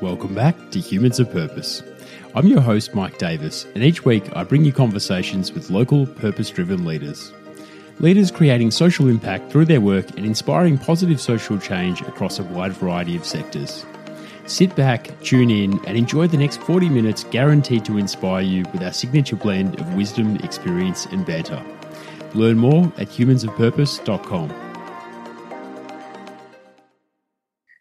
Welcome 0.00 0.32
back 0.32 0.54
to 0.70 0.78
Humans 0.78 1.18
of 1.18 1.32
Purpose. 1.32 1.82
I'm 2.36 2.46
your 2.46 2.60
host, 2.60 2.94
Mike 2.94 3.18
Davis, 3.18 3.64
and 3.74 3.82
each 3.82 4.04
week 4.04 4.24
I 4.36 4.44
bring 4.44 4.64
you 4.64 4.72
conversations 4.72 5.52
with 5.52 5.70
local 5.70 6.06
purpose 6.06 6.50
driven 6.50 6.84
leaders. 6.84 7.32
Leaders 7.98 8.30
creating 8.30 8.70
social 8.70 9.08
impact 9.08 9.50
through 9.50 9.64
their 9.64 9.80
work 9.80 10.08
and 10.10 10.24
inspiring 10.24 10.78
positive 10.78 11.20
social 11.20 11.58
change 11.58 12.00
across 12.02 12.38
a 12.38 12.44
wide 12.44 12.74
variety 12.74 13.16
of 13.16 13.24
sectors. 13.24 13.84
Sit 14.46 14.76
back, 14.76 15.10
tune 15.22 15.50
in, 15.50 15.84
and 15.84 15.98
enjoy 15.98 16.28
the 16.28 16.36
next 16.36 16.60
40 16.60 16.88
minutes 16.90 17.24
guaranteed 17.24 17.84
to 17.86 17.98
inspire 17.98 18.42
you 18.42 18.64
with 18.72 18.84
our 18.84 18.92
signature 18.92 19.34
blend 19.34 19.80
of 19.80 19.94
wisdom, 19.94 20.36
experience, 20.44 21.06
and 21.06 21.26
banter. 21.26 21.60
Learn 22.34 22.56
more 22.56 22.84
at 22.98 23.08
humansofpurpose.com. 23.08 24.67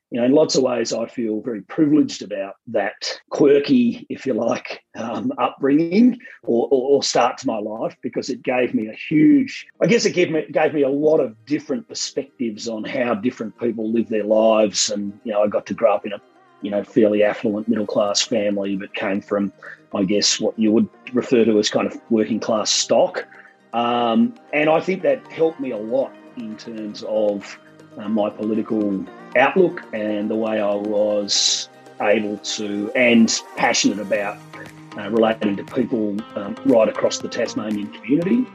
you 0.09 0.20
know, 0.20 0.25
in 0.25 0.31
lots 0.31 0.55
of 0.55 0.63
ways, 0.63 0.93
I 0.93 1.05
feel 1.05 1.41
very 1.41 1.61
privileged 1.61 2.21
about 2.21 2.55
that 2.67 3.20
quirky, 3.29 4.05
if 4.09 4.25
you 4.25 4.34
like, 4.34 4.81
um, 4.95 5.34
upbringing 5.38 6.20
or, 6.43 6.67
or, 6.71 6.95
or, 6.95 7.03
start 7.03 7.38
to 7.39 7.48
my 7.48 7.57
life 7.57 7.95
because 8.02 8.29
it 8.29 8.41
gave 8.41 8.73
me 8.73 8.88
a 8.88 8.93
huge, 8.93 9.67
I 9.81 9.88
guess 9.88 10.05
it 10.05 10.13
gave 10.13 10.31
me, 10.31 10.45
gave 10.49 10.73
me 10.73 10.84
a 10.84 10.89
lot 10.89 11.20
of 11.20 11.45
different 11.45 11.89
perspectives 11.89 12.70
on 12.70 12.85
how 12.85 13.15
different 13.15 13.59
people 13.59 13.91
live 13.91 14.07
their 14.07 14.23
lives. 14.23 14.89
And, 14.89 15.20
you 15.25 15.34
know, 15.34 15.43
I 15.43 15.48
got 15.48 15.65
to 15.65 15.73
grow 15.73 15.95
up 15.95 16.05
in 16.05 16.13
a, 16.13 16.21
you 16.62 16.71
know, 16.71 16.84
fairly 16.84 17.23
affluent 17.23 17.67
middle 17.67 17.85
class 17.85 18.21
family, 18.21 18.77
but 18.77 18.93
came 18.93 19.20
from, 19.20 19.51
I 19.93 20.05
guess, 20.05 20.39
what 20.39 20.57
you 20.57 20.71
would 20.71 20.87
refer 21.12 21.43
to 21.43 21.59
as 21.59 21.70
kind 21.70 21.85
of 21.85 21.99
working 22.09 22.39
class 22.39 22.71
stock. 22.71 23.27
Um, 23.73 24.35
and 24.53 24.70
I 24.70 24.79
think 24.79 25.01
that 25.01 25.29
helped 25.31 25.59
me 25.59 25.71
a 25.71 25.77
lot 25.77 26.13
in 26.37 26.55
terms 26.55 27.03
of 27.03 27.59
uh, 27.97 28.09
my 28.09 28.29
political 28.29 29.05
outlook 29.35 29.83
and 29.93 30.29
the 30.29 30.35
way 30.35 30.59
I 30.59 30.75
was 30.75 31.69
able 32.01 32.37
to 32.37 32.91
and 32.95 33.41
passionate 33.55 33.99
about 33.99 34.37
uh, 34.98 35.09
relating 35.09 35.55
to 35.57 35.63
people 35.63 36.17
um, 36.35 36.55
right 36.65 36.87
across 36.87 37.20
the 37.20 37.27
Tasmanian 37.27 37.91
community. 37.93 38.45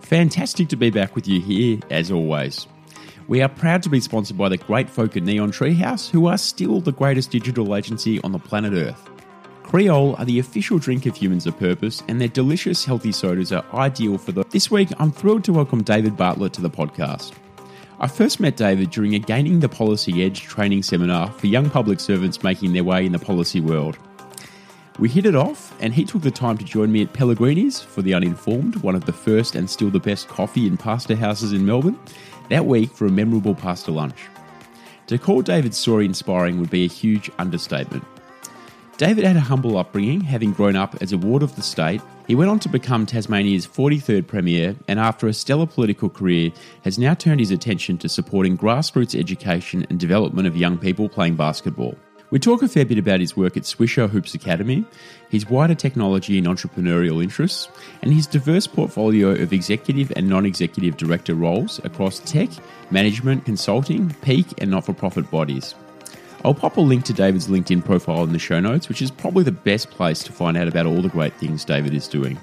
Fantastic 0.00 0.68
to 0.68 0.76
be 0.76 0.90
back 0.90 1.14
with 1.14 1.26
you 1.26 1.40
here, 1.40 1.80
as 1.90 2.12
always. 2.12 2.66
We 3.28 3.42
are 3.42 3.48
proud 3.48 3.82
to 3.82 3.88
be 3.88 3.98
sponsored 3.98 4.38
by 4.38 4.48
the 4.48 4.56
great 4.56 4.88
folk 4.88 5.16
at 5.16 5.24
Neon 5.24 5.50
Treehouse, 5.50 6.08
who 6.08 6.26
are 6.26 6.38
still 6.38 6.80
the 6.80 6.92
greatest 6.92 7.32
digital 7.32 7.74
agency 7.74 8.20
on 8.22 8.30
the 8.30 8.38
planet 8.38 8.72
Earth. 8.72 9.10
Kreol 9.64 10.16
are 10.16 10.24
the 10.24 10.38
official 10.38 10.78
drink 10.78 11.06
of 11.06 11.16
Humans 11.16 11.44
of 11.44 11.58
Purpose, 11.58 12.04
and 12.06 12.20
their 12.20 12.28
delicious, 12.28 12.84
healthy 12.84 13.10
sodas 13.10 13.50
are 13.50 13.64
ideal 13.74 14.16
for 14.16 14.30
the. 14.30 14.44
This 14.50 14.70
week, 14.70 14.90
I'm 15.00 15.10
thrilled 15.10 15.42
to 15.44 15.52
welcome 15.52 15.82
David 15.82 16.16
Bartlett 16.16 16.52
to 16.52 16.60
the 16.60 16.70
podcast. 16.70 17.32
I 17.98 18.08
first 18.08 18.40
met 18.40 18.58
David 18.58 18.90
during 18.90 19.14
a 19.14 19.18
Gaining 19.18 19.60
the 19.60 19.70
Policy 19.70 20.22
Edge 20.22 20.42
training 20.42 20.82
seminar 20.82 21.30
for 21.30 21.46
young 21.46 21.70
public 21.70 21.98
servants 21.98 22.42
making 22.42 22.74
their 22.74 22.84
way 22.84 23.06
in 23.06 23.12
the 23.12 23.18
policy 23.18 23.58
world. 23.58 23.96
We 24.98 25.08
hit 25.08 25.24
it 25.24 25.34
off, 25.34 25.74
and 25.80 25.94
he 25.94 26.04
took 26.04 26.20
the 26.20 26.30
time 26.30 26.58
to 26.58 26.64
join 26.64 26.92
me 26.92 27.00
at 27.00 27.14
Pellegrini's 27.14 27.80
for 27.80 28.02
the 28.02 28.12
uninformed, 28.12 28.76
one 28.76 28.96
of 28.96 29.06
the 29.06 29.14
first 29.14 29.54
and 29.54 29.68
still 29.70 29.88
the 29.88 29.98
best 29.98 30.28
coffee 30.28 30.66
and 30.66 30.78
pasta 30.78 31.16
houses 31.16 31.54
in 31.54 31.64
Melbourne, 31.64 31.98
that 32.50 32.66
week 32.66 32.90
for 32.90 33.06
a 33.06 33.10
memorable 33.10 33.54
pasta 33.54 33.90
lunch. 33.90 34.26
To 35.06 35.16
call 35.16 35.40
David's 35.40 35.78
story 35.78 36.04
inspiring 36.04 36.60
would 36.60 36.70
be 36.70 36.84
a 36.84 36.88
huge 36.88 37.30
understatement. 37.38 38.04
David 38.98 39.24
had 39.24 39.36
a 39.36 39.40
humble 39.40 39.76
upbringing, 39.76 40.22
having 40.22 40.52
grown 40.52 40.74
up 40.74 40.96
as 41.02 41.12
a 41.12 41.18
ward 41.18 41.42
of 41.42 41.54
the 41.54 41.60
state. 41.60 42.00
He 42.26 42.34
went 42.34 42.50
on 42.50 42.58
to 42.60 42.68
become 42.70 43.04
Tasmania's 43.04 43.66
43rd 43.66 44.26
Premier, 44.26 44.74
and 44.88 44.98
after 44.98 45.28
a 45.28 45.34
stellar 45.34 45.66
political 45.66 46.08
career, 46.08 46.50
has 46.82 46.98
now 46.98 47.12
turned 47.12 47.40
his 47.40 47.50
attention 47.50 47.98
to 47.98 48.08
supporting 48.08 48.56
grassroots 48.56 49.18
education 49.18 49.86
and 49.90 50.00
development 50.00 50.48
of 50.48 50.56
young 50.56 50.78
people 50.78 51.10
playing 51.10 51.36
basketball. 51.36 51.94
We 52.30 52.38
talk 52.38 52.62
a 52.62 52.68
fair 52.68 52.86
bit 52.86 52.96
about 52.96 53.20
his 53.20 53.36
work 53.36 53.58
at 53.58 53.64
Swisher 53.64 54.08
Hoops 54.08 54.34
Academy, 54.34 54.86
his 55.28 55.48
wider 55.48 55.74
technology 55.74 56.38
and 56.38 56.46
entrepreneurial 56.46 57.22
interests, 57.22 57.68
and 58.00 58.14
his 58.14 58.26
diverse 58.26 58.66
portfolio 58.66 59.30
of 59.30 59.52
executive 59.52 60.10
and 60.16 60.26
non 60.26 60.46
executive 60.46 60.96
director 60.96 61.34
roles 61.34 61.84
across 61.84 62.20
tech, 62.20 62.48
management, 62.90 63.44
consulting, 63.44 64.14
peak, 64.22 64.46
and 64.56 64.70
not 64.70 64.86
for 64.86 64.94
profit 64.94 65.30
bodies. 65.30 65.74
I'll 66.46 66.54
pop 66.54 66.76
a 66.76 66.80
link 66.80 67.04
to 67.06 67.12
David's 67.12 67.48
LinkedIn 67.48 67.84
profile 67.84 68.22
in 68.22 68.32
the 68.32 68.38
show 68.38 68.60
notes, 68.60 68.88
which 68.88 69.02
is 69.02 69.10
probably 69.10 69.42
the 69.42 69.50
best 69.50 69.90
place 69.90 70.22
to 70.22 70.30
find 70.30 70.56
out 70.56 70.68
about 70.68 70.86
all 70.86 71.02
the 71.02 71.08
great 71.08 71.34
things 71.34 71.64
David 71.64 71.92
is 71.92 72.06
doing. 72.06 72.38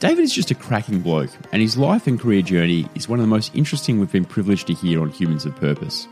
David 0.00 0.22
is 0.22 0.32
just 0.32 0.50
a 0.50 0.54
cracking 0.54 1.00
bloke, 1.00 1.28
and 1.52 1.60
his 1.60 1.76
life 1.76 2.06
and 2.06 2.18
career 2.18 2.40
journey 2.40 2.88
is 2.94 3.10
one 3.10 3.18
of 3.18 3.22
the 3.22 3.28
most 3.28 3.54
interesting 3.54 4.00
we've 4.00 4.10
been 4.10 4.24
privileged 4.24 4.66
to 4.68 4.72
hear 4.72 5.02
on 5.02 5.10
Humans 5.10 5.44
of 5.44 5.54
Purpose. 5.56 6.08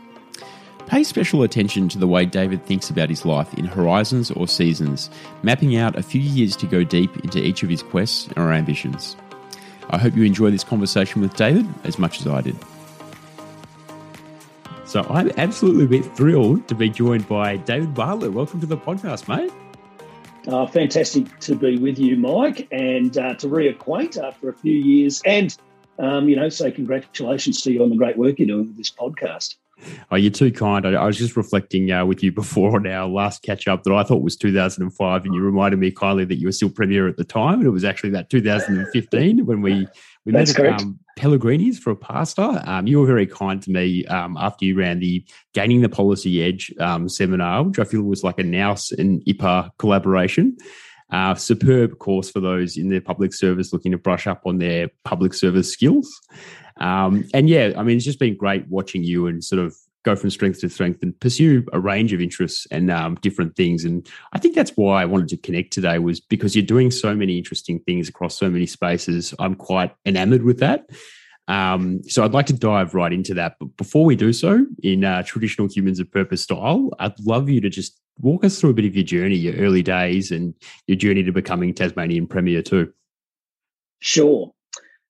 Pay 0.85 1.03
special 1.03 1.41
attention 1.41 1.89
to 1.89 1.97
the 1.97 2.07
way 2.07 2.23
David 2.23 2.63
thinks 2.67 2.91
about 2.91 3.09
his 3.09 3.25
life 3.25 3.51
in 3.55 3.65
horizons 3.65 4.29
or 4.29 4.47
seasons, 4.47 5.09
mapping 5.41 5.75
out 5.75 5.95
a 5.95 6.03
few 6.03 6.21
years 6.21 6.55
to 6.57 6.67
go 6.67 6.83
deep 6.83 7.17
into 7.23 7.43
each 7.43 7.63
of 7.63 7.69
his 7.69 7.81
quests 7.81 8.29
or 8.37 8.53
ambitions. 8.53 9.15
I 9.89 9.97
hope 9.97 10.15
you 10.15 10.23
enjoy 10.23 10.51
this 10.51 10.63
conversation 10.63 11.23
with 11.23 11.35
David 11.35 11.65
as 11.83 11.97
much 11.97 12.19
as 12.19 12.27
I 12.27 12.41
did. 12.41 12.55
So 14.91 15.07
I'm 15.09 15.31
absolutely 15.37 16.01
thrilled 16.01 16.67
to 16.67 16.75
be 16.75 16.89
joined 16.89 17.25
by 17.29 17.55
David 17.55 17.93
Bartlett. 17.93 18.33
Welcome 18.33 18.59
to 18.59 18.65
the 18.65 18.75
podcast, 18.75 19.29
mate. 19.29 19.49
Uh, 20.45 20.67
fantastic 20.67 21.39
to 21.39 21.55
be 21.55 21.77
with 21.77 21.97
you, 21.97 22.17
Mike, 22.17 22.67
and 22.73 23.17
uh, 23.17 23.35
to 23.35 23.47
reacquaint 23.47 24.21
after 24.21 24.49
a 24.49 24.53
few 24.53 24.73
years, 24.73 25.21
and 25.25 25.57
um, 25.97 26.27
you 26.27 26.35
know, 26.35 26.49
say 26.49 26.71
congratulations 26.71 27.61
to 27.61 27.71
you 27.71 27.81
on 27.83 27.89
the 27.89 27.95
great 27.95 28.17
work 28.17 28.37
you're 28.37 28.47
doing 28.47 28.67
with 28.67 28.75
this 28.75 28.91
podcast. 28.91 29.55
Oh, 30.11 30.17
you're 30.17 30.29
too 30.29 30.51
kind. 30.51 30.85
I, 30.85 30.91
I 30.91 31.05
was 31.05 31.17
just 31.17 31.37
reflecting 31.37 31.89
uh, 31.89 32.05
with 32.05 32.21
you 32.21 32.33
before 32.33 32.75
on 32.75 32.85
our 32.85 33.07
last 33.07 33.43
catch 33.43 33.69
up 33.69 33.83
that 33.83 33.93
I 33.93 34.03
thought 34.03 34.21
was 34.21 34.35
2005, 34.35 35.23
and 35.23 35.33
you 35.33 35.41
reminded 35.41 35.79
me 35.79 35.91
kindly 35.91 36.25
that 36.25 36.35
you 36.35 36.49
were 36.49 36.51
still 36.51 36.69
premier 36.69 37.07
at 37.07 37.15
the 37.15 37.23
time, 37.23 37.59
and 37.59 37.65
it 37.65 37.71
was 37.71 37.85
actually 37.85 38.09
that 38.09 38.29
2015 38.29 39.45
when 39.45 39.61
we 39.61 39.87
we 40.25 40.31
That's 40.31 40.57
met 40.57 40.67
at 40.67 40.81
um, 40.81 40.99
Pellegrini's 41.17 41.79
for 41.79 41.91
a 41.91 41.95
pasta. 41.95 42.63
Um, 42.65 42.87
you 42.87 42.99
were 42.99 43.07
very 43.07 43.25
kind 43.25 43.61
to 43.63 43.71
me 43.71 44.05
um, 44.05 44.37
after 44.37 44.65
you 44.65 44.77
ran 44.77 44.99
the 44.99 45.25
Gaining 45.53 45.81
the 45.81 45.89
Policy 45.89 46.43
Edge 46.43 46.71
um, 46.79 47.09
seminar, 47.09 47.63
which 47.63 47.79
I 47.79 47.83
feel 47.83 48.03
was 48.03 48.23
like 48.23 48.39
a 48.39 48.43
Nous 48.43 48.91
and 48.91 49.23
IPA 49.25 49.71
collaboration. 49.77 50.57
Uh, 51.11 51.35
superb 51.35 51.99
course 51.99 52.31
for 52.31 52.39
those 52.39 52.77
in 52.77 52.89
their 52.89 53.01
public 53.01 53.33
service 53.33 53.73
looking 53.73 53.91
to 53.91 53.97
brush 53.97 54.27
up 54.27 54.43
on 54.45 54.59
their 54.59 54.89
public 55.03 55.33
service 55.33 55.71
skills. 55.71 56.09
Um, 56.79 57.25
and 57.33 57.49
yeah, 57.49 57.73
I 57.75 57.83
mean, 57.83 57.97
it's 57.97 58.05
just 58.05 58.19
been 58.19 58.37
great 58.37 58.67
watching 58.69 59.03
you 59.03 59.27
and 59.27 59.43
sort 59.43 59.61
of 59.61 59.75
go 60.03 60.15
from 60.15 60.29
strength 60.29 60.61
to 60.61 60.69
strength 60.69 61.03
and 61.03 61.19
pursue 61.19 61.65
a 61.73 61.79
range 61.79 62.13
of 62.13 62.21
interests 62.21 62.67
and 62.71 62.89
um, 62.89 63.15
different 63.15 63.55
things. 63.55 63.85
And 63.85 64.07
I 64.33 64.39
think 64.39 64.55
that's 64.55 64.71
why 64.71 65.01
I 65.01 65.05
wanted 65.05 65.29
to 65.29 65.37
connect 65.37 65.73
today 65.73 65.99
was 65.99 66.19
because 66.19 66.55
you're 66.55 66.65
doing 66.65 66.91
so 66.91 67.15
many 67.15 67.37
interesting 67.37 67.79
things 67.79 68.09
across 68.09 68.37
so 68.37 68.49
many 68.49 68.65
spaces. 68.65 69.33
I'm 69.39 69.55
quite 69.55 69.93
enamored 70.05 70.43
with 70.43 70.59
that. 70.59 70.89
Um, 71.47 72.01
so 72.03 72.23
I'd 72.23 72.33
like 72.33 72.45
to 72.47 72.53
dive 72.53 72.93
right 72.93 73.11
into 73.11 73.33
that. 73.33 73.57
But 73.59 73.75
before 73.77 74.05
we 74.05 74.15
do 74.15 74.31
so, 74.33 74.65
in 74.83 75.03
uh, 75.03 75.23
traditional 75.23 75.67
humans 75.67 75.99
of 75.99 76.11
purpose 76.11 76.41
style, 76.41 76.91
I'd 76.99 77.19
love 77.19 77.49
you 77.49 77.61
to 77.61 77.69
just 77.69 77.99
walk 78.19 78.43
us 78.43 78.59
through 78.59 78.69
a 78.71 78.73
bit 78.73 78.85
of 78.85 78.95
your 78.95 79.03
journey, 79.03 79.35
your 79.35 79.55
early 79.55 79.83
days, 79.83 80.31
and 80.31 80.53
your 80.87 80.97
journey 80.97 81.23
to 81.23 81.31
becoming 81.31 81.73
Tasmanian 81.73 82.27
Premier 82.27 82.61
too. 82.61 82.93
Sure. 83.99 84.53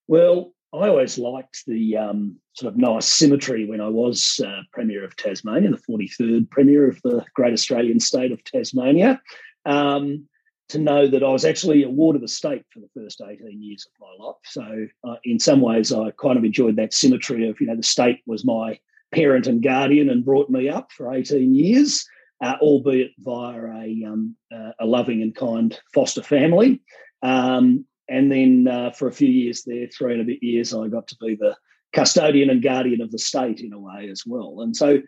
Well, 0.08 0.54
I 0.74 0.88
always 0.88 1.18
liked 1.18 1.66
the 1.66 1.98
um, 1.98 2.38
sort 2.54 2.72
of 2.72 2.80
nice 2.80 3.06
symmetry 3.06 3.66
when 3.66 3.82
I 3.82 3.90
was 3.90 4.40
uh, 4.46 4.62
Premier 4.72 5.04
of 5.04 5.16
Tasmania, 5.18 5.70
the 5.70 5.78
43rd 5.78 6.50
Premier 6.50 6.88
of 6.88 7.02
the 7.04 7.26
great 7.36 7.52
Australian 7.52 8.00
state 8.00 8.32
of 8.32 8.44
Tasmania, 8.46 9.22
um, 9.66 10.28
to 10.70 10.80
know 10.80 11.08
that 11.08 11.24
I 11.24 11.30
was 11.30 11.44
actually 11.44 11.84
a 11.84 11.90
ward 11.90 12.16
of 12.16 12.22
the 12.22 12.30
state 12.30 12.64
for 12.70 12.80
the 12.80 12.90
first 12.96 13.22
18 13.22 13.62
years 13.62 13.86
of 13.86 13.92
my 14.00 14.26
life. 14.26 14.38
So, 14.46 14.88
uh, 15.04 15.16
in 15.26 15.40
some 15.40 15.60
ways, 15.60 15.92
I 15.92 16.12
kind 16.12 16.38
of 16.38 16.46
enjoyed 16.46 16.78
that 16.78 16.94
symmetry 16.94 17.50
of, 17.50 17.60
you 17.60 17.68
know, 17.68 17.76
the 17.76 17.84
state 17.84 18.22
was 18.26 18.46
my 18.46 18.80
parent 19.14 19.48
and 19.48 19.62
guardian 19.62 20.10
and 20.10 20.24
brought 20.24 20.50
me 20.50 20.70
up 20.70 20.94
for 20.94 21.14
18 21.14 21.54
years, 21.54 22.08
uh, 22.42 22.56
albeit 22.62 23.12
via 23.20 23.62
a, 23.66 24.06
um, 24.08 24.38
uh, 24.56 24.72
a 24.80 24.86
loving 24.86 25.22
and 25.22 25.36
kind 25.36 25.78
foster 25.94 26.24
family. 26.24 26.82
Um, 27.22 27.86
and 28.12 28.32
then 28.32 28.68
uh, 28.68 28.92
for 28.92 29.08
a 29.08 29.14
few 29.14 29.30
years 29.30 29.64
there, 29.64 29.88
three 29.88 30.14
and 30.14 30.22
a 30.22 30.26
bit 30.26 30.44
years, 30.44 30.74
I 30.74 30.88
got 30.88 31.08
to 31.08 31.16
be 31.22 31.36
the 31.36 31.56
custodian 31.94 32.50
and 32.50 32.62
guardian 32.62 33.02
of 33.02 33.12
the 33.12 33.18
state 33.18 33.62
in 33.62 33.74
a 33.74 33.80
way 33.80 34.10
as 34.10 34.24
well. 34.26 34.62
And 34.62 34.76
so 34.76 35.02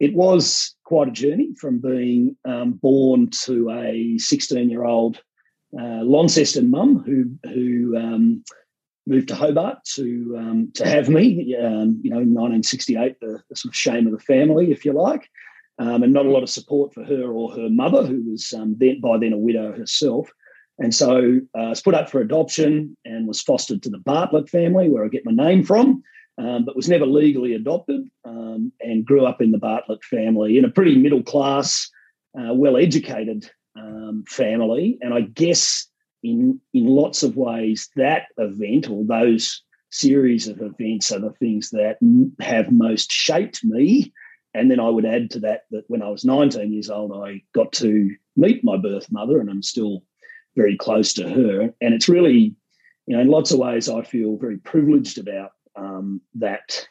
it 0.00 0.14
was 0.14 0.74
quite 0.84 1.08
a 1.08 1.12
journey 1.12 1.54
from 1.60 1.78
being 1.78 2.36
um, 2.44 2.72
born 2.72 3.30
to 3.44 3.70
a 3.70 4.18
16 4.18 4.70
year 4.70 4.84
old 4.84 5.20
uh, 5.78 6.02
Launceston 6.02 6.70
mum 6.70 7.02
who, 7.04 7.30
who 7.48 7.96
um, 7.96 8.44
moved 9.06 9.28
to 9.28 9.34
Hobart 9.34 9.78
to, 9.94 10.36
um, 10.38 10.72
to 10.74 10.86
have 10.86 11.08
me, 11.08 11.56
um, 11.56 12.00
you 12.02 12.10
know, 12.10 12.18
in 12.18 12.34
1968, 12.34 13.20
the, 13.20 13.40
the, 13.48 13.56
sort 13.56 13.72
of 13.72 13.76
shame 13.76 14.06
of 14.06 14.12
the 14.12 14.18
family, 14.18 14.72
if 14.72 14.84
you 14.84 14.92
like. 14.92 15.28
Um, 15.80 16.02
and 16.02 16.12
not 16.12 16.26
a 16.26 16.30
lot 16.30 16.42
of 16.42 16.50
support 16.50 16.92
for 16.92 17.04
her 17.04 17.30
or 17.30 17.52
her 17.52 17.68
mother, 17.70 18.04
who 18.04 18.32
was 18.32 18.52
um, 18.52 18.74
then, 18.78 19.00
by 19.00 19.16
then 19.16 19.32
a 19.32 19.38
widow 19.38 19.72
herself. 19.72 20.28
And 20.78 20.94
so 20.94 21.40
uh, 21.56 21.60
I 21.60 21.68
was 21.70 21.80
put 21.80 21.94
up 21.94 22.08
for 22.08 22.20
adoption 22.20 22.96
and 23.04 23.26
was 23.26 23.42
fostered 23.42 23.82
to 23.82 23.90
the 23.90 23.98
Bartlett 23.98 24.48
family, 24.48 24.88
where 24.88 25.04
I 25.04 25.08
get 25.08 25.24
my 25.24 25.32
name 25.32 25.64
from, 25.64 26.02
um, 26.38 26.64
but 26.64 26.76
was 26.76 26.88
never 26.88 27.06
legally 27.06 27.54
adopted 27.54 28.08
um, 28.24 28.72
and 28.80 29.04
grew 29.04 29.26
up 29.26 29.42
in 29.42 29.50
the 29.50 29.58
Bartlett 29.58 30.04
family 30.04 30.56
in 30.56 30.64
a 30.64 30.70
pretty 30.70 30.96
middle 30.96 31.22
class 31.22 31.90
uh, 32.38 32.54
well 32.54 32.76
educated 32.76 33.50
um, 33.76 34.24
family. 34.28 34.98
And 35.00 35.12
I 35.12 35.22
guess 35.22 35.88
in, 36.22 36.60
in 36.72 36.86
lots 36.86 37.22
of 37.22 37.36
ways, 37.36 37.88
that 37.96 38.26
event 38.36 38.88
or 38.88 39.04
those 39.04 39.62
series 39.90 40.46
of 40.46 40.60
events 40.60 41.10
are 41.10 41.20
the 41.20 41.32
things 41.32 41.70
that 41.70 41.96
have 42.40 42.70
most 42.70 43.10
shaped 43.10 43.64
me. 43.64 44.12
And 44.54 44.70
then 44.70 44.80
I 44.80 44.88
would 44.88 45.04
add 45.04 45.30
to 45.32 45.40
that 45.40 45.62
that 45.70 45.84
when 45.88 46.02
I 46.02 46.08
was 46.08 46.24
19 46.24 46.72
years 46.72 46.90
old, 46.90 47.12
I 47.12 47.42
got 47.54 47.72
to 47.74 48.10
meet 48.36 48.64
my 48.64 48.76
birth 48.76 49.10
mother, 49.10 49.40
and 49.40 49.50
I'm 49.50 49.62
still 49.62 50.02
very 50.56 50.76
close 50.76 51.12
to 51.14 51.28
her. 51.28 51.72
And 51.80 51.94
it's 51.94 52.08
really, 52.08 52.54
you 53.06 53.16
know, 53.16 53.20
in 53.20 53.28
lots 53.28 53.52
of 53.52 53.58
ways, 53.58 53.88
I 53.88 54.02
feel 54.02 54.36
very 54.36 54.58
privileged 54.58 55.18
about 55.18 55.52
um, 55.76 56.20
that 56.34 56.86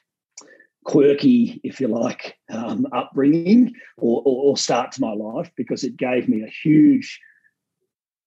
quirky, 0.88 1.59
if 1.63 1.81
you 1.81 1.89
like, 1.89 2.36
um, 2.50 2.88
upbringing 2.94 3.74
or, 3.98 4.21
or, 4.25 4.51
or, 4.51 4.57
start 4.57 4.94
to 4.94 5.01
my 5.01 5.12
life 5.12 5.51
because 5.57 5.83
it 5.83 5.98
gave 5.98 6.30
me 6.30 6.44
a 6.44 6.48
huge, 6.48 7.19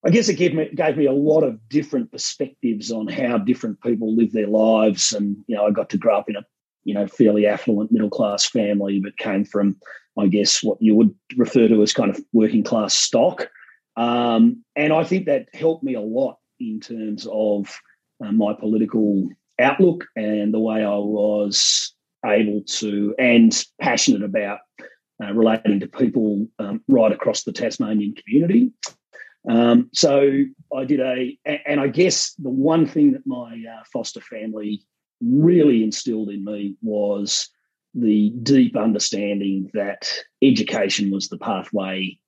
I 0.05 0.11
guess 0.11 0.29
it 0.29 0.35
gave 0.35 0.55
me, 0.55 0.69
gave 0.75 0.99
me 0.99 1.07
a 1.07 1.13
lot 1.13 1.43
of 1.43 1.59
different 1.71 2.13
perspectives 2.13 2.93
on 2.93 3.09
how 3.09 3.39
different 3.39 3.81
people 3.81 4.15
live 4.15 4.33
their 4.33 4.47
lives. 4.47 5.13
And, 5.13 5.39
you 5.47 5.57
know, 5.57 5.67
I 5.67 5.71
got 5.71 5.89
to 5.91 5.99
grow 5.99 6.19
up 6.19 6.29
in 6.29 6.37
a, 6.37 6.45
you 6.85 6.93
know, 6.93 7.07
fairly 7.07 7.47
affluent 7.47 7.93
middle 7.93 8.11
class 8.11 8.47
family, 8.47 9.01
but 9.01 9.17
came 9.17 9.47
from, 9.47 9.77
I 10.19 10.27
guess, 10.27 10.63
what 10.63 10.81
you 10.83 10.95
would 10.97 11.15
refer 11.39 11.67
to 11.67 11.83
as 11.83 11.95
kind 11.95 12.11
of 12.11 12.21
working 12.33 12.63
class 12.63 12.95
stock. 12.95 13.49
Um, 14.01 14.65
and 14.77 14.95
I 14.95 15.05
think 15.05 15.27
that 15.27 15.49
helped 15.53 15.85
me 15.85 15.93
a 15.93 16.01
lot 16.01 16.39
in 16.59 16.81
terms 16.81 17.27
of 17.31 17.69
uh, 18.25 18.33
my 18.33 18.55
political 18.55 19.29
outlook 19.61 20.07
and 20.17 20.55
the 20.55 20.59
way 20.59 20.83
I 20.83 20.97
was 20.97 21.95
able 22.25 22.63
to 22.63 23.15
and 23.19 23.65
passionate 23.79 24.23
about 24.23 24.61
uh, 25.23 25.35
relating 25.35 25.81
to 25.81 25.87
people 25.87 26.47
um, 26.59 26.83
right 26.89 27.13
across 27.13 27.43
the 27.43 27.53
Tasmanian 27.53 28.15
community. 28.15 28.73
Um, 29.47 29.91
so 29.93 30.45
I 30.75 30.85
did 30.87 31.01
a, 31.01 31.39
and 31.67 31.79
I 31.79 31.89
guess 31.89 32.33
the 32.39 32.49
one 32.49 32.87
thing 32.87 33.13
that 33.13 33.27
my 33.27 33.63
uh, 33.71 33.83
foster 33.93 34.23
family 34.23 34.83
really 35.21 35.85
instilled 35.85 36.31
in 36.31 36.43
me 36.43 36.75
was 36.81 37.51
the 37.95 38.31
deep 38.43 38.79
understanding 38.79 39.71
that 39.75 40.11
education 40.41 41.11
was 41.11 41.29
the 41.29 41.39
pathway 41.39 42.19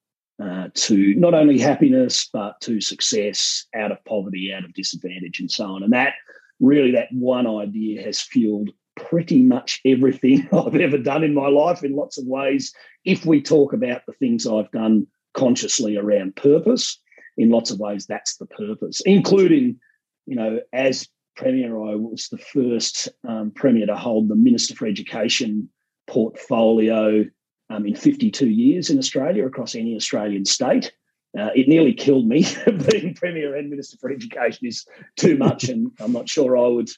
uh, 0.43 0.69
to 0.75 1.15
not 1.15 1.35
only 1.35 1.59
happiness 1.59 2.29
but 2.33 2.61
to 2.61 2.81
success 2.81 3.67
out 3.77 3.93
of 3.93 4.05
poverty, 4.05 4.53
out 4.53 4.65
of 4.65 4.75
disadvantage, 4.75 5.39
and 5.39 5.50
so 5.50 5.67
on. 5.67 5.83
And 5.83 5.93
that 5.93 6.15
really, 6.59 6.91
that 6.93 7.12
one 7.12 7.47
idea 7.47 8.03
has 8.03 8.21
fueled 8.21 8.71
pretty 8.97 9.41
much 9.41 9.81
everything 9.85 10.49
I've 10.53 10.75
ever 10.75 10.99
done 10.99 11.23
in 11.23 11.35
my 11.35 11.49
life 11.49 11.85
in 11.85 11.94
lots 11.94 12.19
of 12.19 12.27
ways. 12.27 12.75
If 13.05 13.25
we 13.25 13.41
talk 13.41 13.73
about 13.73 14.03
the 14.06 14.15
things 14.15 14.47
I've 14.47 14.71
done 14.73 15.06
consciously 15.35 15.97
around 15.97 16.35
purpose, 16.35 16.99
in 17.37 17.50
lots 17.50 17.71
of 17.71 17.79
ways, 17.79 18.06
that's 18.06 18.37
the 18.37 18.47
purpose, 18.47 19.00
including, 19.06 19.79
you 20.27 20.37
know, 20.37 20.61
as 20.73 21.09
Premier, 21.37 21.77
I 21.77 21.94
was 21.94 22.29
the 22.29 22.39
first 22.39 23.09
um, 23.27 23.53
Premier 23.55 23.87
to 23.87 23.97
hold 23.97 24.29
the 24.29 24.37
Minister 24.37 24.75
for 24.75 24.87
Education 24.87 25.69
portfolio 26.06 27.25
um, 27.73 27.87
in 27.87 27.95
52 27.95 28.49
years 28.49 28.91
in 28.91 28.99
Australia 28.99 29.47
across 29.47 29.75
any 29.75 29.97
Australian 29.97 30.45
state. 30.45 30.93
Uh, 31.39 31.49
it 31.55 31.67
nearly 31.67 31.95
killed 31.95 32.27
me. 32.27 32.45
Being 32.91 33.15
Premier 33.15 33.57
and 33.57 33.71
Minister 33.71 33.97
for 33.99 34.11
Education 34.11 34.67
is 34.67 34.85
too 35.17 35.37
much, 35.37 35.65
and 35.65 35.91
I'm 35.99 36.13
not 36.13 36.29
sure 36.29 36.59
I 36.59 36.67
would 36.67 36.91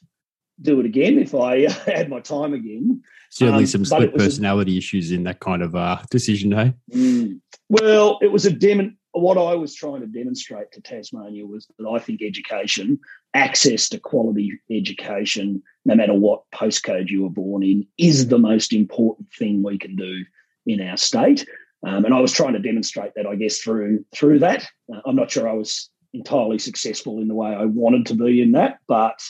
do 0.61 0.81
it 0.81 0.87
again 0.87 1.19
if 1.19 1.35
I 1.35 1.71
had 1.87 2.09
my 2.09 2.21
time 2.21 2.53
again. 2.53 3.03
Certainly, 3.31 3.65
um, 3.65 3.67
some 3.67 3.85
split 3.85 4.15
personality 4.15 4.75
a, 4.75 4.79
issues 4.79 5.13
in 5.13 5.25
that 5.25 5.41
kind 5.41 5.63
of 5.63 5.77
uh, 5.77 5.99
decision, 6.11 6.53
hey? 6.53 6.75
Mm, 6.93 7.41
well, 7.69 8.19
it 8.23 8.33
was 8.33 8.45
a 8.45 8.51
demon. 8.51 8.97
What 9.13 9.39
I 9.39 9.55
was 9.55 9.73
trying 9.77 10.01
to 10.01 10.09
demonstrate 10.09 10.73
to 10.73 10.81
Tasmania 10.81 11.47
was 11.47 11.69
that 11.79 11.89
I 11.89 12.01
think 12.01 12.21
education, 12.21 12.99
access 13.35 13.89
to 13.91 14.01
quality 14.01 14.59
education, 14.69 15.63
no 15.85 15.95
matter 15.95 16.15
what 16.15 16.43
postcode 16.53 17.11
you 17.11 17.23
were 17.23 17.31
born 17.31 17.63
in, 17.63 17.87
is 17.99 18.27
the 18.27 18.39
most 18.39 18.73
important 18.73 19.33
thing 19.33 19.63
we 19.63 19.79
can 19.79 19.95
do 19.95 20.25
in 20.67 20.81
our 20.81 20.97
state. 20.97 21.47
Um, 21.87 22.05
and 22.05 22.15
I 22.15 22.21
was 22.21 22.33
trying 22.33 22.55
to 22.55 22.59
demonstrate 22.59 23.13
that, 23.15 23.27
I 23.27 23.35
guess, 23.35 23.59
through 23.59 24.05
through 24.15 24.39
that. 24.41 24.67
Uh, 24.93 25.01
I'm 25.07 25.17
not 25.17 25.31
sure 25.31 25.49
I 25.49 25.53
was 25.53 25.91
entirely 26.15 26.59
successful 26.59 27.21
in 27.21 27.29
the 27.29 27.35
way 27.35 27.49
I 27.49 27.65
wanted 27.65 28.07
to 28.07 28.15
be 28.15 28.41
in 28.41 28.53
that, 28.53 28.79
but 28.87 29.21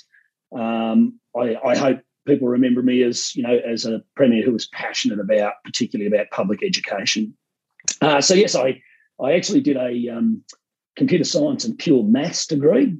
um, 0.54 1.18
I, 1.36 1.56
I, 1.64 1.76
hope 1.76 2.00
people 2.26 2.46
remember 2.46 2.82
me 2.82 3.02
as 3.02 3.34
you 3.34 3.42
know 3.42 3.58
as 3.58 3.86
a 3.86 4.02
premier 4.14 4.44
who 4.44 4.52
was 4.52 4.68
passionate 4.68 5.18
about, 5.18 5.54
particularly 5.64 6.06
about 6.06 6.30
public 6.30 6.62
education. 6.62 7.34
Uh, 8.00 8.20
so 8.20 8.34
yes, 8.34 8.54
I 8.54 8.80
I 9.20 9.32
actually 9.32 9.60
did 9.60 9.76
a 9.76 10.08
um, 10.10 10.42
computer 10.96 11.24
science 11.24 11.64
and 11.64 11.78
pure 11.78 12.04
maths 12.04 12.46
degree. 12.46 12.96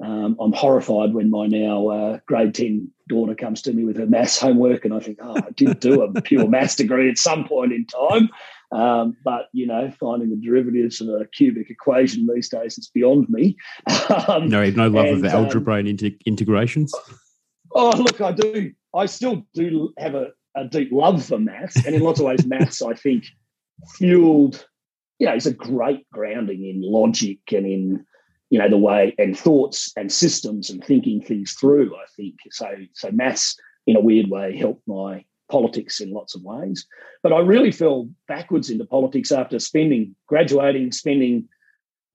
Um, 0.00 0.36
I'm 0.40 0.52
horrified 0.52 1.12
when 1.12 1.28
my 1.28 1.46
now 1.46 1.88
uh, 1.88 2.18
grade 2.26 2.54
10 2.54 2.88
daughter 3.08 3.34
comes 3.34 3.62
to 3.62 3.72
me 3.72 3.84
with 3.84 3.96
her 3.96 4.06
maths 4.06 4.38
homework, 4.38 4.84
and 4.84 4.94
I 4.94 5.00
think, 5.00 5.18
oh, 5.20 5.36
I 5.36 5.50
did 5.56 5.80
do 5.80 6.02
a 6.02 6.22
pure 6.22 6.46
maths 6.48 6.76
degree 6.76 7.10
at 7.10 7.18
some 7.18 7.46
point 7.46 7.72
in 7.72 7.84
time. 7.86 8.28
Um, 8.70 9.16
but 9.24 9.48
you 9.52 9.66
know, 9.66 9.90
finding 9.98 10.30
the 10.30 10.36
derivatives 10.36 11.00
of 11.00 11.08
a 11.08 11.26
cubic 11.32 11.70
equation 11.70 12.28
these 12.32 12.48
days 12.48 12.78
is 12.78 12.90
beyond 12.92 13.28
me. 13.28 13.56
Um, 14.26 14.48
no, 14.48 14.68
no 14.70 14.88
love 14.88 15.06
and, 15.06 15.24
of 15.24 15.32
algebra 15.32 15.74
um, 15.74 15.78
and 15.80 15.88
inter- 15.88 16.16
integrations. 16.26 16.94
Oh, 17.74 17.90
look, 17.90 18.20
I 18.20 18.32
do. 18.32 18.72
I 18.94 19.06
still 19.06 19.46
do 19.54 19.92
have 19.98 20.14
a, 20.14 20.28
a 20.56 20.64
deep 20.64 20.90
love 20.92 21.24
for 21.24 21.38
maths, 21.38 21.84
and 21.84 21.94
in 21.94 22.02
lots 22.02 22.20
of 22.20 22.26
ways, 22.26 22.46
maths 22.46 22.82
I 22.82 22.94
think 22.94 23.24
fueled. 23.96 24.66
You 25.18 25.26
know, 25.26 25.34
it's 25.34 25.46
a 25.46 25.52
great 25.52 26.08
grounding 26.10 26.64
in 26.64 26.80
logic 26.82 27.38
and 27.52 27.66
in 27.66 28.06
you 28.50 28.58
know 28.58 28.68
the 28.68 28.78
way 28.78 29.14
and 29.18 29.38
thoughts 29.38 29.92
and 29.96 30.10
systems 30.10 30.70
and 30.70 30.82
thinking 30.82 31.20
things 31.20 31.52
through. 31.52 31.94
I 31.94 32.04
think 32.16 32.36
so. 32.50 32.70
So 32.94 33.10
maths, 33.10 33.56
in 33.86 33.96
a 33.96 34.00
weird 34.00 34.30
way, 34.30 34.56
helped 34.56 34.86
my 34.86 35.24
politics 35.48 36.00
in 36.00 36.12
lots 36.12 36.34
of 36.34 36.42
ways. 36.42 36.86
But 37.22 37.32
I 37.32 37.40
really 37.40 37.72
fell 37.72 38.08
backwards 38.26 38.70
into 38.70 38.84
politics 38.84 39.32
after 39.32 39.58
spending, 39.58 40.14
graduating, 40.26 40.92
spending 40.92 41.48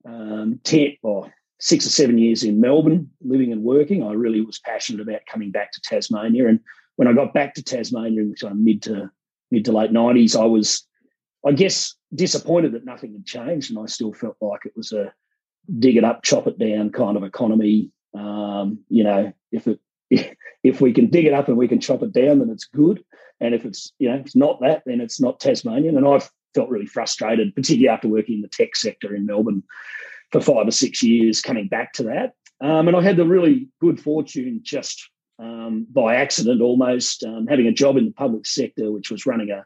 um, 0.04 0.60
10 0.64 0.96
or 1.02 1.32
six 1.60 1.86
or 1.86 1.90
seven 1.90 2.18
years 2.18 2.44
in 2.44 2.60
Melbourne, 2.60 3.10
living 3.20 3.52
and 3.52 3.62
working. 3.62 4.02
I 4.02 4.12
really 4.12 4.40
was 4.40 4.58
passionate 4.58 5.02
about 5.02 5.26
coming 5.30 5.50
back 5.50 5.72
to 5.72 5.80
Tasmania. 5.80 6.48
And 6.48 6.60
when 6.96 7.08
I 7.08 7.12
got 7.12 7.34
back 7.34 7.54
to 7.54 7.62
Tasmania 7.62 8.20
in 8.20 8.34
the 8.40 8.54
mid 8.54 8.82
to 8.82 9.10
mid 9.50 9.64
to 9.66 9.72
late 9.72 9.92
90s, 9.92 10.38
I 10.40 10.46
was, 10.46 10.86
I 11.46 11.52
guess, 11.52 11.94
disappointed 12.14 12.72
that 12.72 12.84
nothing 12.84 13.12
had 13.12 13.24
changed. 13.24 13.70
And 13.70 13.78
I 13.78 13.86
still 13.86 14.12
felt 14.12 14.36
like 14.40 14.66
it 14.66 14.72
was 14.76 14.92
a 14.92 15.12
dig 15.78 15.96
it 15.96 16.04
up, 16.04 16.22
chop 16.22 16.46
it 16.46 16.58
down 16.58 16.90
kind 16.90 17.16
of 17.16 17.24
economy. 17.24 17.90
Um, 18.14 18.80
you 18.88 19.04
know, 19.04 19.32
if 19.52 19.66
it 19.66 19.80
if 20.62 20.80
we 20.80 20.92
can 20.92 21.08
dig 21.08 21.26
it 21.26 21.32
up 21.32 21.48
and 21.48 21.56
we 21.56 21.68
can 21.68 21.80
chop 21.80 22.02
it 22.02 22.12
down, 22.12 22.38
then 22.38 22.50
it's 22.50 22.64
good. 22.64 23.04
And 23.40 23.54
if 23.54 23.64
it's 23.64 23.92
you 23.98 24.08
know 24.08 24.16
it's 24.16 24.36
not 24.36 24.60
that, 24.60 24.82
then 24.86 25.00
it's 25.00 25.20
not 25.20 25.40
Tasmanian. 25.40 25.96
And 25.96 26.06
I've 26.06 26.30
felt 26.54 26.70
really 26.70 26.86
frustrated, 26.86 27.54
particularly 27.54 27.88
after 27.88 28.08
working 28.08 28.36
in 28.36 28.42
the 28.42 28.48
tech 28.48 28.76
sector 28.76 29.14
in 29.14 29.26
Melbourne 29.26 29.62
for 30.30 30.40
five 30.40 30.66
or 30.66 30.72
six 30.72 31.02
years, 31.02 31.40
coming 31.40 31.68
back 31.68 31.92
to 31.94 32.04
that. 32.04 32.32
Um, 32.60 32.88
and 32.88 32.96
I 32.96 33.02
had 33.02 33.16
the 33.16 33.26
really 33.26 33.68
good 33.80 34.00
fortune 34.00 34.60
just 34.62 35.10
um, 35.38 35.86
by 35.90 36.16
accident 36.16 36.62
almost 36.62 37.24
um, 37.24 37.46
having 37.48 37.66
a 37.66 37.72
job 37.72 37.96
in 37.96 38.06
the 38.06 38.12
public 38.12 38.46
sector, 38.46 38.92
which 38.92 39.10
was 39.10 39.26
running 39.26 39.50
a 39.50 39.64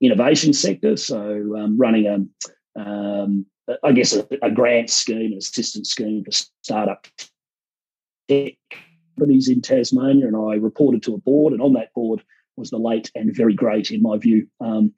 innovation 0.00 0.52
sector. 0.52 0.96
So 0.96 1.56
um, 1.56 1.78
running 1.78 2.06
a, 2.06 2.80
um, 2.80 3.46
I 3.82 3.92
guess 3.92 4.14
a, 4.14 4.26
a, 4.42 4.50
grant 4.50 4.90
scheme, 4.90 5.32
an 5.32 5.38
assistance 5.38 5.90
scheme 5.90 6.24
for 6.24 6.30
startup 6.62 7.06
tech 8.28 8.54
companies 9.16 9.48
in 9.48 9.60
Tasmania. 9.60 10.26
And 10.26 10.36
I 10.36 10.54
reported 10.54 11.02
to 11.04 11.14
a 11.14 11.18
board, 11.18 11.52
and 11.52 11.62
on 11.62 11.72
that 11.74 11.92
board 11.94 12.22
was 12.56 12.70
the 12.70 12.78
late 12.78 13.10
and 13.14 13.34
very 13.34 13.54
great, 13.54 13.90
in 13.90 14.02
my 14.02 14.16
view, 14.18 14.46
um, 14.60 14.92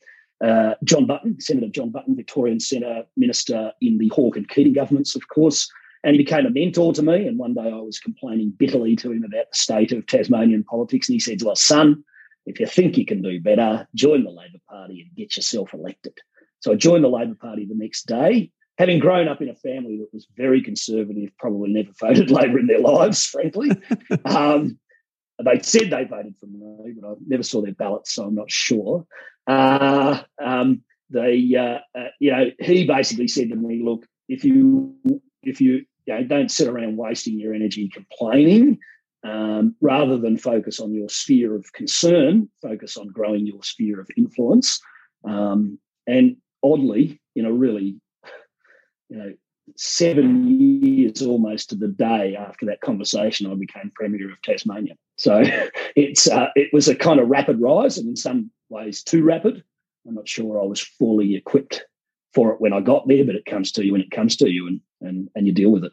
uh, 0.45 0.75
John 0.85 1.07
Button, 1.07 1.41
Senator 1.41 1.69
John 1.69 1.91
Button, 1.91 2.15
Victorian 2.15 2.61
Centre 2.61 3.05
Minister 3.17 3.73
in 3.81 3.99
the 3.99 4.09
Hawke 4.09 4.37
and 4.37 4.49
Keating 4.49 4.75
governments, 4.75 5.17
of 5.17 5.29
course. 5.29 5.69
And 6.05 6.15
he 6.15 6.23
became 6.23 6.47
a 6.47 6.51
mentor 6.51 6.93
to 6.93 7.03
me. 7.03 7.27
And 7.27 7.39
one 7.39 7.55
day 7.55 7.69
I 7.69 7.81
was 7.81 7.99
complaining 7.99 8.53
bitterly 8.57 8.95
to 8.97 9.11
him 9.11 9.25
about 9.25 9.51
the 9.51 9.59
state 9.59 9.91
of 9.91 10.07
Tasmanian 10.07 10.63
politics. 10.63 11.09
And 11.09 11.15
he 11.15 11.21
said, 11.21 11.43
Well, 11.43 11.57
son, 11.57 12.05
if 12.47 12.61
you 12.61 12.67
think 12.67 12.97
you 12.97 13.05
can 13.05 13.21
do 13.21 13.41
better, 13.41 13.89
join 13.95 14.23
the 14.23 14.31
Labor 14.31 14.59
Party 14.69 15.03
and 15.03 15.17
get 15.17 15.37
yourself 15.37 15.75
elected. 15.75 16.15
So 16.61 16.73
I 16.73 16.77
joined 16.77 17.05
the 17.05 17.09
Labor 17.09 17.35
Party 17.35 17.67
the 17.67 17.75
next 17.75 18.07
day, 18.07 18.51
having 18.79 19.01
grown 19.01 19.29
up 19.29 19.43
in 19.43 19.49
a 19.49 19.55
family 19.55 19.99
that 19.99 20.09
was 20.13 20.29
very 20.37 20.63
conservative, 20.63 21.31
probably 21.39 21.73
never 21.73 21.91
voted 22.01 22.31
Labor 22.31 22.61
in 22.61 22.69
their 22.69 22.79
lives, 22.79 23.27
frankly. 23.27 23.71
um, 24.25 24.79
they 25.45 25.61
said 25.61 25.91
they 25.91 26.05
voted 26.05 26.37
for 26.39 26.47
me, 26.47 26.95
but 26.99 27.09
I 27.09 27.15
never 27.27 27.43
saw 27.43 27.61
their 27.61 27.75
ballots, 27.75 28.15
so 28.15 28.25
I'm 28.25 28.35
not 28.35 28.51
sure. 28.51 29.05
Uh, 29.47 30.23
um, 30.43 30.83
they, 31.11 31.55
uh, 31.59 31.79
uh, 31.99 32.09
you 32.21 32.31
know, 32.31 32.47
he 32.61 32.87
basically 32.87 33.29
said 33.29 33.49
to 33.51 33.57
me, 33.57 33.83
"Look, 33.83 34.05
if 34.29 34.45
you 34.45 34.97
if 35.43 35.61
you, 35.61 35.85
you 36.07 36.15
know, 36.15 36.25
don't 36.25 36.51
sit 36.51 36.69
around 36.69 36.97
wasting 36.97 37.39
your 37.39 37.55
energy 37.55 37.89
complaining, 37.89 38.79
um, 39.25 39.75
rather 39.81 40.19
than 40.19 40.37
focus 40.37 40.81
on 40.81 40.93
your 40.93 41.09
sphere 41.09 41.55
of 41.55 41.73
concern, 41.73 42.49
focus 42.61 42.97
on 42.97 43.09
growing 43.09 43.47
your 43.47 43.63
sphere 43.63 44.01
of 44.01 44.11
influence." 44.17 44.81
Um, 45.25 45.79
and 46.07 46.37
oddly, 46.63 47.21
in 47.37 47.47
a 47.47 47.53
really, 47.53 48.01
you 49.09 49.17
know, 49.17 49.33
seven 49.77 50.61
years 50.61 51.23
almost 51.23 51.71
to 51.71 51.77
the 51.77 51.89
day 51.89 52.37
after 52.37 52.67
that 52.67 52.81
conversation, 52.81 53.51
I 53.51 53.55
became 53.55 53.93
Premier 53.95 54.31
of 54.31 54.41
Tasmania. 54.43 54.95
So 55.17 55.43
it's 55.97 56.29
uh, 56.29 56.49
it 56.55 56.73
was 56.73 56.89
a 56.89 56.95
kind 56.95 57.21
of 57.21 57.29
rapid 57.29 57.61
rise, 57.61 57.99
and 57.99 58.09
in 58.09 58.17
some 58.17 58.51
ways 58.69 59.03
too 59.03 59.23
rapid. 59.23 59.63
I'm 60.07 60.15
not 60.15 60.29
sure 60.29 60.61
I 60.61 60.65
was 60.65 60.81
fully 60.81 61.35
equipped 61.35 61.85
for 62.33 62.53
it 62.53 62.61
when 62.61 62.73
I 62.73 62.81
got 62.81 63.07
there, 63.09 63.25
but 63.25 63.35
it 63.35 63.45
comes 63.45 63.73
to 63.73 63.85
you 63.85 63.93
when 63.93 64.01
it 64.01 64.11
comes 64.11 64.37
to 64.37 64.49
you, 64.49 64.67
and 64.67 64.81
and 65.01 65.29
and 65.35 65.47
you 65.47 65.53
deal 65.53 65.71
with 65.71 65.85
it 65.85 65.93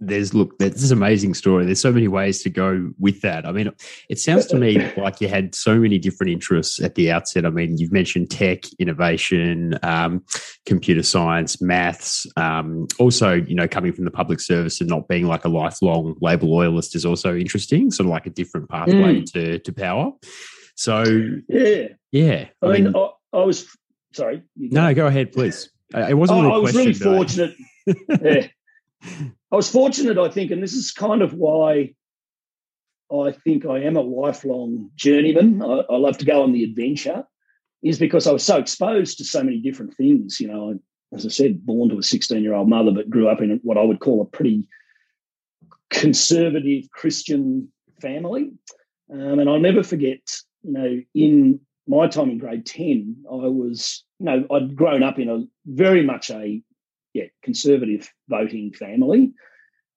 there's 0.00 0.32
look 0.32 0.58
this 0.58 0.82
is 0.82 0.92
an 0.92 0.98
amazing 0.98 1.34
story. 1.34 1.66
There's 1.66 1.80
so 1.80 1.92
many 1.92 2.08
ways 2.08 2.42
to 2.42 2.50
go 2.50 2.90
with 2.98 3.20
that. 3.20 3.46
I 3.46 3.52
mean 3.52 3.70
it 4.08 4.18
sounds 4.18 4.46
to 4.46 4.56
me 4.56 4.78
like 4.96 5.20
you 5.20 5.28
had 5.28 5.54
so 5.54 5.78
many 5.78 5.98
different 5.98 6.32
interests 6.32 6.80
at 6.80 6.94
the 6.94 7.10
outset. 7.10 7.44
I 7.44 7.50
mean 7.50 7.76
you've 7.76 7.92
mentioned 7.92 8.30
tech 8.30 8.60
innovation 8.78 9.78
um, 9.82 10.24
computer 10.64 11.02
science 11.02 11.60
maths 11.60 12.26
um, 12.36 12.86
also 12.98 13.34
you 13.34 13.54
know 13.54 13.68
coming 13.68 13.92
from 13.92 14.06
the 14.06 14.10
public 14.10 14.40
service 14.40 14.80
and 14.80 14.88
not 14.88 15.06
being 15.06 15.26
like 15.26 15.44
a 15.44 15.48
lifelong 15.48 16.16
labor 16.22 16.46
loyalist 16.46 16.96
is 16.96 17.04
also 17.04 17.36
interesting 17.36 17.90
sort 17.90 18.06
of 18.06 18.10
like 18.10 18.26
a 18.26 18.30
different 18.30 18.70
pathway 18.70 19.20
mm. 19.20 19.32
to 19.32 19.58
to 19.58 19.72
power. 19.72 20.12
So 20.76 21.04
yeah. 21.48 21.88
yeah 22.10 22.48
i, 22.62 22.66
I 22.66 22.72
mean, 22.72 22.84
mean 22.84 22.96
I, 22.96 23.10
I, 23.34 23.44
was 23.44 23.68
sorry 24.14 24.42
no 24.56 24.94
go 24.94 25.06
ahead 25.06 25.32
please. 25.32 25.70
It 25.94 26.16
wasn't 26.16 26.38
oh, 26.38 26.42
really 26.44 26.54
I 26.54 26.58
was 26.58 26.74
really 26.74 26.94
fortunate. 26.94 27.54
yeah. 28.22 28.46
I 29.04 29.56
was 29.56 29.70
fortunate, 29.70 30.18
I 30.18 30.28
think, 30.28 30.50
and 30.50 30.62
this 30.62 30.74
is 30.74 30.92
kind 30.92 31.22
of 31.22 31.34
why 31.34 31.94
I 33.12 33.32
think 33.32 33.66
I 33.66 33.80
am 33.80 33.96
a 33.96 34.00
lifelong 34.00 34.90
journeyman. 34.94 35.62
I, 35.62 35.82
I 35.90 35.96
love 35.96 36.18
to 36.18 36.24
go 36.24 36.42
on 36.42 36.52
the 36.52 36.64
adventure, 36.64 37.24
is 37.82 37.98
because 37.98 38.26
I 38.26 38.32
was 38.32 38.44
so 38.44 38.58
exposed 38.58 39.18
to 39.18 39.24
so 39.24 39.42
many 39.42 39.58
different 39.58 39.94
things. 39.94 40.40
You 40.40 40.48
know, 40.48 40.78
as 41.12 41.26
I 41.26 41.28
said, 41.28 41.66
born 41.66 41.90
to 41.90 41.98
a 41.98 42.02
16 42.02 42.42
year 42.42 42.54
old 42.54 42.68
mother, 42.68 42.90
but 42.90 43.10
grew 43.10 43.28
up 43.28 43.40
in 43.40 43.60
what 43.62 43.76
I 43.76 43.82
would 43.82 44.00
call 44.00 44.22
a 44.22 44.26
pretty 44.26 44.66
conservative 45.90 46.90
Christian 46.90 47.70
family. 48.00 48.52
Um, 49.12 49.38
and 49.38 49.48
I'll 49.48 49.60
never 49.60 49.82
forget, 49.82 50.20
you 50.62 50.72
know, 50.72 51.00
in 51.14 51.60
my 51.86 52.06
time 52.06 52.30
in 52.30 52.38
grade 52.38 52.64
10, 52.64 53.24
I 53.30 53.34
was, 53.34 54.04
you 54.18 54.26
know, 54.26 54.46
I'd 54.50 54.74
grown 54.74 55.02
up 55.02 55.18
in 55.18 55.28
a 55.28 55.44
very 55.66 56.02
much 56.04 56.30
a 56.30 56.62
yeah, 57.12 57.24
conservative 57.42 58.12
voting 58.28 58.72
family. 58.72 59.32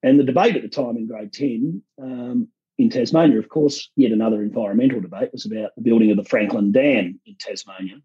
And 0.04 0.20
the 0.20 0.24
debate 0.24 0.56
at 0.56 0.62
the 0.62 0.70
time 0.70 0.98
in 0.98 1.08
grade 1.08 1.34
10 1.34 1.82
um, 2.02 2.48
in 2.78 2.90
Tasmania, 2.90 3.40
of 3.40 3.50
course, 3.50 3.90
yet 3.96 4.12
another 4.12 4.42
environmental 4.42 5.02
debate 5.02 5.30
was 5.32 5.46
about 5.46 5.72
the 5.76 5.82
building 5.82 6.12
of 6.12 6.18
the 6.18 6.26
Franklin 6.26 6.72
Dam 6.72 7.20
in 7.26 7.36
Tasmania. 7.40 7.98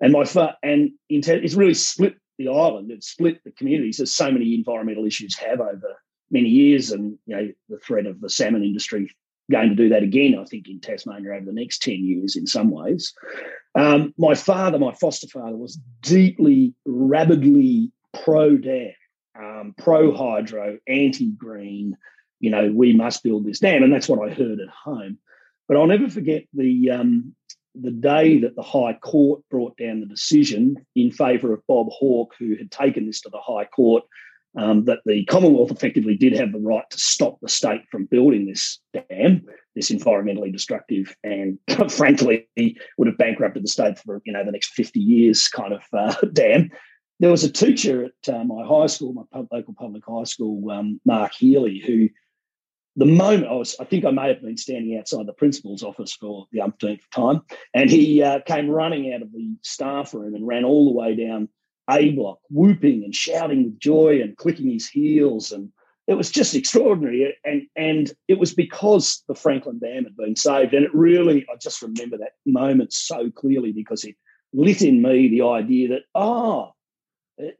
And 0.00 0.12
my 0.12 0.24
fa- 0.24 0.56
and 0.62 0.90
in 1.08 1.22
Ta- 1.22 1.32
it's 1.34 1.54
really 1.54 1.74
split 1.74 2.16
the 2.38 2.48
island, 2.48 2.90
it's 2.90 3.08
split 3.08 3.42
the 3.44 3.52
communities, 3.52 4.00
as 4.00 4.12
so 4.12 4.30
many 4.30 4.54
environmental 4.54 5.04
issues 5.04 5.36
have 5.38 5.60
over 5.60 5.96
many 6.30 6.48
years. 6.48 6.90
And 6.90 7.18
you 7.26 7.36
know, 7.36 7.48
the 7.68 7.78
threat 7.78 8.06
of 8.06 8.20
the 8.20 8.30
salmon 8.30 8.64
industry 8.64 9.10
going 9.50 9.68
to 9.68 9.74
do 9.74 9.88
that 9.90 10.02
again, 10.02 10.38
I 10.38 10.44
think, 10.44 10.68
in 10.68 10.80
Tasmania 10.80 11.32
over 11.32 11.44
the 11.44 11.52
next 11.52 11.82
10 11.82 12.04
years 12.04 12.36
in 12.36 12.46
some 12.46 12.70
ways. 12.70 13.12
Um, 13.74 14.14
my 14.16 14.34
father, 14.34 14.78
my 14.78 14.94
foster 14.94 15.26
father, 15.26 15.56
was 15.56 15.78
deeply, 16.02 16.74
rabidly 16.86 17.92
pro 18.12 18.56
dam, 18.56 18.92
um, 19.38 19.74
pro 19.76 20.12
hydro, 20.12 20.78
anti 20.86 21.32
green. 21.32 21.96
You 22.40 22.50
know, 22.50 22.72
we 22.74 22.94
must 22.94 23.22
build 23.22 23.44
this 23.44 23.60
dam, 23.60 23.82
and 23.82 23.92
that's 23.92 24.08
what 24.08 24.26
I 24.26 24.32
heard 24.32 24.60
at 24.60 24.68
home. 24.68 25.18
But 25.68 25.76
I'll 25.76 25.86
never 25.86 26.08
forget 26.08 26.44
the 26.54 26.90
um, 26.90 27.34
the 27.74 27.90
day 27.90 28.40
that 28.40 28.56
the 28.56 28.62
High 28.62 28.94
Court 28.94 29.42
brought 29.50 29.76
down 29.76 30.00
the 30.00 30.06
decision 30.06 30.84
in 30.96 31.12
favour 31.12 31.52
of 31.52 31.66
Bob 31.66 31.88
Hawke, 31.90 32.34
who 32.38 32.56
had 32.56 32.70
taken 32.70 33.06
this 33.06 33.20
to 33.22 33.28
the 33.30 33.40
High 33.40 33.66
Court, 33.66 34.04
um, 34.56 34.84
that 34.86 35.00
the 35.06 35.24
Commonwealth 35.26 35.70
effectively 35.70 36.16
did 36.16 36.32
have 36.32 36.52
the 36.52 36.58
right 36.58 36.88
to 36.90 36.98
stop 36.98 37.38
the 37.40 37.48
state 37.48 37.82
from 37.90 38.06
building 38.06 38.46
this 38.46 38.80
dam, 38.92 39.46
this 39.74 39.90
environmentally 39.90 40.52
destructive 40.52 41.14
and 41.22 41.58
frankly 41.88 42.48
would 42.98 43.06
have 43.06 43.18
bankrupted 43.18 43.62
the 43.62 43.68
state 43.68 43.98
for 43.98 44.20
you 44.24 44.32
know 44.32 44.44
the 44.44 44.52
next 44.52 44.72
50 44.72 44.98
years 44.98 45.48
kind 45.48 45.72
of 45.72 45.82
uh, 45.92 46.14
dam 46.32 46.70
there 47.20 47.30
was 47.30 47.44
a 47.44 47.52
teacher 47.52 48.06
at 48.06 48.34
uh, 48.34 48.44
my 48.44 48.66
high 48.66 48.86
school, 48.86 49.12
my 49.12 49.22
pub, 49.30 49.46
local 49.52 49.74
public 49.74 50.02
high 50.08 50.24
school, 50.24 50.70
um, 50.70 51.00
Mark 51.04 51.32
Healy, 51.34 51.78
who 51.78 52.08
the 52.96 53.06
moment 53.06 53.46
I 53.46 53.52
was, 53.52 53.76
I 53.78 53.84
think 53.84 54.04
I 54.04 54.10
may 54.10 54.28
have 54.28 54.42
been 54.42 54.56
standing 54.56 54.98
outside 54.98 55.26
the 55.26 55.34
principal's 55.34 55.82
office 55.82 56.12
for 56.12 56.46
the 56.50 56.62
umpteenth 56.62 57.08
time, 57.14 57.42
and 57.74 57.88
he 57.90 58.22
uh, 58.22 58.40
came 58.40 58.68
running 58.68 59.12
out 59.12 59.22
of 59.22 59.32
the 59.32 59.54
staff 59.62 60.12
room 60.14 60.34
and 60.34 60.46
ran 60.46 60.64
all 60.64 60.86
the 60.86 60.98
way 60.98 61.14
down 61.14 61.48
A 61.90 62.10
block, 62.12 62.40
whooping 62.48 63.04
and 63.04 63.14
shouting 63.14 63.64
with 63.64 63.78
joy 63.78 64.20
and 64.22 64.36
clicking 64.36 64.70
his 64.70 64.88
heels, 64.88 65.52
and 65.52 65.70
it 66.08 66.14
was 66.14 66.30
just 66.30 66.54
extraordinary. 66.54 67.36
And 67.44 67.66
and 67.76 68.12
it 68.28 68.38
was 68.38 68.54
because 68.54 69.22
the 69.28 69.34
Franklin 69.34 69.78
Dam 69.78 70.04
had 70.04 70.16
been 70.16 70.36
saved, 70.36 70.72
and 70.72 70.86
it 70.86 70.94
really, 70.94 71.46
I 71.52 71.56
just 71.60 71.82
remember 71.82 72.16
that 72.16 72.32
moment 72.46 72.94
so 72.94 73.30
clearly 73.30 73.72
because 73.72 74.04
it 74.04 74.16
lit 74.54 74.80
in 74.82 75.02
me 75.02 75.28
the 75.28 75.42
idea 75.42 75.88
that 75.90 76.02
oh 76.14 76.72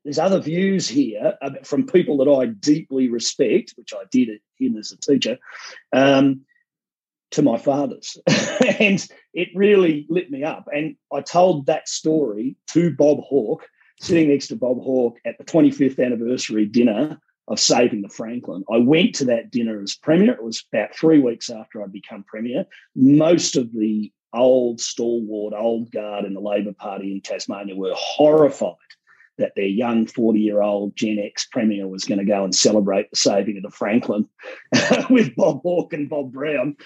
there's 0.05 0.19
other 0.19 0.41
views 0.41 0.89
here 0.89 1.35
from 1.65 1.87
people 1.87 2.19
that 2.19 2.31
I 2.31 2.47
deeply 2.47 3.09
respect, 3.09 3.75
which 3.77 3.93
I 3.95 4.05
did 4.11 4.29
him 4.59 4.77
as 4.77 4.93
a 4.93 4.99
teacher, 4.99 5.39
um, 5.93 6.43
to 7.33 7.43
my 7.43 7.59
father's. 7.59 8.19
and 8.79 9.07
it 9.33 9.49
really 9.55 10.07
lit 10.09 10.31
me 10.31 10.45
up. 10.45 10.69
And 10.73 10.97
I 11.13 11.21
told 11.21 11.67
that 11.67 11.89
story 11.89 12.57
to 12.69 12.95
Bob 12.95 13.21
Hawke, 13.21 13.69
sitting 14.01 14.29
next 14.29 14.49
to 14.49 14.57
Bob 14.57 14.81
Hawke 14.83 15.19
at 15.25 15.39
the 15.39 15.45
25th 15.45 16.05
anniversary 16.05 16.67
dinner 16.67 17.21
of 17.49 17.61
saving 17.61 18.03
the 18.03 18.09
Franklin. 18.09 18.65
I 18.73 18.79
went 18.79 19.15
to 19.17 19.25
that 19.27 19.51
dinner 19.51 19.83
as 19.83 19.95
Premier. 19.95 20.35
It 20.35 20.43
was 20.43 20.65
about 20.73 20.95
three 20.95 21.19
weeks 21.19 21.51
after 21.51 21.83
I'd 21.83 21.93
become 21.93 22.25
Premier. 22.25 22.65
Most 22.95 23.57
of 23.57 23.73
the 23.73 24.13
old 24.33 24.81
stalwart, 24.81 25.55
old 25.57 25.91
guard 25.91 26.25
in 26.25 26.35
the 26.35 26.41
Labor 26.41 26.73
Party 26.73 27.13
in 27.13 27.21
Tasmania 27.21 27.75
were 27.75 27.93
horrified 27.95 28.77
that 29.39 29.53
their 29.57 29.67
young 29.67 30.07
40 30.07 30.39
year 30.39 30.61
old 30.63 30.97
Gen 30.97 31.19
X 31.19 31.47
Premier 31.51 31.89
was 31.89 32.05
going 32.05 32.19
to 32.19 32.25
go 32.25 32.45
and 32.45 32.55
celebrate 32.55 33.11
the 33.11 33.17
saving 33.17 33.57
of 33.57 33.63
the 33.63 33.71
Franklin 33.71 34.29
with 35.11 35.35
Bob 35.37 35.63
Hawke 35.63 35.93
and 35.93 36.09
Bob 36.09 36.33
Brown. 36.33 36.77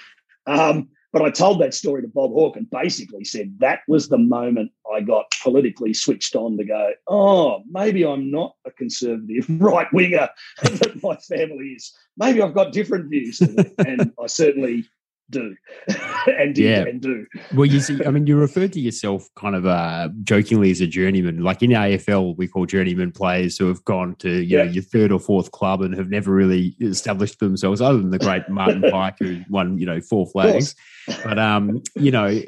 Um, 0.47 0.89
but 1.15 1.23
I 1.23 1.31
told 1.31 1.61
that 1.61 1.75
story 1.75 2.03
to 2.03 2.09
Bob 2.09 2.33
Hawke 2.33 2.57
and 2.57 2.69
basically 2.69 3.25
said 3.25 3.61
that 3.61 3.83
was 3.87 4.09
the 4.09 4.19
moment 4.19 4.73
I 4.93 5.01
got 5.01 5.27
politically 5.45 5.95
switched 5.95 6.35
on 6.35 6.57
to 6.57 6.65
go, 6.65 6.91
oh, 7.07 7.63
maybe 7.71 8.05
I'm 8.05 8.33
not 8.33 8.57
a 8.65 8.73
conservative 8.73 9.47
right 9.61 9.87
winger 9.93 10.29
that 10.63 11.01
my 11.05 11.15
family 11.15 11.67
is. 11.77 11.93
Maybe 12.17 12.43
I've 12.43 12.53
got 12.53 12.73
different 12.73 13.11
views. 13.11 13.41
and 13.41 14.13
I 14.21 14.27
certainly 14.27 14.87
do 15.31 15.57
and 16.27 16.55
did 16.55 16.65
yeah. 16.65 16.83
and 16.83 17.01
do. 17.01 17.27
Well, 17.55 17.67
you 17.67 17.81
see, 17.81 18.05
I 18.05 18.11
mean, 18.13 18.27
you 18.27 18.37
referred 18.37 18.73
to 18.75 18.81
yourself 18.81 19.29
kind 19.37 19.55
of 19.55 19.67
uh, 19.67 20.09
jokingly 20.23 20.71
as 20.71 20.81
a 20.81 20.87
journeyman. 20.87 21.43
Like 21.43 21.63
in 21.63 21.71
AFL, 21.71 22.37
we 22.37 22.49
call 22.49 22.67
journeyman 22.67 23.13
players 23.13 23.59
who 23.59 23.69
have 23.69 23.85
gone 23.85 24.17
to 24.17 24.31
you 24.31 24.59
yeah. 24.59 24.65
know 24.65 24.71
your 24.71 24.83
third 24.83 25.13
or 25.13 25.19
fourth 25.19 25.51
club 25.53 25.83
and 25.83 25.95
have 25.97 26.11
never 26.11 26.33
really 26.33 26.77
established 26.81 27.39
themselves, 27.41 27.81
other 27.81 27.99
than 27.99 28.11
the 28.11 28.19
great 28.19 28.49
Martin 28.49 28.83
Pike 28.91 29.17
who 29.19 29.41
won 29.49 29.79
you 29.79 29.87
know 29.87 30.01
four 30.01 30.27
flags. 30.27 30.75
But 31.25 31.39
um, 31.39 31.83
you 31.95 32.11
know. 32.11 32.41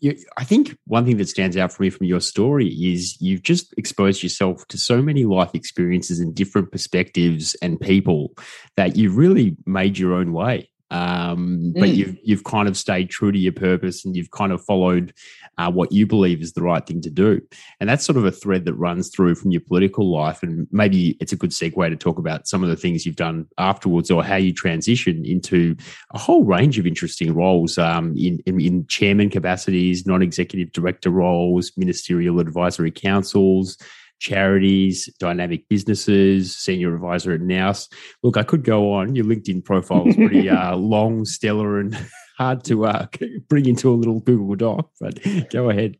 You, 0.00 0.16
I 0.36 0.44
think 0.44 0.78
one 0.84 1.04
thing 1.04 1.16
that 1.16 1.28
stands 1.28 1.56
out 1.56 1.72
for 1.72 1.82
me 1.82 1.90
from 1.90 2.06
your 2.06 2.20
story 2.20 2.68
is 2.68 3.20
you've 3.20 3.42
just 3.42 3.74
exposed 3.76 4.22
yourself 4.22 4.64
to 4.68 4.78
so 4.78 5.02
many 5.02 5.24
life 5.24 5.50
experiences 5.54 6.20
and 6.20 6.32
different 6.32 6.70
perspectives 6.70 7.56
and 7.62 7.80
people 7.80 8.30
that 8.76 8.94
you've 8.94 9.16
really 9.16 9.56
made 9.66 9.98
your 9.98 10.14
own 10.14 10.32
way 10.32 10.70
um, 10.90 11.72
but 11.74 11.88
mm. 11.90 11.94
you've 11.94 12.16
you've 12.22 12.44
kind 12.44 12.68
of 12.68 12.76
stayed 12.76 13.10
true 13.10 13.30
to 13.30 13.38
your 13.38 13.52
purpose 13.52 14.04
and 14.04 14.16
you've 14.16 14.30
kind 14.30 14.52
of 14.52 14.64
followed 14.64 15.12
uh, 15.58 15.70
what 15.70 15.92
you 15.92 16.06
believe 16.06 16.40
is 16.40 16.52
the 16.52 16.62
right 16.62 16.86
thing 16.86 17.00
to 17.02 17.10
do, 17.10 17.40
and 17.80 17.88
that's 17.88 18.04
sort 18.04 18.16
of 18.16 18.24
a 18.24 18.30
thread 18.30 18.64
that 18.64 18.74
runs 18.74 19.10
through 19.10 19.34
from 19.34 19.50
your 19.50 19.60
political 19.60 20.10
life. 20.10 20.42
And 20.42 20.66
maybe 20.70 21.16
it's 21.20 21.32
a 21.32 21.36
good 21.36 21.50
segue 21.50 21.88
to 21.88 21.96
talk 21.96 22.18
about 22.18 22.48
some 22.48 22.62
of 22.62 22.70
the 22.70 22.76
things 22.76 23.04
you've 23.04 23.16
done 23.16 23.46
afterwards, 23.58 24.10
or 24.10 24.24
how 24.24 24.36
you 24.36 24.52
transition 24.52 25.24
into 25.24 25.76
a 26.12 26.18
whole 26.18 26.44
range 26.44 26.78
of 26.78 26.86
interesting 26.86 27.34
roles 27.34 27.78
um, 27.78 28.16
in, 28.16 28.40
in, 28.46 28.60
in 28.60 28.86
chairman 28.86 29.30
capacities, 29.30 30.06
non-executive 30.06 30.72
director 30.72 31.10
roles, 31.10 31.72
ministerial 31.76 32.40
advisory 32.40 32.90
councils 32.90 33.76
charities, 34.18 35.08
dynamic 35.18 35.68
businesses, 35.68 36.56
senior 36.56 36.94
advisor 36.94 37.32
at 37.32 37.40
Nous. 37.40 37.88
Look, 38.22 38.36
I 38.36 38.42
could 38.42 38.64
go 38.64 38.92
on. 38.92 39.14
Your 39.14 39.24
LinkedIn 39.24 39.64
profile 39.64 40.06
is 40.08 40.16
pretty 40.16 40.48
uh, 40.50 40.76
long, 40.76 41.24
stellar, 41.24 41.80
and 41.80 41.96
hard 42.38 42.64
to 42.64 42.86
uh, 42.86 43.06
bring 43.48 43.66
into 43.66 43.90
a 43.90 43.94
little 43.94 44.20
Google 44.20 44.54
Doc, 44.54 44.90
but 45.00 45.18
go 45.50 45.70
ahead. 45.70 45.96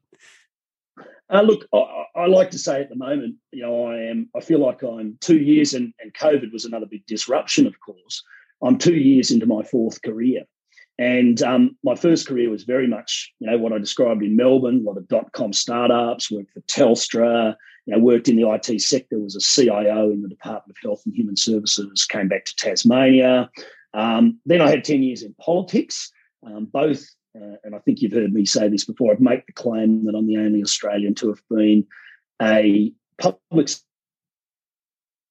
Uh, 1.31 1.43
look, 1.43 1.67
I, 1.75 2.05
I, 2.17 2.27
like 2.27 2.51
to 2.53 2.59
say 2.59 2.81
at 2.81 2.89
the 2.89 2.97
moment, 2.97 3.37
you 3.53 3.63
know, 3.63 3.87
I 3.87 3.99
am. 4.05 4.31
I 4.35 4.41
feel 4.41 4.61
like 4.61 4.83
I'm 4.83 5.19
two 5.21 5.39
years, 5.39 5.75
and, 5.75 5.93
and 6.01 6.15
COVID 6.15 6.53
was 6.53 6.65
another 6.65 6.87
big 6.87 7.05
disruption. 7.07 7.67
Of 7.67 7.79
course, 7.81 8.23
I'm 8.63 8.79
two 8.79 8.95
years 8.95 9.31
into 9.31 9.45
my 9.45 9.63
fourth 9.63 10.01
career, 10.01 10.45
and 10.99 11.43
um, 11.43 11.77
my 11.85 11.95
first 11.95 12.27
career 12.27 12.49
was 12.49 12.65
very 12.65 12.87
much, 12.87 13.33
you 13.41 13.51
know, 13.51 13.59
what 13.59 13.75
I 13.75 13.79
described 13.79 14.23
in 14.23 14.37
Melbourne, 14.37 14.83
a 14.85 14.89
lot 14.89 14.97
of 14.97 15.07
dot 15.09 15.33
com 15.33 15.53
startups, 15.53 16.31
worked 16.31 16.53
for 16.53 16.61
Telstra, 16.63 17.55
you 17.89 17.97
know, 17.97 18.01
worked 18.05 18.29
in 18.29 18.37
the 18.37 18.47
IT 18.47 18.83
sector, 18.83 19.19
was 19.19 19.35
a 19.35 19.41
CIO 19.41 20.11
in 20.11 20.21
the 20.21 20.29
Department 20.29 20.77
of 20.77 20.77
Health 20.83 21.03
and 21.07 21.15
Human 21.15 21.37
Services, 21.37 22.05
came 22.05 22.29
back 22.29 22.45
to 22.45 22.55
Tasmania. 22.57 23.49
Um, 23.95 24.39
then 24.45 24.61
I 24.61 24.69
had 24.69 24.85
10 24.85 25.03
years 25.03 25.23
in 25.23 25.35
politics, 25.41 26.13
um, 26.47 26.67
both, 26.67 27.03
uh, 27.35 27.57
and 27.65 27.75
I 27.75 27.79
think 27.79 28.03
you've 28.03 28.13
heard 28.13 28.31
me 28.31 28.45
say 28.45 28.69
this 28.69 28.85
before, 28.85 29.13
I'd 29.13 29.23
make 29.23 29.47
the 29.47 29.55
claim 29.55 30.05
that 30.05 30.15
I'm 30.15 30.27
the 30.27 30.37
only 30.37 30.63
Australian 30.63 31.15
to 31.15 31.29
have 31.29 31.41
been 31.49 31.87
a 32.43 32.93
public 33.17 33.71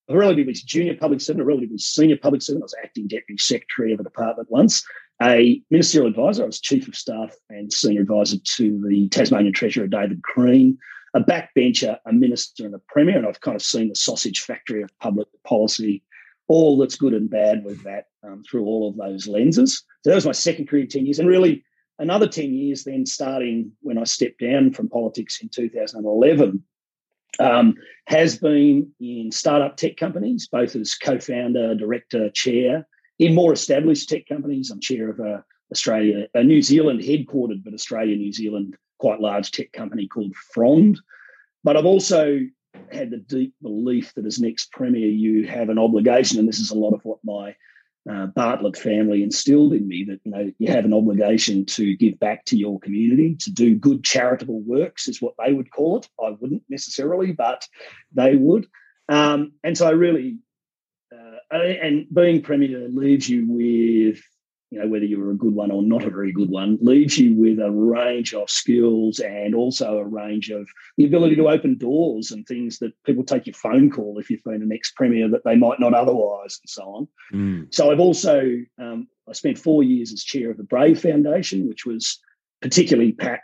a 0.09 0.17
relatively 0.17 0.53
junior 0.53 0.95
public 0.95 1.21
servant, 1.21 1.41
a 1.41 1.45
relatively 1.45 1.77
senior 1.77 2.17
public 2.17 2.41
servant. 2.41 2.63
I 2.63 2.65
was 2.65 2.75
acting 2.81 3.07
deputy 3.07 3.37
secretary 3.37 3.93
of 3.93 3.99
a 3.99 4.03
department 4.03 4.49
once, 4.49 4.83
a 5.21 5.61
ministerial 5.69 6.09
advisor. 6.09 6.43
I 6.43 6.47
was 6.47 6.61
chief 6.61 6.87
of 6.87 6.95
staff 6.95 7.35
and 7.49 7.71
senior 7.71 8.01
advisor 8.01 8.37
to 8.55 8.87
the 8.87 9.09
Tasmanian 9.09 9.53
Treasurer, 9.53 9.85
David 9.85 10.23
Crean, 10.23 10.77
a 11.13 11.21
backbencher, 11.21 11.97
a 12.05 12.13
minister, 12.13 12.65
and 12.65 12.75
a 12.75 12.81
premier. 12.87 13.17
And 13.17 13.27
I've 13.27 13.41
kind 13.41 13.55
of 13.55 13.61
seen 13.61 13.89
the 13.89 13.95
sausage 13.95 14.41
factory 14.41 14.81
of 14.81 14.97
public 14.99 15.27
policy, 15.45 16.03
all 16.47 16.77
that's 16.77 16.95
good 16.95 17.13
and 17.13 17.29
bad 17.29 17.63
with 17.63 17.83
that 17.83 18.05
um, 18.23 18.43
through 18.43 18.65
all 18.65 18.89
of 18.89 18.97
those 18.97 19.27
lenses. 19.27 19.83
So 20.03 20.09
that 20.09 20.15
was 20.15 20.25
my 20.25 20.31
second 20.31 20.67
career 20.67 20.85
10 20.85 21.05
years. 21.05 21.19
And 21.19 21.27
really, 21.27 21.63
another 21.99 22.27
10 22.27 22.53
years 22.53 22.83
then 22.83 23.05
starting 23.05 23.71
when 23.81 23.97
I 23.97 24.03
stepped 24.03 24.39
down 24.39 24.73
from 24.73 24.89
politics 24.89 25.41
in 25.41 25.49
2011. 25.49 26.63
Um, 27.39 27.75
has 28.07 28.39
been 28.39 28.91
in 28.99 29.31
startup 29.31 29.77
tech 29.77 29.95
companies, 29.95 30.47
both 30.47 30.75
as 30.75 30.95
co 30.95 31.19
founder, 31.19 31.75
director, 31.75 32.31
chair, 32.31 32.87
in 33.19 33.35
more 33.35 33.53
established 33.53 34.09
tech 34.09 34.27
companies, 34.27 34.71
I'm 34.71 34.79
chair 34.79 35.09
of 35.09 35.19
a 35.19 35.43
Australia, 35.71 36.27
a 36.33 36.43
New 36.43 36.61
Zealand 36.61 37.01
headquartered, 37.01 37.63
but 37.63 37.73
Australia, 37.73 38.15
New 38.15 38.31
Zealand, 38.31 38.75
quite 38.97 39.19
large 39.19 39.51
tech 39.51 39.71
company 39.71 40.07
called 40.07 40.35
Fronde. 40.35 40.99
But 41.63 41.77
I've 41.77 41.85
also 41.85 42.39
had 42.91 43.09
the 43.09 43.17
deep 43.17 43.53
belief 43.61 44.13
that 44.13 44.25
as 44.25 44.39
next 44.39 44.71
premier, 44.71 45.07
you 45.07 45.47
have 45.47 45.69
an 45.69 45.79
obligation, 45.79 46.39
and 46.39 46.47
this 46.47 46.59
is 46.59 46.71
a 46.71 46.77
lot 46.77 46.93
of 46.93 47.03
what 47.03 47.19
my 47.23 47.55
uh, 48.09 48.27
Bartlett 48.27 48.77
family 48.77 49.21
instilled 49.21 49.73
in 49.73 49.87
me 49.87 50.05
that 50.05 50.19
you 50.23 50.31
know 50.31 50.51
you 50.59 50.71
have 50.71 50.85
an 50.85 50.93
obligation 50.93 51.65
to 51.65 51.95
give 51.97 52.19
back 52.19 52.45
to 52.45 52.57
your 52.57 52.79
community, 52.79 53.35
to 53.35 53.51
do 53.51 53.75
good 53.75 54.03
charitable 54.03 54.61
works, 54.61 55.07
is 55.07 55.21
what 55.21 55.33
they 55.43 55.51
would 55.51 55.71
call 55.71 55.97
it. 55.97 56.09
I 56.23 56.29
wouldn't 56.29 56.63
necessarily, 56.69 57.33
but 57.33 57.67
they 58.13 58.35
would. 58.35 58.67
Um, 59.09 59.53
and 59.63 59.77
so 59.77 59.87
I 59.87 59.91
really 59.91 60.37
uh, 61.13 61.57
and 61.57 62.07
being 62.13 62.41
premier 62.41 62.87
leaves 62.89 63.29
you 63.29 63.45
with 63.47 64.21
you 64.71 64.79
know 64.79 64.87
whether 64.87 65.05
you 65.05 65.19
were 65.19 65.31
a 65.31 65.37
good 65.37 65.53
one 65.53 65.71
or 65.71 65.81
not 65.81 66.03
a 66.03 66.09
very 66.09 66.31
good 66.31 66.49
one 66.49 66.77
leaves 66.81 67.17
you 67.17 67.35
with 67.35 67.59
a 67.59 67.71
range 67.71 68.33
of 68.33 68.49
skills 68.49 69.19
and 69.19 69.55
also 69.55 69.97
a 69.97 70.05
range 70.05 70.49
of 70.49 70.67
the 70.97 71.05
ability 71.05 71.35
to 71.35 71.47
open 71.47 71.77
doors 71.77 72.31
and 72.31 72.45
things 72.45 72.79
that 72.79 72.91
people 73.05 73.23
take 73.23 73.47
your 73.47 73.53
phone 73.53 73.89
call 73.89 74.17
if 74.19 74.29
you've 74.29 74.43
been 74.43 74.61
an 74.61 74.71
ex-premier 74.71 75.29
that 75.29 75.43
they 75.45 75.55
might 75.55 75.79
not 75.79 75.93
otherwise 75.93 76.59
and 76.61 76.69
so 76.69 76.83
on 76.83 77.07
mm. 77.33 77.73
so 77.73 77.91
i've 77.91 77.99
also 77.99 78.41
um, 78.79 79.07
i 79.29 79.33
spent 79.33 79.57
four 79.57 79.83
years 79.83 80.11
as 80.11 80.23
chair 80.23 80.51
of 80.51 80.57
the 80.57 80.63
brave 80.63 80.99
foundation 80.99 81.67
which 81.67 81.85
was 81.85 82.19
particularly 82.61 83.13
pa- 83.13 83.37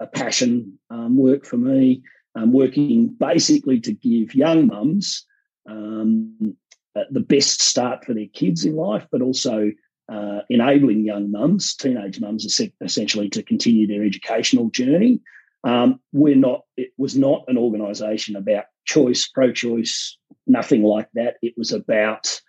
a 0.00 0.06
passion 0.06 0.78
um, 0.90 1.16
work 1.16 1.44
for 1.44 1.56
me 1.56 2.02
um, 2.34 2.52
working 2.52 3.08
basically 3.18 3.80
to 3.80 3.92
give 3.92 4.34
young 4.34 4.68
mums 4.68 5.26
um, 5.68 6.56
uh, 6.94 7.04
the 7.10 7.20
best 7.20 7.62
start 7.62 8.04
for 8.04 8.12
their 8.14 8.26
kids 8.32 8.64
in 8.64 8.76
life, 8.76 9.06
but 9.10 9.22
also 9.22 9.70
uh, 10.12 10.42
enabling 10.50 11.04
young 11.04 11.30
mums, 11.30 11.74
teenage 11.74 12.20
mums, 12.20 12.60
essentially 12.80 13.30
to 13.30 13.42
continue 13.42 13.86
their 13.86 14.04
educational 14.04 14.68
journey. 14.70 15.20
Um, 15.64 16.00
we're 16.12 16.36
not. 16.36 16.62
It 16.76 16.90
was 16.98 17.16
not 17.16 17.44
an 17.48 17.56
organisation 17.56 18.36
about 18.36 18.64
choice, 18.84 19.28
pro-choice, 19.28 20.18
nothing 20.46 20.82
like 20.82 21.08
that. 21.14 21.36
It 21.40 21.54
was 21.56 21.72
about 21.72 22.40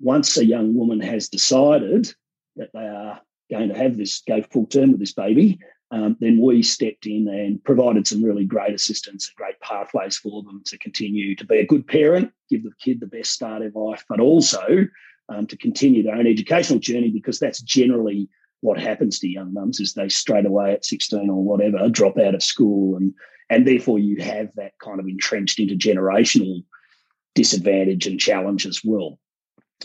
once 0.00 0.36
a 0.36 0.44
young 0.44 0.74
woman 0.74 1.00
has 1.00 1.28
decided 1.28 2.12
that 2.56 2.70
they 2.74 2.86
are 2.86 3.20
going 3.50 3.68
to 3.68 3.78
have 3.78 3.96
this, 3.96 4.22
go 4.28 4.42
full 4.42 4.66
term 4.66 4.90
with 4.90 5.00
this 5.00 5.14
baby, 5.14 5.58
um, 5.90 6.16
then 6.20 6.40
we 6.40 6.62
stepped 6.62 7.06
in 7.06 7.28
and 7.28 7.62
provided 7.64 8.06
some 8.06 8.22
really 8.22 8.44
great 8.44 8.74
assistance 8.74 9.28
and 9.28 9.36
great 9.36 9.58
pathways 9.60 10.18
for 10.18 10.42
them 10.42 10.62
to 10.66 10.78
continue 10.78 11.34
to 11.34 11.46
be 11.46 11.58
a 11.58 11.66
good 11.66 11.86
parent, 11.86 12.30
give 12.50 12.62
the 12.62 12.72
kid 12.80 13.00
the 13.00 13.06
best 13.06 13.32
start 13.32 13.62
in 13.62 13.72
life, 13.72 14.04
but 14.08 14.20
also 14.20 14.86
um, 15.28 15.46
to 15.46 15.56
continue 15.56 16.02
their 16.02 16.14
own 16.14 16.26
educational 16.26 16.78
journey 16.78 17.10
because 17.10 17.38
that's 17.38 17.60
generally 17.60 18.28
what 18.60 18.80
happens 18.80 19.18
to 19.18 19.28
young 19.28 19.52
mums 19.52 19.78
is 19.78 19.94
they 19.94 20.08
straight 20.08 20.46
away 20.46 20.72
at 20.72 20.84
16 20.84 21.30
or 21.30 21.42
whatever 21.42 21.88
drop 21.88 22.18
out 22.18 22.34
of 22.34 22.42
school 22.42 22.96
and 22.96 23.14
and 23.50 23.66
therefore 23.66 23.98
you 23.98 24.22
have 24.22 24.54
that 24.56 24.72
kind 24.82 25.00
of 25.00 25.06
entrenched 25.06 25.58
intergenerational 25.58 26.62
disadvantage 27.34 28.06
and 28.06 28.20
challenge 28.20 28.66
as 28.66 28.80
well. 28.84 29.18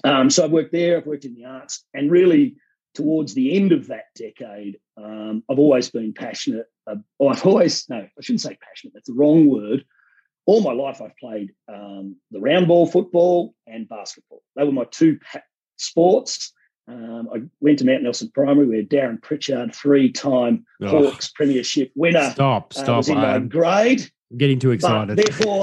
Um, 0.03 0.29
so 0.29 0.43
I've 0.43 0.51
worked 0.51 0.71
there, 0.71 0.97
I've 0.97 1.06
worked 1.06 1.25
in 1.25 1.36
the 1.36 1.45
arts, 1.45 1.86
and 1.93 2.12
really 2.12 2.58
towards 2.95 3.34
the 3.34 3.56
end 3.56 3.71
of 3.71 3.88
that 3.88 4.06
decade, 4.15 4.79
um, 4.97 5.43
I've 5.49 5.60
always 5.60 5.89
been 5.89 6.13
passionate. 6.13 6.65
Uh, 6.88 6.95
I've 7.25 7.45
always, 7.45 7.88
no, 7.89 7.97
I 7.97 8.21
shouldn't 8.21 8.41
say 8.41 8.58
passionate, 8.60 8.93
that's 8.95 9.08
the 9.08 9.13
wrong 9.13 9.47
word. 9.47 9.86
All 10.45 10.62
my 10.62 10.73
life, 10.73 11.01
I've 11.01 11.15
played 11.17 11.51
um, 11.69 12.17
the 12.32 12.39
round 12.39 12.67
ball 12.67 12.86
football 12.86 13.56
and 13.65 13.88
basketball. 13.88 14.41
They 14.56 14.63
were 14.63 14.71
my 14.71 14.86
two 14.91 15.19
sports. 15.77 16.53
Um, 16.88 17.29
I 17.34 17.43
went 17.62 17.79
to 17.79 17.86
Mount 17.86 18.03
Nelson 18.03 18.29
Primary 18.34 18.67
where 18.67 18.84
Darren 18.84 19.21
Pritchard, 19.21 19.73
three 19.73 20.12
time 20.12 20.65
Hawks 20.84 21.32
Premiership 21.32 21.91
winner, 21.95 22.32
stop, 22.32 22.73
stop, 22.73 22.89
uh, 22.89 22.97
was 22.97 23.10
in 23.10 23.15
my 23.15 23.39
grade. 23.39 24.01
I'm 24.32 24.38
getting 24.38 24.60
too 24.60 24.71
excited. 24.71 25.15
But 25.15 25.25
therefore, 25.25 25.62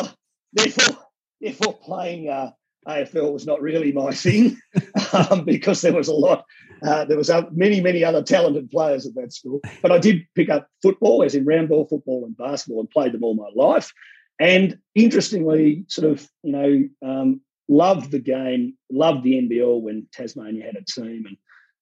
therefore, 0.55 0.97
therefore, 1.43 1.75
playing 1.75 2.31
uh, 2.31 2.53
AFL 2.89 3.35
was 3.35 3.47
not 3.47 3.61
really 3.61 3.93
my 3.93 4.13
thing 4.13 4.59
um, 5.13 5.45
because 5.45 5.83
there 5.83 5.93
was 5.93 6.09
a 6.09 6.15
lot 6.15 6.47
uh, 6.83 7.05
there 7.05 7.17
was 7.17 7.31
many, 7.53 7.81
many 7.81 8.05
other 8.05 8.23
talented 8.23 8.71
players 8.71 9.07
at 9.07 9.15
that 9.15 9.33
school. 9.33 9.61
But 9.83 9.93
I 9.93 9.99
did 9.99 10.27
pick 10.35 10.49
up 10.49 10.69
football, 10.83 11.23
as 11.23 11.35
in 11.35 11.45
round 11.45 11.69
ball 11.69 11.87
football 11.87 12.25
and 12.25 12.37
basketball, 12.37 12.81
and 12.81 12.91
played 12.91 13.13
them 13.13 13.25
all 13.25 13.35
my 13.35 13.51
life. 13.55 13.93
And 14.41 14.79
interestingly, 14.95 15.85
sort 15.89 16.11
of, 16.11 16.29
you 16.43 16.53
know, 16.53 16.89
um, 17.09 17.41
loved 17.69 18.11
the 18.11 18.19
game, 18.19 18.77
loved 18.91 19.23
the 19.23 19.35
NBL 19.35 19.81
when 19.83 20.07
Tasmania 20.13 20.65
had 20.65 20.77
a 20.77 20.85
team. 20.85 21.27
And 21.27 21.37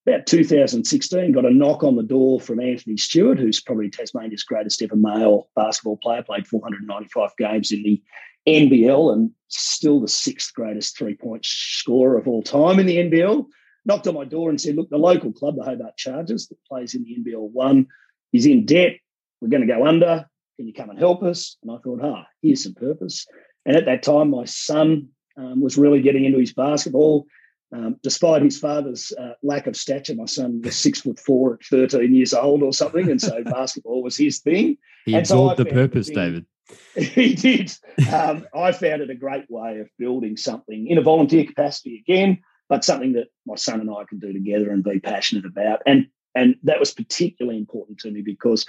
about 0.06 0.26
2016, 0.26 1.32
got 1.32 1.44
a 1.44 1.50
knock 1.50 1.84
on 1.84 1.96
the 1.96 2.02
door 2.02 2.40
from 2.40 2.60
Anthony 2.60 2.96
Stewart, 2.96 3.38
who's 3.38 3.60
probably 3.60 3.88
Tasmania's 3.88 4.42
greatest 4.42 4.82
ever 4.82 4.96
male 4.96 5.48
basketball 5.54 5.98
player, 5.98 6.22
played 6.22 6.46
495 6.46 7.30
games 7.38 7.70
in 7.70 7.82
the 7.82 8.02
NBL 8.46 9.12
and 9.12 9.30
still 9.48 10.00
the 10.00 10.08
sixth 10.08 10.52
greatest 10.52 10.98
three 10.98 11.14
point 11.14 11.44
scorer 11.44 12.18
of 12.18 12.26
all 12.26 12.42
time 12.42 12.78
in 12.78 12.86
the 12.86 12.96
NBL 12.96 13.46
knocked 13.88 14.06
on 14.06 14.14
my 14.14 14.24
door 14.24 14.50
and 14.50 14.60
said, 14.60 14.76
look, 14.76 14.90
the 14.90 14.98
local 14.98 15.32
club, 15.32 15.56
the 15.56 15.64
Hobart 15.64 15.96
Chargers, 15.96 16.46
that 16.48 16.62
plays 16.68 16.94
in 16.94 17.02
the 17.02 17.16
NBL 17.16 17.50
one, 17.50 17.86
is 18.32 18.46
in 18.46 18.66
debt. 18.66 18.98
We're 19.40 19.48
going 19.48 19.66
to 19.66 19.72
go 19.72 19.86
under. 19.86 20.28
Can 20.58 20.66
you 20.66 20.74
come 20.74 20.90
and 20.90 20.98
help 20.98 21.22
us? 21.22 21.56
And 21.62 21.70
I 21.70 21.76
thought, 21.78 22.00
ah, 22.02 22.26
here's 22.42 22.64
some 22.64 22.74
purpose. 22.74 23.26
And 23.64 23.76
at 23.76 23.84
that 23.84 24.02
time, 24.02 24.30
my 24.30 24.44
son 24.44 25.08
um, 25.36 25.60
was 25.60 25.78
really 25.78 26.02
getting 26.02 26.24
into 26.24 26.40
his 26.40 26.52
basketball. 26.52 27.26
Um, 27.72 27.96
despite 28.02 28.42
his 28.42 28.58
father's 28.58 29.12
uh, 29.20 29.34
lack 29.42 29.68
of 29.68 29.76
stature, 29.76 30.16
my 30.16 30.24
son 30.24 30.60
was 30.62 30.76
six 30.76 31.02
foot 31.02 31.20
four 31.20 31.54
at 31.54 31.64
13 31.64 32.12
years 32.12 32.34
old 32.34 32.64
or 32.64 32.72
something. 32.72 33.08
And 33.08 33.20
so 33.20 33.44
basketball 33.44 34.02
was 34.02 34.16
his 34.16 34.40
thing. 34.40 34.78
He 35.04 35.14
and 35.14 35.20
absorbed 35.20 35.58
so 35.58 35.64
the 35.64 35.70
purpose, 35.70 36.08
David. 36.08 36.44
He 36.94 37.34
did. 37.34 37.72
Um, 38.12 38.46
I 38.54 38.72
found 38.72 39.00
it 39.00 39.08
a 39.08 39.14
great 39.14 39.46
way 39.48 39.78
of 39.78 39.88
building 39.98 40.36
something 40.36 40.86
in 40.86 40.98
a 40.98 41.02
volunteer 41.02 41.46
capacity 41.46 41.96
again, 41.98 42.40
but 42.68 42.84
something 42.84 43.12
that 43.14 43.28
my 43.46 43.54
son 43.54 43.80
and 43.80 43.88
I 43.90 44.04
can 44.06 44.18
do 44.18 44.34
together 44.34 44.70
and 44.70 44.84
be 44.84 45.00
passionate 45.00 45.46
about. 45.46 45.80
And 45.86 46.08
and 46.34 46.56
that 46.64 46.78
was 46.78 46.92
particularly 46.92 47.58
important 47.58 48.00
to 48.00 48.10
me 48.10 48.20
because 48.20 48.66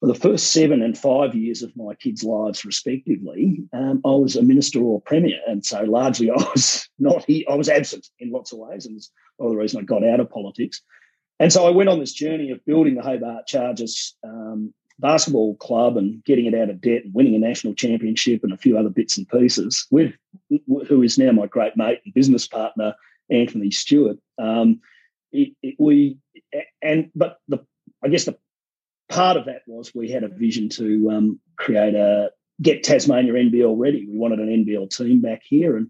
for 0.00 0.06
the 0.06 0.14
first 0.14 0.52
seven 0.52 0.82
and 0.82 0.96
five 0.96 1.34
years 1.34 1.62
of 1.62 1.76
my 1.76 1.94
kids' 1.94 2.24
lives, 2.24 2.64
respectively, 2.64 3.62
um, 3.74 4.00
I 4.04 4.10
was 4.12 4.34
a 4.34 4.42
minister 4.42 4.80
or 4.80 5.00
premier, 5.02 5.38
and 5.46 5.64
so 5.64 5.82
largely 5.82 6.30
I 6.30 6.34
was 6.34 6.88
not 6.98 7.24
here. 7.26 7.44
I 7.50 7.54
was 7.54 7.68
absent 7.68 8.08
in 8.18 8.32
lots 8.32 8.52
of 8.52 8.58
ways, 8.58 8.86
and 8.86 8.96
it's 8.96 9.12
one 9.36 9.48
of 9.48 9.52
the 9.52 9.58
reason 9.60 9.80
I 9.80 9.84
got 9.84 10.04
out 10.04 10.20
of 10.20 10.30
politics. 10.30 10.80
And 11.38 11.52
so 11.52 11.66
I 11.66 11.70
went 11.70 11.88
on 11.90 12.00
this 12.00 12.12
journey 12.12 12.50
of 12.50 12.64
building 12.64 12.94
the 12.94 13.02
Hobart 13.02 13.46
Chargers 13.46 14.14
um, 14.24 14.74
basketball 14.98 15.56
club 15.56 15.96
and 15.96 16.22
getting 16.24 16.46
it 16.46 16.54
out 16.54 16.70
of 16.70 16.80
debt 16.80 17.04
and 17.04 17.14
winning 17.14 17.34
a 17.34 17.38
national 17.38 17.74
championship 17.74 18.40
and 18.42 18.52
a 18.52 18.58
few 18.58 18.76
other 18.78 18.90
bits 18.90 19.16
and 19.16 19.28
pieces 19.28 19.86
with 19.90 20.12
who 20.86 21.02
is 21.02 21.18
now 21.18 21.32
my 21.32 21.46
great 21.46 21.76
mate 21.76 22.00
and 22.04 22.14
business 22.14 22.46
partner 22.46 22.94
Anthony 23.30 23.70
Stewart. 23.70 24.18
Um, 24.38 24.80
it, 25.32 25.54
it, 25.62 25.76
we 25.78 26.18
and 26.82 27.10
but 27.14 27.38
the 27.48 27.64
I 28.04 28.08
guess 28.08 28.24
the 28.24 28.36
part 29.10 29.36
of 29.36 29.46
that 29.46 29.62
was 29.66 29.92
we 29.94 30.10
had 30.10 30.22
a 30.22 30.28
vision 30.28 30.68
to 30.70 31.10
um, 31.10 31.40
create 31.56 31.94
a 31.94 32.30
get 32.62 32.84
Tasmania 32.84 33.32
NBL 33.32 33.74
ready. 33.76 34.06
We 34.08 34.16
wanted 34.16 34.38
an 34.38 34.64
NBL 34.64 34.96
team 34.96 35.20
back 35.20 35.42
here, 35.44 35.76
and 35.76 35.88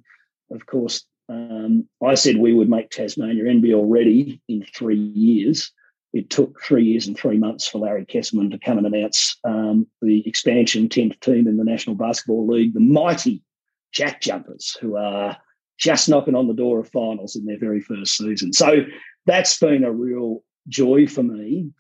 of 0.50 0.66
course, 0.66 1.04
um, 1.28 1.88
I 2.04 2.14
said 2.14 2.37
we 2.37 2.52
would 2.52 2.68
make 2.68 2.90
Tasmania 2.90 3.44
NBL 3.44 3.85
ready 3.87 4.42
in 4.48 4.64
three 4.74 4.96
years. 4.96 5.70
it 6.12 6.28
took 6.28 6.61
three 6.61 6.85
years 6.85 7.06
and 7.06 7.16
three 7.16 7.38
months 7.38 7.68
for 7.68 7.78
Larry 7.78 8.04
Kestelman 8.04 8.50
to 8.50 8.59
come 8.59 8.78
and 8.78 8.87
announce 8.87 9.38
um, 9.44 9.87
the 10.02 10.26
expansion 10.26 10.88
10th 10.88 11.20
team 11.20 11.46
in 11.46 11.56
the 11.56 11.62
National 11.62 11.94
Basketball 11.94 12.48
League, 12.48 12.74
the 12.74 12.80
mighty 12.80 13.44
Jack 13.92 14.20
Jumpers, 14.20 14.76
who 14.80 14.96
are 14.96 15.37
just 15.78 16.09
knocking 16.09 16.35
on 16.35 16.48
the 16.48 16.54
door 16.54 16.80
of 16.80 16.90
finals 16.90 17.37
in 17.37 17.46
their 17.46 17.59
very 17.59 17.80
first 17.80 18.16
season. 18.16 18.52
So 18.52 18.85
that's 19.26 19.59
been 19.59 19.85
a 19.85 19.92
real 19.92 20.42
joy 20.68 21.06
for 21.06 21.22
me. 21.22 21.70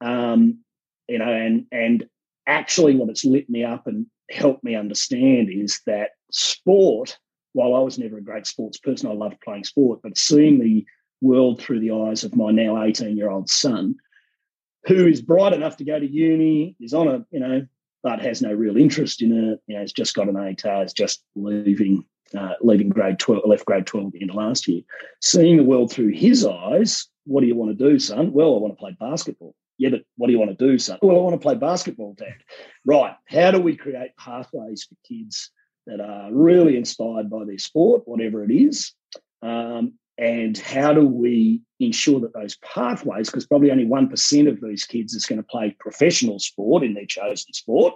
Um, 0.00 0.60
you 1.10 1.18
know, 1.18 1.32
and 1.32 1.66
and 1.72 2.08
actually 2.46 2.96
what 2.96 3.10
it's 3.10 3.24
lit 3.24 3.50
me 3.50 3.64
up 3.64 3.86
and 3.86 4.06
helped 4.30 4.64
me 4.64 4.74
understand 4.74 5.50
is 5.50 5.80
that 5.86 6.10
sport, 6.30 7.18
while 7.52 7.74
I 7.74 7.80
was 7.80 7.98
never 7.98 8.18
a 8.18 8.22
great 8.22 8.46
sports 8.46 8.78
person, 8.78 9.10
I 9.10 9.14
loved 9.14 9.40
playing 9.40 9.64
sport, 9.64 10.00
but 10.02 10.16
seeing 10.16 10.60
the 10.60 10.86
world 11.20 11.60
through 11.60 11.80
the 11.80 11.90
eyes 11.90 12.24
of 12.24 12.36
my 12.36 12.50
now 12.50 12.82
18 12.82 13.16
year 13.16 13.28
old 13.30 13.50
son, 13.50 13.96
who 14.86 15.06
is 15.06 15.20
bright 15.20 15.52
enough 15.52 15.76
to 15.78 15.84
go 15.84 15.98
to 15.98 16.10
uni, 16.10 16.76
is 16.80 16.94
on 16.94 17.08
a, 17.08 17.26
you 17.30 17.40
know, 17.40 17.66
but 18.02 18.20
has 18.20 18.40
no 18.40 18.52
real 18.52 18.76
interest 18.76 19.20
in 19.20 19.32
it, 19.32 19.60
you 19.66 19.74
know, 19.74 19.80
has 19.80 19.92
just 19.92 20.14
got 20.14 20.28
an 20.28 20.36
ATAR, 20.36 20.86
is 20.86 20.92
just 20.92 21.22
leaving 21.34 22.04
uh, 22.38 22.54
leaving 22.60 22.88
grade 22.88 23.18
12, 23.18 23.42
left 23.44 23.64
grade 23.64 23.86
12 23.86 24.06
at 24.06 24.12
the 24.12 24.20
end 24.20 24.30
of 24.30 24.36
last 24.36 24.68
year, 24.68 24.82
seeing 25.20 25.56
the 25.56 25.64
world 25.64 25.92
through 25.92 26.10
his 26.10 26.46
eyes, 26.46 27.08
what 27.24 27.40
do 27.40 27.48
you 27.48 27.56
want 27.56 27.76
to 27.76 27.90
do, 27.90 27.98
son? 27.98 28.32
Well, 28.32 28.54
I 28.54 28.58
want 28.58 28.74
to 28.74 28.78
play 28.78 28.96
basketball. 28.98 29.54
Yeah, 29.80 29.88
but 29.88 30.02
what 30.18 30.26
do 30.26 30.34
you 30.34 30.38
want 30.38 30.56
to 30.56 30.66
do, 30.68 30.78
son? 30.78 30.98
Well, 31.00 31.16
I 31.16 31.20
want 31.20 31.40
to 31.40 31.42
play 31.42 31.54
basketball, 31.54 32.12
Dad. 32.12 32.36
Right. 32.84 33.14
How 33.24 33.50
do 33.50 33.58
we 33.58 33.78
create 33.78 34.10
pathways 34.18 34.84
for 34.84 34.94
kids 35.08 35.50
that 35.86 36.02
are 36.02 36.28
really 36.30 36.76
inspired 36.76 37.30
by 37.30 37.46
their 37.46 37.56
sport, 37.56 38.02
whatever 38.04 38.44
it 38.44 38.50
is? 38.52 38.92
Um, 39.40 39.94
and 40.18 40.58
how 40.58 40.92
do 40.92 41.06
we 41.06 41.62
ensure 41.78 42.20
that 42.20 42.34
those 42.34 42.58
pathways, 42.58 43.30
because 43.30 43.46
probably 43.46 43.70
only 43.70 43.86
1% 43.86 44.48
of 44.50 44.60
these 44.60 44.84
kids 44.84 45.14
is 45.14 45.24
going 45.24 45.38
to 45.38 45.48
play 45.48 45.74
professional 45.80 46.38
sport 46.38 46.82
in 46.82 46.92
their 46.92 47.06
chosen 47.06 47.54
sport, 47.54 47.94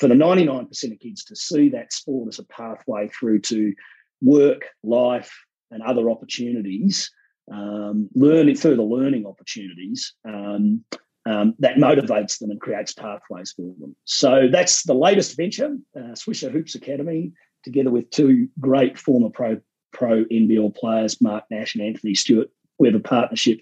for 0.00 0.08
the 0.08 0.14
99% 0.14 0.92
of 0.92 1.00
kids 1.00 1.24
to 1.24 1.34
see 1.34 1.70
that 1.70 1.94
sport 1.94 2.28
as 2.28 2.40
a 2.40 2.44
pathway 2.44 3.08
through 3.08 3.38
to 3.40 3.72
work, 4.20 4.66
life, 4.82 5.32
and 5.70 5.82
other 5.82 6.10
opportunities, 6.10 7.10
um, 7.50 8.10
learning 8.14 8.56
further 8.56 8.82
learning 8.82 9.24
opportunities 9.24 10.12
um, 10.28 10.84
um, 11.26 11.54
that 11.58 11.76
motivates 11.76 12.38
them 12.38 12.50
and 12.50 12.60
creates 12.60 12.92
pathways 12.92 13.52
for 13.52 13.74
them. 13.80 13.94
So 14.04 14.48
that's 14.50 14.82
the 14.82 14.94
latest 14.94 15.36
venture, 15.36 15.76
uh, 15.96 16.14
Swisher 16.14 16.50
Hoops 16.50 16.74
Academy, 16.74 17.32
together 17.64 17.90
with 17.90 18.10
two 18.10 18.48
great 18.60 18.98
former 18.98 19.30
pro 19.30 19.60
pro 19.92 20.24
NBL 20.24 20.74
players, 20.74 21.20
Mark 21.20 21.44
Nash 21.50 21.74
and 21.74 21.84
Anthony 21.84 22.14
Stewart. 22.14 22.48
We 22.78 22.88
have 22.88 22.96
a 22.96 23.00
partnership 23.00 23.60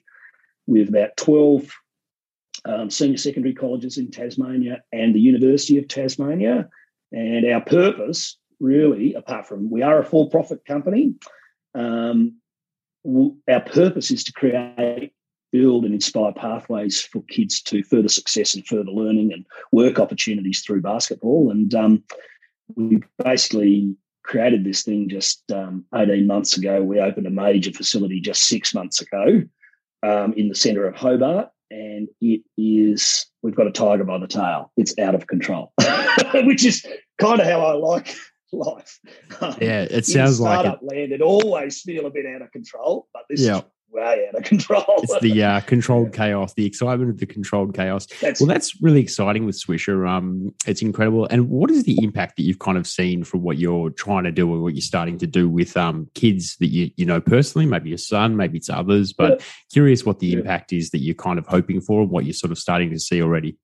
with 0.67 0.89
about 0.89 1.17
12 1.17 1.71
um, 2.65 2.91
senior 2.91 3.17
secondary 3.17 3.55
colleges 3.55 3.99
in 3.99 4.11
Tasmania 4.11 4.83
and 4.93 5.15
the 5.15 5.21
University 5.21 5.79
of 5.79 5.89
Tasmania. 5.89 6.69
And 7.13 7.45
our 7.51 7.61
purpose, 7.61 8.39
really, 8.61 9.15
apart 9.15 9.47
from 9.47 9.71
we 9.71 9.83
are 9.83 9.99
a 9.99 10.05
for 10.05 10.31
profit 10.31 10.65
company, 10.65 11.15
um, 11.75 12.37
our 13.05 13.61
purpose 13.61 14.11
is 14.11 14.25
to 14.25 14.33
create, 14.33 15.13
build, 15.53 15.85
and 15.85 15.95
inspire 15.95 16.33
pathways 16.33 17.01
for 17.01 17.23
kids 17.23 17.61
to 17.63 17.83
further 17.85 18.09
success 18.09 18.55
and 18.55 18.67
further 18.67 18.91
learning 18.91 19.33
and 19.33 19.45
work 19.73 19.99
opportunities 19.99 20.63
through 20.63 20.83
basketball. 20.83 21.51
And 21.51 21.75
um, 21.75 22.05
we 22.75 23.03
basically 23.23 23.97
created 24.25 24.65
this 24.65 24.83
thing 24.83 25.09
just 25.09 25.51
um, 25.53 25.85
18 25.95 26.27
months 26.27 26.57
ago. 26.57 26.83
We 26.83 27.01
opened 27.01 27.27
a 27.27 27.31
major 27.31 27.73
facility 27.73 28.21
just 28.21 28.45
six 28.45 28.75
months 28.75 29.01
ago 29.01 29.43
um, 30.03 30.33
in 30.35 30.49
the 30.49 30.55
centre 30.55 30.87
of 30.87 30.95
Hobart 30.95 31.51
and 31.71 32.09
it 32.21 32.43
is 32.57 33.27
we've 33.43 33.55
got 33.55 33.67
a 33.67 33.73
tiger 33.73 34.05
by 34.05 34.19
the 34.19 34.27
tail. 34.27 34.73
It's 34.77 34.99
out 34.99 35.15
of 35.15 35.27
control, 35.27 35.73
which 36.35 36.65
is 36.65 36.85
kind 37.19 37.41
of 37.41 37.47
how 37.47 37.61
I 37.61 37.73
like 37.75 38.15
life. 38.53 38.99
Yeah, 39.61 39.83
it 39.83 40.05
sounds 40.07 40.41
like 40.41 40.67
it. 40.67 40.83
land. 40.83 41.13
It 41.13 41.23
always 41.23 41.81
feel 41.81 42.07
a 42.07 42.11
bit 42.11 42.27
out 42.27 42.43
of 42.43 42.51
control, 42.53 43.09
but 43.13 43.23
this 43.31 43.41
yeah 43.41 43.63
way 43.93 44.27
out 44.29 44.35
of 44.35 44.45
control. 44.45 44.85
it's 44.99 45.21
the 45.21 45.43
uh, 45.43 45.61
controlled 45.61 46.13
chaos, 46.13 46.55
the 46.55 46.67
excitement 46.67 47.11
of 47.11 47.19
the 47.19 47.27
controlled 47.27 47.75
chaos. 47.75 48.07
That's, 48.21 48.41
well, 48.41 48.49
that's 48.49 48.81
really 48.83 49.01
exciting 49.01 49.47
with 49.47 49.57
Swisher. 49.57 50.09
Um, 50.09 50.55
it's 50.67 50.83
incredible. 50.83 51.27
And 51.27 51.49
what 51.49 51.71
is 51.71 51.85
the 51.85 51.99
impact 52.03 52.37
that 52.37 52.43
you've 52.43 52.59
kind 52.59 52.79
of 52.79 52.87
seen 52.87 53.25
from 53.25 53.43
what 53.43 53.59
you're 53.59 53.91
trying 53.91 54.25
to 54.25 54.33
do 54.33 54.53
or 54.53 54.61
what 54.61 54.75
you're 54.75 54.81
starting 54.81 55.19
to 55.19 55.27
do 55.27 55.49
with 55.49 55.77
um, 55.77 56.09
kids 56.15 56.57
that 56.57 56.69
you 56.69 56.91
you 56.97 57.07
know 57.07 57.21
personally, 57.21 57.67
maybe 57.67 57.89
your 57.89 57.99
son, 57.99 58.37
maybe 58.37 58.59
it's 58.59 58.71
others, 58.71 59.13
but 59.13 59.41
yeah. 59.41 59.47
curious 59.73 60.05
what 60.05 60.19
the 60.19 60.29
yeah. 60.29 60.39
impact 60.39 60.73
is 60.73 60.91
that 60.91 60.99
you're 60.99 61.15
kind 61.15 61.39
of 61.39 61.47
hoping 61.47 61.81
for 61.81 62.03
and 62.03 62.11
what 62.11 62.25
you're 62.25 62.33
sort 62.33 62.53
of 62.53 62.59
starting 62.59 62.91
to 62.91 62.99
see 62.99 63.23
already. 63.23 63.57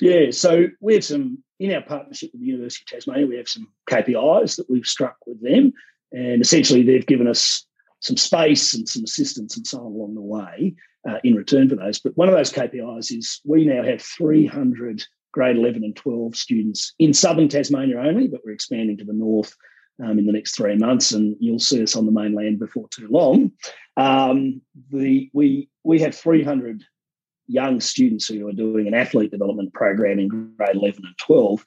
Yeah, 0.00 0.30
so 0.30 0.66
we 0.80 0.94
have 0.94 1.04
some 1.04 1.42
in 1.60 1.72
our 1.72 1.82
partnership 1.82 2.30
with 2.32 2.40
the 2.40 2.48
University 2.48 2.82
of 2.82 2.98
Tasmania. 3.00 3.26
We 3.26 3.36
have 3.36 3.48
some 3.48 3.68
KPIs 3.88 4.56
that 4.56 4.68
we've 4.68 4.86
struck 4.86 5.16
with 5.26 5.40
them, 5.42 5.72
and 6.12 6.42
essentially 6.42 6.82
they've 6.82 7.06
given 7.06 7.28
us 7.28 7.64
some 8.04 8.18
space 8.18 8.74
and 8.74 8.86
some 8.86 9.02
assistance 9.02 9.56
and 9.56 9.66
so 9.66 9.78
on 9.78 9.86
along 9.86 10.14
the 10.14 10.20
way 10.20 10.74
uh, 11.08 11.18
in 11.24 11.34
return 11.34 11.70
for 11.70 11.76
those. 11.76 11.98
But 11.98 12.16
one 12.16 12.28
of 12.28 12.34
those 12.34 12.52
KPIs 12.52 13.16
is 13.16 13.40
we 13.44 13.64
now 13.64 13.82
have 13.82 14.02
300 14.02 15.02
grade 15.32 15.56
11 15.56 15.82
and 15.82 15.96
12 15.96 16.36
students 16.36 16.94
in 16.98 17.14
southern 17.14 17.48
Tasmania 17.48 17.98
only, 17.98 18.28
but 18.28 18.42
we're 18.44 18.52
expanding 18.52 18.98
to 18.98 19.04
the 19.04 19.14
north 19.14 19.56
um, 20.04 20.18
in 20.18 20.26
the 20.26 20.32
next 20.32 20.54
three 20.54 20.76
months, 20.76 21.12
and 21.12 21.34
you'll 21.40 21.58
see 21.58 21.82
us 21.82 21.96
on 21.96 22.04
the 22.04 22.12
mainland 22.12 22.58
before 22.58 22.88
too 22.90 23.08
long. 23.08 23.52
Um, 23.96 24.60
the 24.90 25.30
we 25.32 25.70
we 25.82 26.00
have 26.00 26.14
300 26.14 26.84
young 27.46 27.80
students 27.80 28.28
who 28.28 28.46
are 28.48 28.52
doing 28.52 28.86
an 28.86 28.94
athlete 28.94 29.30
development 29.30 29.72
program 29.72 30.18
in 30.18 30.28
grade 30.28 30.76
11 30.76 31.04
and 31.04 31.18
12, 31.18 31.64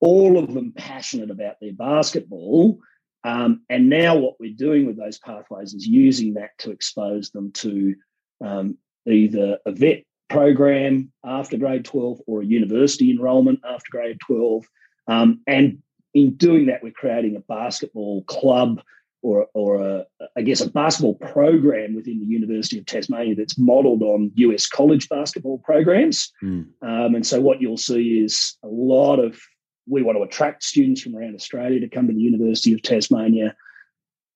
all 0.00 0.38
of 0.38 0.52
them 0.52 0.72
passionate 0.76 1.30
about 1.30 1.56
their 1.60 1.74
basketball 1.74 2.78
um, 3.26 3.62
and 3.68 3.90
now 3.90 4.14
what 4.14 4.38
we're 4.38 4.54
doing 4.54 4.86
with 4.86 4.96
those 4.96 5.18
pathways 5.18 5.74
is 5.74 5.84
using 5.84 6.34
that 6.34 6.56
to 6.58 6.70
expose 6.70 7.30
them 7.30 7.50
to 7.54 7.96
um, 8.40 8.78
either 9.04 9.58
a 9.66 9.72
vet 9.72 10.04
program 10.28 11.10
after 11.24 11.56
grade 11.56 11.84
12 11.84 12.20
or 12.28 12.42
a 12.42 12.46
university 12.46 13.10
enrolment 13.10 13.58
after 13.68 13.90
grade 13.90 14.18
12. 14.24 14.64
Um, 15.08 15.40
and 15.48 15.82
in 16.14 16.36
doing 16.36 16.66
that, 16.66 16.84
we're 16.84 16.92
creating 16.92 17.34
a 17.34 17.40
basketball 17.40 18.22
club 18.24 18.80
or, 19.22 19.48
or 19.54 19.82
a, 19.82 20.06
I 20.36 20.42
guess, 20.42 20.60
a 20.60 20.70
basketball 20.70 21.16
program 21.16 21.96
within 21.96 22.20
the 22.20 22.26
University 22.26 22.78
of 22.78 22.86
Tasmania 22.86 23.34
that's 23.34 23.58
modelled 23.58 24.02
on 24.02 24.30
US 24.36 24.68
college 24.68 25.08
basketball 25.08 25.58
programs. 25.58 26.32
Mm. 26.44 26.68
Um, 26.80 27.16
and 27.16 27.26
so 27.26 27.40
what 27.40 27.60
you'll 27.60 27.76
see 27.76 28.20
is 28.20 28.56
a 28.62 28.68
lot 28.68 29.18
of 29.18 29.40
we 29.86 30.02
want 30.02 30.18
to 30.18 30.22
attract 30.22 30.62
students 30.62 31.02
from 31.02 31.16
around 31.16 31.34
Australia 31.34 31.80
to 31.80 31.88
come 31.88 32.06
to 32.06 32.12
the 32.12 32.20
University 32.20 32.72
of 32.72 32.82
Tasmania. 32.82 33.54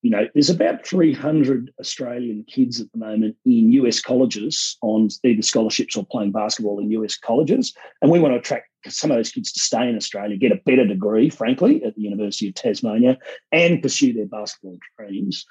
You 0.02 0.10
know, 0.10 0.26
there's 0.32 0.48
about 0.48 0.86
300 0.86 1.72
Australian 1.78 2.44
kids 2.48 2.80
at 2.80 2.90
the 2.92 2.98
moment 2.98 3.36
in 3.44 3.72
US 3.72 4.00
colleges 4.00 4.78
on 4.80 5.08
either 5.24 5.42
scholarships 5.42 5.96
or 5.96 6.06
playing 6.06 6.32
basketball 6.32 6.78
in 6.78 6.90
US 6.92 7.18
colleges. 7.18 7.74
And 8.00 8.10
we 8.10 8.18
want 8.18 8.32
to 8.34 8.38
attract 8.38 8.68
some 8.88 9.10
of 9.10 9.18
those 9.18 9.30
kids 9.30 9.52
to 9.52 9.60
stay 9.60 9.88
in 9.88 9.96
Australia, 9.96 10.36
get 10.36 10.52
a 10.52 10.60
better 10.64 10.86
degree, 10.86 11.28
frankly, 11.28 11.84
at 11.84 11.94
the 11.96 12.02
University 12.02 12.48
of 12.48 12.54
Tasmania 12.54 13.18
and 13.52 13.82
pursue 13.82 14.14
their 14.14 14.26
basketball 14.26 14.78
dreams. 14.98 15.44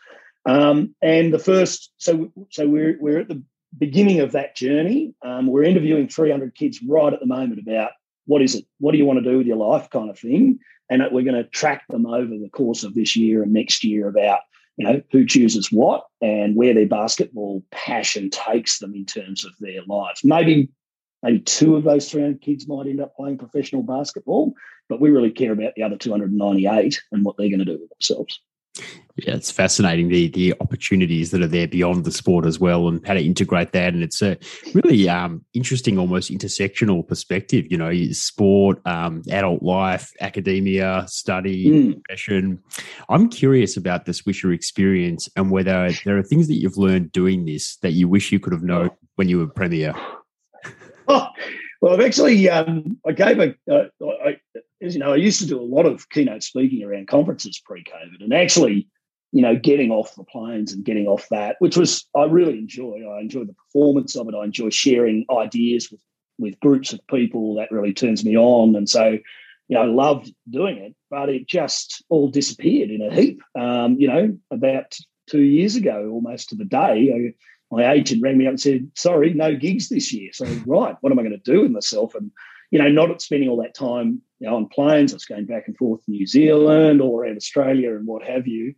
Um, 0.45 0.95
and 1.01 1.33
the 1.33 1.39
first, 1.39 1.91
so 1.97 2.31
so 2.49 2.67
we're 2.67 2.97
we're 2.99 3.19
at 3.19 3.27
the 3.27 3.43
beginning 3.77 4.19
of 4.19 4.31
that 4.31 4.55
journey. 4.55 5.13
Um, 5.23 5.47
we're 5.47 5.63
interviewing 5.63 6.07
300 6.07 6.55
kids 6.55 6.81
right 6.81 7.13
at 7.13 7.19
the 7.19 7.27
moment 7.27 7.59
about 7.59 7.91
what 8.29 8.43
is 8.43 8.53
it? 8.53 8.65
What 8.77 8.91
do 8.91 8.99
you 8.99 9.05
want 9.05 9.23
to 9.23 9.27
do 9.29 9.39
with 9.39 9.47
your 9.47 9.57
life, 9.57 9.89
kind 9.89 10.07
of 10.07 10.19
thing. 10.19 10.59
And 10.87 11.01
we're 11.11 11.23
going 11.23 11.43
to 11.43 11.49
track 11.49 11.83
them 11.89 12.05
over 12.05 12.37
the 12.37 12.49
course 12.51 12.83
of 12.83 12.93
this 12.93 13.15
year 13.15 13.41
and 13.41 13.51
next 13.51 13.83
year 13.83 14.07
about 14.07 14.41
you 14.77 14.87
know 14.87 15.01
who 15.11 15.25
chooses 15.25 15.71
what 15.71 16.05
and 16.21 16.55
where 16.55 16.75
their 16.75 16.87
basketball 16.87 17.63
passion 17.71 18.29
takes 18.29 18.77
them 18.77 18.93
in 18.93 19.05
terms 19.05 19.43
of 19.45 19.51
their 19.59 19.81
lives. 19.87 20.21
Maybe 20.23 20.69
maybe 21.23 21.39
two 21.39 21.75
of 21.75 21.83
those 21.83 22.09
300 22.09 22.39
kids 22.39 22.67
might 22.67 22.85
end 22.85 23.01
up 23.01 23.15
playing 23.15 23.39
professional 23.39 23.81
basketball, 23.81 24.53
but 24.87 25.01
we 25.01 25.09
really 25.09 25.31
care 25.31 25.51
about 25.51 25.73
the 25.75 25.83
other 25.83 25.97
298 25.97 27.01
and 27.11 27.25
what 27.25 27.35
they're 27.35 27.49
going 27.49 27.59
to 27.59 27.65
do 27.65 27.79
with 27.81 27.89
themselves. 27.89 28.39
Yeah, 29.25 29.35
it's 29.35 29.51
fascinating 29.51 30.07
the 30.07 30.29
the 30.29 30.53
opportunities 30.61 31.31
that 31.31 31.41
are 31.41 31.47
there 31.47 31.67
beyond 31.67 32.05
the 32.05 32.11
sport 32.11 32.45
as 32.45 32.59
well, 32.59 32.87
and 32.87 33.05
how 33.05 33.13
to 33.13 33.21
integrate 33.21 33.71
that. 33.73 33.93
And 33.93 34.03
it's 34.03 34.21
a 34.21 34.37
really 34.73 35.09
um, 35.09 35.43
interesting, 35.53 35.97
almost 35.97 36.31
intersectional 36.31 37.05
perspective. 37.05 37.65
You 37.69 37.77
know, 37.77 37.91
sport, 38.11 38.79
um, 38.85 39.23
adult 39.29 39.61
life, 39.61 40.13
academia, 40.21 41.05
study, 41.07 41.65
mm. 41.65 42.03
profession. 42.03 42.63
I'm 43.09 43.29
curious 43.29 43.75
about 43.75 44.05
the 44.05 44.13
Swisher 44.13 44.53
experience 44.53 45.27
and 45.35 45.51
whether 45.51 45.89
there 46.05 46.17
are 46.17 46.23
things 46.23 46.47
that 46.47 46.55
you've 46.55 46.77
learned 46.77 47.11
doing 47.11 47.45
this 47.45 47.77
that 47.77 47.91
you 47.91 48.07
wish 48.07 48.31
you 48.31 48.39
could 48.39 48.53
have 48.53 48.63
known 48.63 48.91
when 49.15 49.27
you 49.27 49.39
were 49.39 49.47
premier. 49.47 49.93
Oh, 51.07 51.27
well, 51.81 51.93
I've 51.93 52.05
actually 52.05 52.49
um, 52.49 52.97
I 53.05 53.11
gave 53.11 53.39
a 53.39 53.55
uh, 53.69 53.87
I, 54.23 54.38
you 54.81 54.99
know, 54.99 55.13
I 55.13 55.17
used 55.17 55.39
to 55.41 55.47
do 55.47 55.59
a 55.59 55.63
lot 55.63 55.85
of 55.85 56.09
keynote 56.09 56.43
speaking 56.43 56.83
around 56.83 57.07
conferences 57.07 57.61
pre-COVID, 57.63 58.23
and 58.23 58.33
actually 58.33 58.87
you 59.31 59.41
know, 59.41 59.55
getting 59.55 59.91
off 59.91 60.15
the 60.15 60.23
planes 60.23 60.73
and 60.73 60.83
getting 60.83 61.07
off 61.07 61.27
that, 61.29 61.55
which 61.59 61.77
was 61.77 62.07
I 62.15 62.23
really 62.23 62.57
enjoy. 62.57 63.03
I 63.07 63.21
enjoy 63.21 63.43
the 63.43 63.53
performance 63.53 64.15
of 64.15 64.27
it. 64.27 64.35
I 64.35 64.43
enjoy 64.43 64.69
sharing 64.69 65.25
ideas 65.31 65.91
with 65.91 66.01
with 66.39 66.59
groups 66.59 66.93
of 66.93 67.05
people. 67.07 67.55
That 67.55 67.71
really 67.71 67.93
turns 67.93 68.25
me 68.25 68.37
on, 68.37 68.75
and 68.75 68.89
so 68.89 69.17
you 69.67 69.75
know, 69.75 69.81
I 69.81 69.85
loved 69.85 70.33
doing 70.49 70.77
it. 70.77 70.95
But 71.11 71.29
it 71.29 71.47
just 71.47 72.03
all 72.09 72.29
disappeared 72.29 72.89
in 72.89 73.01
a 73.01 73.13
heap. 73.13 73.41
Um, 73.57 73.97
you 73.99 74.07
know, 74.07 74.37
about 74.49 74.97
two 75.29 75.43
years 75.43 75.75
ago, 75.75 76.09
almost 76.11 76.49
to 76.49 76.55
the 76.55 76.65
day. 76.65 77.13
I, 77.13 77.33
my 77.71 77.91
agent 77.91 78.23
rang 78.23 78.39
me 78.39 78.47
up 78.47 78.51
and 78.51 78.59
said, 78.59 78.89
"Sorry, 78.95 79.31
no 79.33 79.55
gigs 79.55 79.89
this 79.89 80.11
year." 80.11 80.31
So, 80.33 80.45
right, 80.65 80.95
what 81.01 81.11
am 81.11 81.19
I 81.19 81.21
going 81.21 81.39
to 81.39 81.51
do 81.51 81.61
with 81.61 81.71
myself? 81.71 82.15
And 82.15 82.31
you 82.71 82.79
know, 82.79 82.89
not 82.89 83.21
spending 83.21 83.49
all 83.49 83.61
that 83.61 83.73
time 83.73 84.21
you 84.39 84.47
know, 84.47 84.55
on 84.55 84.67
planes. 84.67 85.11
I 85.11 85.15
was 85.15 85.25
going 85.25 85.45
back 85.45 85.67
and 85.67 85.77
forth 85.77 86.05
to 86.05 86.11
New 86.11 86.25
Zealand, 86.25 87.01
all 87.01 87.19
around 87.19 87.37
Australia, 87.37 87.95
and 87.95 88.05
what 88.05 88.23
have 88.23 88.47
you. 88.47 88.75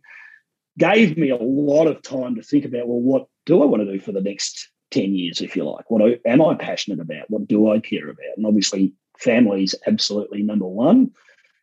Gave 0.78 1.18
me 1.18 1.28
a 1.30 1.36
lot 1.36 1.86
of 1.86 2.02
time 2.02 2.36
to 2.36 2.42
think 2.42 2.64
about. 2.64 2.88
Well, 2.88 3.00
what 3.00 3.26
do 3.44 3.62
I 3.62 3.66
want 3.66 3.82
to 3.82 3.92
do 3.92 4.00
for 4.00 4.12
the 4.12 4.22
next 4.22 4.70
ten 4.90 5.14
years, 5.14 5.40
if 5.40 5.54
you 5.54 5.64
like? 5.64 5.90
What 5.90 6.20
am 6.24 6.42
I 6.42 6.54
passionate 6.54 7.00
about? 7.00 7.28
What 7.28 7.46
do 7.46 7.70
I 7.70 7.78
care 7.78 8.08
about? 8.08 8.36
And 8.36 8.46
obviously, 8.46 8.94
family 9.18 9.64
is 9.64 9.74
absolutely 9.86 10.42
number 10.42 10.66
one 10.66 11.10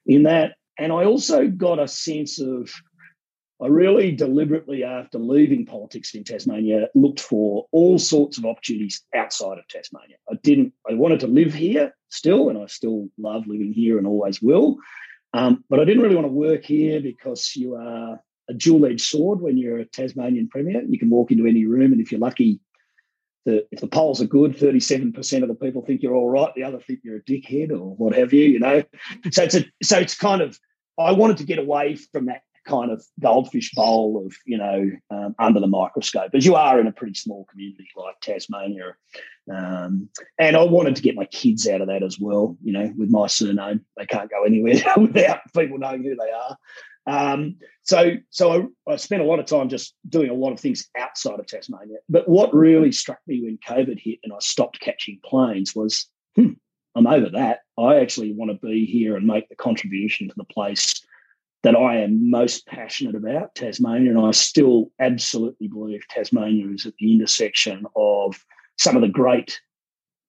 in 0.06 0.24
that. 0.24 0.56
And 0.78 0.94
I 0.94 1.06
also 1.06 1.48
got 1.48 1.80
a 1.80 1.88
sense 1.88 2.39
of 2.39 2.72
I 3.62 3.67
really 3.67 4.12
deliberately, 4.13 4.86
after 4.86 5.19
leaving 5.19 5.65
politics 5.65 6.15
in 6.15 6.24
Tasmania, 6.24 6.88
looked 6.95 7.19
for 7.19 7.67
all 7.72 8.00
sorts 8.00 8.38
of 8.38 8.45
opportunities 8.45 9.04
outside 9.13 9.58
of 9.58 9.67
Tasmania. 9.67 10.15
I 10.32 10.36
didn't, 10.43 10.74
I 10.89 10.93
wanted 10.93 11.19
to 11.22 11.28
live 11.28 11.54
here 11.54 11.93
still, 12.08 12.50
and 12.50 12.58
I 12.58 12.67
still 12.67 13.10
love 13.17 13.48
living 13.48 13.74
here 13.74 13.98
and 13.98 14.08
always 14.08 14.41
will. 14.41 14.78
Um, 15.34 15.63
but 15.69 15.80
I 15.80 15.86
didn't 15.86 16.02
really 16.02 16.15
want 16.15 16.28
to 16.28 16.32
work 16.32 16.63
here 16.63 17.02
because 17.02 17.54
you 17.56 17.76
are 17.76 18.19
a 18.50 18.54
dual 18.54 18.86
edged 18.86 19.02
sword 19.02 19.41
when 19.41 19.58
you're 19.58 19.80
a 19.80 19.86
Tasmanian 19.86 20.48
Premier. 20.48 20.82
You 20.88 20.98
can 20.98 21.10
walk 21.10 21.32
into 21.32 21.45
any 21.45 21.65
room, 21.65 21.91
and 21.91 22.02
if 22.02 22.12
you're 22.12 22.22
lucky, 22.22 22.62
the, 23.45 23.65
if 23.72 23.82
the 23.82 23.88
polls 23.88 24.22
are 24.22 24.26
good, 24.26 24.58
37% 24.58 25.41
of 25.41 25.50
the 25.50 25.56
people 25.56 25.82
think 25.82 26.02
you're 26.02 26.15
all 26.15 26.30
right, 26.30 26.54
the 26.56 26.63
other 26.63 26.80
think 26.80 27.00
you're 27.04 27.17
a 27.17 27.24
dickhead 27.24 27.72
or 27.72 27.95
what 27.95 28.15
have 28.15 28.32
you, 28.32 28.45
you 28.45 28.60
know. 28.60 28.84
So 29.32 29.43
it's 29.43 29.56
a 29.56 29.65
so 29.84 30.00
it's 30.00 30.15
kind 30.15 30.41
of 30.41 30.58
I 30.98 31.12
wanted 31.12 31.38
to 31.38 31.45
get 31.45 31.60
away 31.60 31.95
from 31.95 32.26
that 32.26 32.41
kind 32.70 32.92
of 32.92 33.04
goldfish 33.20 33.72
bowl 33.74 34.24
of 34.26 34.36
you 34.46 34.58
know 34.58 34.90
um, 35.10 35.36
under 35.40 35.60
the 35.60 35.68
microscope 35.68 36.32
as 36.34 36.46
you 36.46 36.56
are 36.56 36.80
in 36.80 36.88
a 36.88 36.92
pretty 36.92 37.16
small 37.16 37.46
community 37.46 37.88
like 37.96 38.20
tasmania. 38.22 38.96
Um, 39.52 40.10
and 40.38 40.56
i 40.56 40.62
wanted 40.62 40.96
to 40.96 41.02
get 41.02 41.16
my 41.16 41.26
kids 41.26 41.68
out 41.68 41.82
of 41.82 41.88
that 41.88 42.04
as 42.04 42.20
well 42.20 42.56
you 42.62 42.72
know 42.72 42.94
with 42.98 43.10
my 43.10 43.28
surname. 43.28 43.86
They 43.98 44.06
can't 44.06 44.30
go 44.30 44.44
anywhere 44.44 44.82
without 44.98 45.40
people 45.56 45.80
knowing 45.80 46.04
who 46.04 46.16
they 46.16 46.32
are. 46.32 46.58
Um, 47.08 47.56
so 47.82 48.12
so 48.30 48.70
I, 48.88 48.92
I, 48.92 48.96
spent 48.98 49.24
a 49.24 49.26
lot 49.26 49.40
of 49.40 49.48
time 49.48 49.70
just 49.70 49.96
doing 50.08 50.30
a 50.30 50.34
lot 50.34 50.52
of 50.52 50.60
things 50.60 50.88
outside 50.96 51.40
of 51.40 51.48
tasmania. 51.48 51.98
But 52.08 52.30
what 52.30 52.54
really 52.54 52.92
struck 52.92 53.20
me 53.26 53.42
when 53.42 53.58
covid 53.68 54.00
hit 54.00 54.20
and 54.24 54.32
i 54.32 54.38
stopped 54.40 54.80
catching 54.80 55.20
planes 55.26 55.74
was 55.76 56.06
hmm, 56.36 56.52
i'm 56.96 57.08
over 57.08 57.30
that. 57.32 57.62
I 57.80 58.00
actually 58.02 58.34
want 58.34 58.52
to 58.52 58.68
be 58.68 58.86
here 58.86 59.16
and 59.16 59.26
make 59.26 59.50
the 59.50 59.56
contribution 59.56 60.28
to 60.28 60.36
the 60.38 60.44
place 60.44 61.04
that 61.63 61.76
I 61.76 61.98
am 61.98 62.30
most 62.30 62.65
passionate 62.67 63.15
about, 63.15 63.56
Tasmania, 63.56 64.12
and 64.12 64.26
I 64.26 64.32
still 64.32 64.91
absolutely 65.00 65.67
believe 65.67 66.08
Tasmania 66.08 66.69
is 66.69 66.86
at 66.86 66.93
the 67.00 67.12
intersection 67.12 67.86
of 67.95 68.36
some 68.78 68.95
of 68.95 69.02
the 69.02 69.10
great 69.10 69.60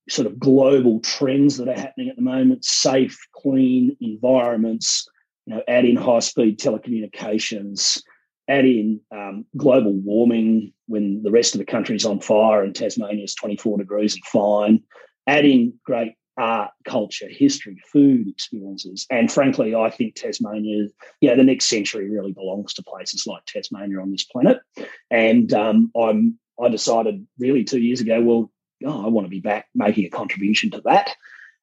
sort 0.08 0.26
of 0.26 0.40
global 0.40 0.98
trends 1.00 1.56
that 1.56 1.68
are 1.68 1.80
happening 1.80 2.08
at 2.08 2.16
the 2.16 2.22
moment 2.22 2.64
safe, 2.64 3.16
clean 3.32 3.96
environments, 4.00 5.08
you 5.46 5.54
know, 5.54 5.62
add 5.68 5.84
in 5.84 5.96
high 5.96 6.18
speed 6.18 6.58
telecommunications, 6.58 8.02
add 8.48 8.64
in 8.64 9.00
um, 9.12 9.46
global 9.56 9.92
warming 9.92 10.72
when 10.86 11.22
the 11.22 11.30
rest 11.30 11.54
of 11.54 11.60
the 11.60 11.64
country 11.64 11.94
is 11.94 12.04
on 12.04 12.18
fire 12.18 12.64
and 12.64 12.74
Tasmania 12.74 13.22
is 13.22 13.36
24 13.36 13.78
degrees 13.78 14.14
and 14.14 14.24
fine, 14.24 14.82
add 15.28 15.44
in 15.44 15.74
great 15.84 16.14
art, 16.40 16.70
culture, 16.84 17.28
history, 17.28 17.76
food 17.92 18.26
experiences. 18.26 19.06
And 19.10 19.30
frankly, 19.30 19.74
I 19.74 19.90
think 19.90 20.14
Tasmania, 20.14 20.88
yeah, 21.20 21.34
the 21.34 21.44
next 21.44 21.66
century 21.66 22.08
really 22.08 22.32
belongs 22.32 22.72
to 22.74 22.82
places 22.82 23.26
like 23.26 23.44
Tasmania 23.44 24.00
on 24.00 24.10
this 24.10 24.24
planet. 24.24 24.58
And 25.10 25.52
um, 25.52 25.92
I'm 25.94 26.38
I 26.58 26.68
decided 26.68 27.26
really 27.38 27.64
two 27.64 27.80
years 27.80 28.00
ago, 28.00 28.20
well, 28.22 28.50
oh, 28.86 29.04
I 29.04 29.08
want 29.08 29.26
to 29.26 29.30
be 29.30 29.40
back 29.40 29.66
making 29.74 30.06
a 30.06 30.10
contribution 30.10 30.70
to 30.70 30.80
that. 30.86 31.14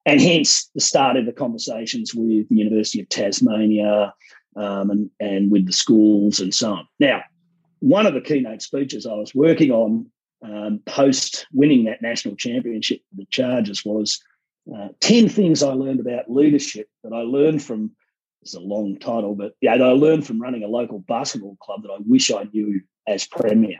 And 0.06 0.20
hence 0.20 0.70
the 0.74 0.80
start 0.80 1.16
of 1.16 1.26
the 1.26 1.32
conversations 1.32 2.14
with 2.14 2.48
the 2.48 2.56
University 2.56 3.00
of 3.00 3.08
Tasmania 3.08 4.14
um, 4.56 4.90
and, 4.90 5.10
and 5.20 5.50
with 5.50 5.66
the 5.66 5.72
schools 5.72 6.40
and 6.40 6.54
so 6.54 6.72
on. 6.72 6.88
Now, 7.00 7.22
one 7.80 8.06
of 8.06 8.14
the 8.14 8.20
keynote 8.20 8.62
speeches 8.62 9.06
I 9.06 9.14
was 9.14 9.34
working 9.34 9.70
on 9.70 10.10
um, 10.42 10.80
post 10.86 11.46
winning 11.52 11.84
that 11.84 12.02
national 12.02 12.36
championship, 12.36 13.00
the 13.16 13.26
Chargers 13.30 13.84
was 13.84 14.20
uh, 14.74 14.88
10 15.00 15.28
things 15.28 15.62
I 15.62 15.72
learned 15.72 16.00
about 16.00 16.30
leadership 16.30 16.88
that 17.02 17.12
I 17.12 17.20
learned 17.20 17.62
from, 17.62 17.92
it's 18.42 18.54
a 18.54 18.60
long 18.60 18.98
title, 18.98 19.34
but 19.34 19.54
yeah, 19.60 19.74
I 19.74 19.92
learned 19.92 20.26
from 20.26 20.40
running 20.40 20.62
a 20.62 20.68
local 20.68 21.00
basketball 21.00 21.56
club 21.60 21.82
that 21.82 21.90
I 21.92 21.98
wish 22.06 22.30
I 22.30 22.44
knew 22.52 22.80
as 23.06 23.26
Premier. 23.26 23.78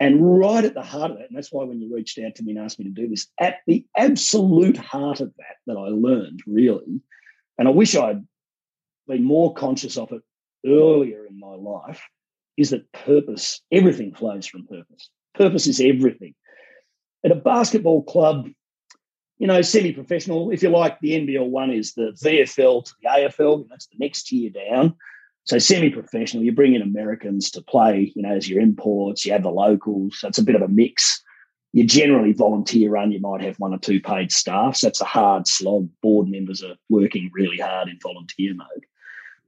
And 0.00 0.38
right 0.38 0.64
at 0.64 0.74
the 0.74 0.82
heart 0.82 1.12
of 1.12 1.18
that, 1.18 1.28
and 1.28 1.36
that's 1.36 1.52
why 1.52 1.64
when 1.64 1.80
you 1.80 1.94
reached 1.94 2.18
out 2.18 2.34
to 2.34 2.42
me 2.42 2.52
and 2.52 2.60
asked 2.60 2.78
me 2.78 2.86
to 2.86 2.90
do 2.90 3.08
this, 3.08 3.28
at 3.38 3.58
the 3.66 3.86
absolute 3.96 4.76
heart 4.76 5.20
of 5.20 5.32
that, 5.36 5.56
that 5.66 5.76
I 5.76 5.88
learned 5.88 6.40
really, 6.46 7.00
and 7.58 7.68
I 7.68 7.70
wish 7.70 7.94
I'd 7.94 8.26
been 9.06 9.22
more 9.22 9.54
conscious 9.54 9.96
of 9.96 10.10
it 10.12 10.22
earlier 10.66 11.26
in 11.26 11.38
my 11.38 11.54
life, 11.54 12.02
is 12.56 12.70
that 12.70 12.90
purpose, 12.92 13.60
everything 13.70 14.14
flows 14.14 14.46
from 14.46 14.66
purpose. 14.66 15.08
Purpose 15.34 15.66
is 15.66 15.80
everything. 15.80 16.34
At 17.24 17.30
a 17.30 17.36
basketball 17.36 18.02
club, 18.02 18.48
you 19.38 19.46
know, 19.46 19.62
semi-professional. 19.62 20.50
If 20.50 20.62
you 20.62 20.68
like, 20.68 21.00
the 21.00 21.12
NBL 21.12 21.48
one 21.48 21.70
is 21.70 21.94
the 21.94 22.16
VFL 22.22 22.84
to 22.84 22.92
the 23.02 23.08
AFL. 23.08 23.66
That's 23.68 23.86
the 23.86 23.96
next 23.98 24.24
tier 24.24 24.50
down. 24.50 24.94
So 25.44 25.58
semi-professional, 25.58 26.44
you 26.44 26.52
bring 26.52 26.74
in 26.74 26.82
Americans 26.82 27.50
to 27.52 27.62
play, 27.62 28.12
you 28.14 28.22
know, 28.22 28.34
as 28.36 28.48
your 28.48 28.60
imports. 28.60 29.26
You 29.26 29.32
have 29.32 29.42
the 29.42 29.50
locals. 29.50 30.20
So 30.20 30.28
it's 30.28 30.38
a 30.38 30.44
bit 30.44 30.54
of 30.54 30.62
a 30.62 30.68
mix. 30.68 31.22
You 31.72 31.84
generally 31.84 32.32
volunteer 32.32 32.90
run. 32.90 33.10
You 33.10 33.20
might 33.20 33.42
have 33.42 33.58
one 33.58 33.74
or 33.74 33.78
two 33.78 34.00
paid 34.00 34.30
staff. 34.30 34.76
So 34.76 34.88
it's 34.88 35.00
a 35.00 35.06
hard 35.06 35.48
slog. 35.48 35.88
Board 36.02 36.28
members 36.28 36.62
are 36.62 36.76
working 36.88 37.30
really 37.32 37.58
hard 37.58 37.88
in 37.88 37.98
volunteer 38.00 38.54
mode. 38.54 38.86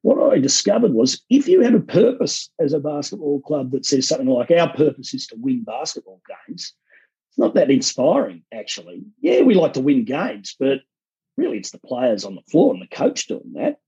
What 0.03 0.35
I 0.35 0.39
discovered 0.39 0.93
was 0.93 1.23
if 1.31 1.49
you 1.49 1.61
have 1.61 1.75
a 1.75 1.81
purpose 1.81 2.51
as 2.59 2.73
a 2.73 2.81
basketball 2.81 3.41
club 3.41 3.71
that 3.71 3.87
says 3.87 4.09
something 4.09 4.29
like 4.29 4.51
our 4.51 4.71
purpose 4.75 5.15
is 5.15 5.27
to 5.29 5.37
win 5.39 5.65
basketball 5.65 6.21
games, 6.49 6.75
it's 7.35 7.39
not 7.41 7.55
that 7.55 7.69
inspiring, 7.69 8.45
actually. 8.55 9.03
Yeah, 9.21 9.43
we 9.43 9.55
like 9.55 9.73
to 9.73 9.81
win 9.81 10.05
games, 10.05 10.55
but 10.57 10.83
really 11.37 11.59
it's 11.59 11.73
the 11.73 11.81
players 11.81 12.25
on 12.25 12.37
the 12.37 12.43
floor 12.43 12.73
and 12.73 12.81
the 12.81 12.87
coach 12.87 13.27
doing 13.27 13.55
that. 13.55 13.79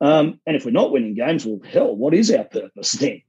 Um, 0.00 0.40
and 0.46 0.56
if 0.56 0.64
we're 0.64 0.70
not 0.70 0.90
winning 0.90 1.14
games, 1.14 1.44
well, 1.44 1.60
hell, 1.70 1.94
what 1.94 2.14
is 2.14 2.30
our 2.30 2.44
purpose 2.44 2.92
then? 3.00 3.20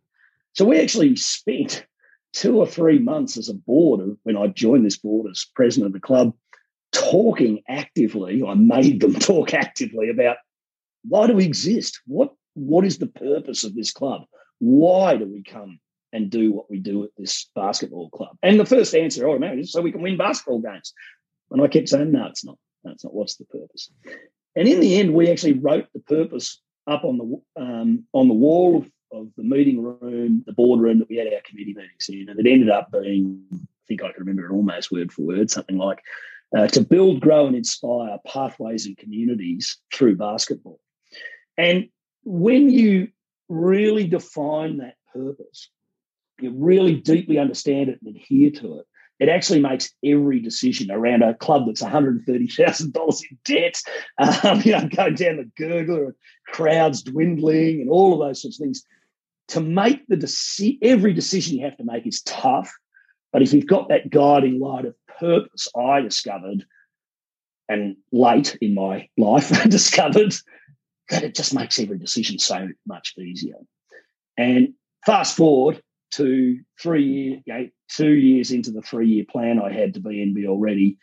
So 0.54 0.64
we 0.64 0.80
actually 0.80 1.18
spent 1.18 1.86
two 2.32 2.58
or 2.58 2.66
three 2.66 3.00
months 3.00 3.36
as 3.36 3.50
a 3.50 3.54
board 3.54 4.18
when 4.24 4.38
I 4.38 4.48
joined 4.48 4.86
this 4.86 4.98
board 4.98 5.30
as 5.30 5.46
president 5.54 5.88
of 5.88 5.94
the 5.94 6.00
club, 6.00 6.34
talking 6.94 7.62
actively. 7.68 8.42
I 8.48 8.54
made 8.54 9.02
them 9.02 9.16
talk 9.20 9.54
actively 9.54 10.10
about 10.10 10.38
why 11.04 11.28
do 11.28 11.34
we 11.34 11.44
exist? 11.44 12.00
What 12.08 12.34
what 12.54 12.86
is 12.86 12.98
the 12.98 13.08
purpose 13.08 13.66
of 13.66 13.76
this 13.76 13.92
club? 13.92 14.22
Why 14.60 15.18
do 15.18 15.26
we 15.26 15.44
come 15.44 15.80
and 16.16 16.30
do 16.30 16.52
what 16.52 16.70
we 16.70 16.80
do 16.80 17.04
at 17.04 17.10
this 17.18 17.50
basketball 17.56 18.10
club? 18.10 18.38
And 18.42 18.60
the 18.60 18.66
first 18.66 18.96
answer, 18.96 19.38
man, 19.38 19.60
is 19.60 19.72
so 19.72 19.82
we 19.82 19.92
can 19.92 20.02
win 20.02 20.18
basketball 20.18 20.60
games. 20.60 20.94
And 21.52 21.62
I 21.62 21.68
kept 21.68 21.90
saying, 21.90 22.12
no, 22.12 22.28
it's 22.28 22.46
not. 22.46 22.58
That's 22.84 23.04
not 23.04 23.14
what's 23.14 23.36
the 23.36 23.46
purpose. 23.46 23.92
And 24.56 24.68
in 24.68 24.80
the 24.80 24.98
end, 24.98 25.14
we 25.14 25.30
actually 25.30 25.54
wrote 25.54 25.88
the 25.94 26.00
purpose 26.00 26.62
up 26.88 27.04
on 27.04 27.18
the 27.18 27.62
um, 27.62 28.06
on 28.14 28.28
the 28.28 28.34
wall 28.34 28.78
of, 28.78 28.92
of, 29.12 29.28
the 29.36 29.44
meeting 29.44 29.82
room, 29.82 30.44
the 30.46 30.54
boardroom 30.54 31.00
that 31.00 31.10
we 31.10 31.18
had 31.18 31.28
our 31.28 31.42
committee 31.44 31.74
meetings 31.74 32.10
in, 32.10 32.30
and 32.30 32.40
it 32.40 32.50
ended 32.50 32.70
up 32.70 32.92
being, 32.92 33.44
I 33.52 33.58
think 33.88 34.04
I 34.04 34.12
can 34.12 34.20
remember 34.20 34.46
it 34.46 34.52
almost 34.52 34.92
word 34.92 35.12
for 35.12 35.24
word, 35.24 35.50
something 35.50 35.78
like 35.78 36.04
uh, 36.56 36.68
to 36.68 36.82
build, 36.82 37.22
grow, 37.22 37.48
and 37.48 37.56
inspire 37.56 38.18
pathways 38.26 38.86
and 38.86 38.98
communities 38.98 39.78
through 39.94 40.16
basketball. 40.16 40.80
And 41.58 41.90
when 42.24 42.70
you 42.70 43.10
really 43.50 44.08
define 44.08 44.78
that 44.78 44.96
purpose, 45.14 45.70
you 46.40 46.52
really 46.56 46.96
deeply 46.96 47.38
understand 47.38 47.90
it 47.90 48.00
and 48.04 48.16
adhere 48.16 48.52
to 48.52 48.80
it, 48.80 48.86
it 49.20 49.30
actually 49.30 49.62
makes 49.62 49.94
every 50.04 50.40
decision 50.40 50.92
around 50.92 51.24
a 51.24 51.34
club 51.36 51.66
that's 51.66 51.82
$130,000 51.82 53.24
in 53.30 53.38
debt, 53.46 53.82
um, 54.18 54.62
you 54.66 54.74
know, 54.74 54.90
going 54.90 55.16
down 55.16 55.38
the 55.38 55.64
gurgler, 55.64 56.12
crowds 56.48 57.02
dwindling, 57.02 57.82
and 57.82 57.90
all 57.90 58.14
of 58.14 58.28
those 58.28 58.42
sorts 58.42 58.60
of 58.60 58.64
things. 58.66 58.84
To 59.50 59.62
make 59.62 60.06
the 60.08 60.18
deci- 60.18 60.80
every 60.82 61.14
decision 61.14 61.58
you 61.58 61.66
have 61.66 61.78
to 61.78 61.84
make 61.84 62.06
is 62.06 62.22
tough, 62.24 62.74
but 63.32 63.42
if 63.42 63.54
you've 63.54 63.68
got 63.68 63.90
that 63.90 64.10
guiding 64.10 64.60
light 64.60 64.86
of 64.86 64.96
purpose, 65.20 65.68
I 65.78 66.02
discovered, 66.02 66.66
and 67.70 67.96
late 68.12 68.58
in 68.60 68.74
my 68.74 69.08
life 69.18 69.64
discovered 69.70 70.34
that 71.10 71.24
it 71.24 71.36
just 71.36 71.54
makes 71.54 71.80
every 71.80 72.00
decision 72.00 72.40
so 72.40 72.68
much 72.86 73.14
easier. 73.18 73.56
And 74.38 74.74
fast 75.06 75.38
forward 75.38 75.82
to 76.16 76.60
three 76.80 77.04
year, 77.04 77.42
you 77.46 77.54
know, 77.54 77.70
two 77.90 78.14
years 78.14 78.52
into 78.52 78.72
the 78.72 78.82
three 78.82 79.08
year 79.08 79.26
plan 79.30 79.60
I 79.60 79.72
had 79.72 79.94
to 79.96 80.00
be 80.00 80.26
NBL 80.26 80.58
ready. 80.60 80.98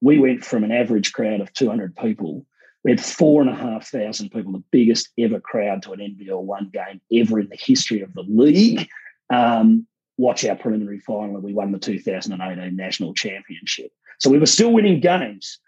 We 0.00 0.18
went 0.18 0.44
from 0.44 0.64
an 0.64 0.72
average 0.72 1.12
crowd 1.12 1.40
of 1.40 1.52
200 1.52 1.96
people. 1.96 2.46
We 2.84 2.92
had 2.92 3.04
four 3.04 3.40
and 3.40 3.50
a 3.50 3.54
half 3.54 3.88
thousand 3.88 4.30
people, 4.30 4.52
the 4.52 4.62
biggest 4.70 5.08
ever 5.18 5.40
crowd 5.40 5.82
to 5.82 5.92
an 5.92 6.00
NBL 6.00 6.42
one 6.42 6.70
game 6.72 7.00
ever 7.12 7.40
in 7.40 7.48
the 7.48 7.56
history 7.56 8.02
of 8.02 8.14
the 8.14 8.22
league. 8.22 8.88
Um, 9.28 9.86
watch 10.18 10.44
our 10.44 10.56
preliminary 10.56 11.00
final, 11.00 11.34
and 11.34 11.44
we 11.44 11.52
won 11.52 11.72
the 11.72 11.78
2018 11.78 12.76
national 12.76 13.14
championship. 13.14 13.90
So 14.18 14.30
we 14.30 14.38
were 14.38 14.46
still 14.46 14.72
winning 14.72 15.00
games, 15.00 15.58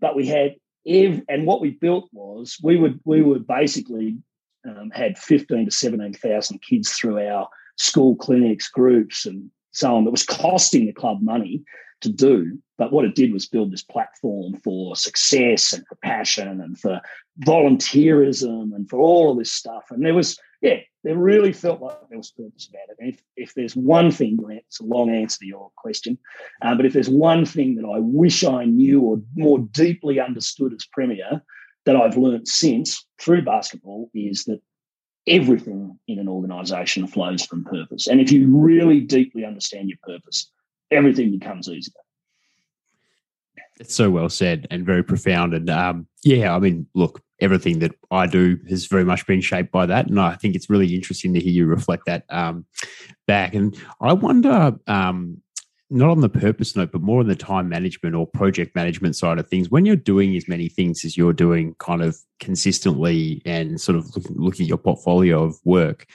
but 0.00 0.14
we 0.14 0.26
had 0.26 0.54
ev- 0.86 1.22
and 1.28 1.46
what 1.46 1.60
we 1.60 1.70
built 1.70 2.08
was 2.12 2.56
we 2.62 2.76
would 2.76 3.00
we 3.04 3.20
would 3.20 3.46
basically 3.46 4.18
um, 4.66 4.90
had 4.90 5.18
15 5.18 5.66
to 5.66 5.70
17,000 5.70 6.62
kids 6.62 6.92
through 6.92 7.26
our 7.26 7.48
school 7.80 8.14
clinics, 8.14 8.68
groups, 8.68 9.24
and 9.24 9.50
so 9.72 9.96
on. 9.96 10.04
That 10.04 10.10
was 10.10 10.24
costing 10.24 10.86
the 10.86 10.92
club 10.92 11.22
money 11.22 11.62
to 12.02 12.10
do. 12.10 12.58
But 12.76 12.92
what 12.92 13.04
it 13.04 13.14
did 13.14 13.32
was 13.32 13.46
build 13.46 13.72
this 13.72 13.82
platform 13.82 14.54
for 14.62 14.96
success 14.96 15.72
and 15.72 15.86
for 15.86 15.96
passion 15.96 16.60
and 16.60 16.78
for 16.78 17.00
volunteerism 17.44 18.74
and 18.74 18.88
for 18.88 18.98
all 18.98 19.32
of 19.32 19.38
this 19.38 19.52
stuff. 19.52 19.84
And 19.90 20.04
there 20.04 20.14
was, 20.14 20.38
yeah, 20.60 20.76
there 21.04 21.16
really 21.16 21.52
felt 21.52 21.80
like 21.80 21.96
there 22.08 22.18
was 22.18 22.30
purpose 22.30 22.68
about 22.68 22.90
it. 22.90 22.96
And 22.98 23.14
if, 23.14 23.22
if 23.36 23.54
there's 23.54 23.76
one 23.76 24.10
thing, 24.10 24.36
Grant, 24.36 24.64
it's 24.66 24.80
a 24.80 24.84
long 24.84 25.10
answer 25.10 25.38
to 25.40 25.46
your 25.46 25.70
question, 25.76 26.18
uh, 26.62 26.74
but 26.74 26.86
if 26.86 26.92
there's 26.92 27.08
one 27.08 27.46
thing 27.46 27.76
that 27.76 27.86
I 27.86 27.98
wish 27.98 28.44
I 28.44 28.64
knew 28.66 29.00
or 29.00 29.22
more 29.34 29.58
deeply 29.58 30.20
understood 30.20 30.74
as 30.74 30.86
Premier 30.92 31.42
that 31.86 31.96
I've 31.96 32.18
learned 32.18 32.48
since 32.48 33.06
through 33.18 33.42
basketball 33.42 34.10
is 34.14 34.44
that 34.44 34.60
everything 35.30 35.98
in 36.08 36.18
an 36.18 36.28
organisation 36.28 37.06
flows 37.06 37.44
from 37.46 37.64
purpose. 37.64 38.08
And 38.08 38.20
if 38.20 38.30
you 38.32 38.54
really 38.54 39.00
deeply 39.00 39.44
understand 39.44 39.88
your 39.88 39.98
purpose, 40.02 40.50
everything 40.90 41.30
becomes 41.30 41.68
easier. 41.68 41.94
It's 43.78 43.94
so 43.94 44.10
well 44.10 44.28
said 44.28 44.66
and 44.70 44.84
very 44.84 45.02
profound. 45.02 45.54
And 45.54 45.70
um, 45.70 46.06
yeah, 46.22 46.54
I 46.54 46.58
mean, 46.58 46.86
look, 46.94 47.22
everything 47.40 47.78
that 47.78 47.92
I 48.10 48.26
do 48.26 48.58
has 48.68 48.86
very 48.86 49.04
much 49.04 49.26
been 49.26 49.40
shaped 49.40 49.72
by 49.72 49.86
that. 49.86 50.08
And 50.08 50.20
I 50.20 50.34
think 50.34 50.54
it's 50.54 50.68
really 50.68 50.94
interesting 50.94 51.32
to 51.32 51.40
hear 51.40 51.52
you 51.52 51.66
reflect 51.66 52.04
that 52.06 52.24
um, 52.28 52.66
back. 53.26 53.54
And 53.54 53.74
I 54.00 54.12
wonder, 54.12 54.74
um, 54.86 55.40
not 55.90 56.10
on 56.10 56.20
the 56.20 56.28
purpose 56.28 56.76
note, 56.76 56.92
but 56.92 57.02
more 57.02 57.20
on 57.20 57.26
the 57.26 57.34
time 57.34 57.68
management 57.68 58.14
or 58.14 58.26
project 58.26 58.74
management 58.76 59.16
side 59.16 59.38
of 59.38 59.48
things. 59.48 59.70
When 59.70 59.84
you're 59.84 59.96
doing 59.96 60.36
as 60.36 60.48
many 60.48 60.68
things 60.68 61.04
as 61.04 61.16
you're 61.16 61.32
doing, 61.32 61.74
kind 61.78 62.02
of 62.02 62.16
consistently, 62.38 63.42
and 63.44 63.80
sort 63.80 63.98
of 63.98 64.06
looking, 64.14 64.36
looking 64.36 64.64
at 64.64 64.68
your 64.68 64.78
portfolio 64.78 65.42
of 65.42 65.56
work, 65.64 66.06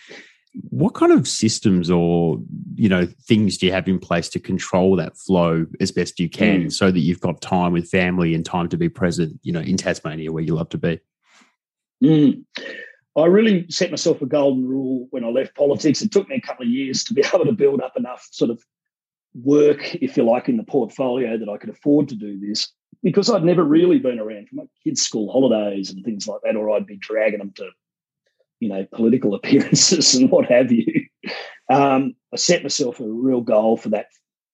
what 0.70 0.94
kind 0.94 1.12
of 1.12 1.28
systems 1.28 1.92
or 1.92 2.40
you 2.76 2.88
know 2.88 3.06
things 3.28 3.58
do 3.58 3.66
you 3.66 3.74
have 3.74 3.90
in 3.90 4.00
place 4.00 4.30
to 4.30 4.40
control 4.40 4.96
that 4.96 5.18
flow 5.18 5.66
as 5.82 5.92
best 5.92 6.20
you 6.20 6.30
can, 6.30 6.66
mm. 6.66 6.72
so 6.72 6.90
that 6.90 7.00
you've 7.00 7.20
got 7.20 7.42
time 7.42 7.74
with 7.74 7.90
family 7.90 8.34
and 8.34 8.46
time 8.46 8.70
to 8.70 8.78
be 8.78 8.88
present, 8.88 9.38
you 9.44 9.52
know, 9.52 9.60
in 9.60 9.76
Tasmania 9.76 10.32
where 10.32 10.44
you 10.44 10.56
love 10.56 10.70
to 10.70 10.78
be? 10.78 11.00
Mm. 12.02 12.46
I 13.18 13.26
really 13.26 13.66
set 13.70 13.92
myself 13.92 14.22
a 14.22 14.26
golden 14.26 14.68
rule 14.68 15.08
when 15.12 15.24
I 15.24 15.30
left 15.30 15.56
politics. 15.56 16.02
It 16.02 16.12
took 16.12 16.28
me 16.28 16.36
a 16.36 16.42
couple 16.42 16.66
of 16.66 16.72
years 16.72 17.04
to 17.06 17.14
be 17.14 17.24
able 17.34 17.46
to 17.46 17.54
build 17.54 17.82
up 17.82 17.98
enough 17.98 18.28
sort 18.32 18.52
of 18.52 18.64
work, 19.44 19.96
if 19.96 20.18
you 20.18 20.24
like, 20.24 20.50
in 20.50 20.58
the 20.58 20.64
portfolio 20.64 21.38
that 21.38 21.50
I 21.50 21.58
could 21.58 21.70
afford 21.70 22.10
to 22.10 22.16
do 22.16 22.40
this 22.40 22.72
because 23.04 23.30
I'd 23.30 23.44
never 23.44 23.64
really 23.64 24.00
been 24.00 24.20
around 24.20 24.50
for 24.50 24.56
my 24.56 24.64
kids' 24.84 25.02
school 25.02 25.32
holidays 25.32 25.92
and 25.92 26.04
things 26.04 26.28
like 26.28 26.42
that, 26.44 26.56
or 26.56 26.72
I'd 26.72 26.88
be 26.88 26.98
dragging 26.98 27.40
them 27.40 27.54
to, 27.58 27.70
you 28.60 28.70
know, 28.70 28.86
political 28.94 29.36
appearances 29.36 30.16
and 30.16 30.32
what 30.32 30.46
have 30.46 30.72
you. 30.72 31.06
Um, 31.70 32.16
I 32.34 32.38
set 32.38 32.64
myself 32.64 33.00
a 33.00 33.08
real 33.08 33.42
goal 33.42 33.78
for 33.78 33.90
that 33.90 34.08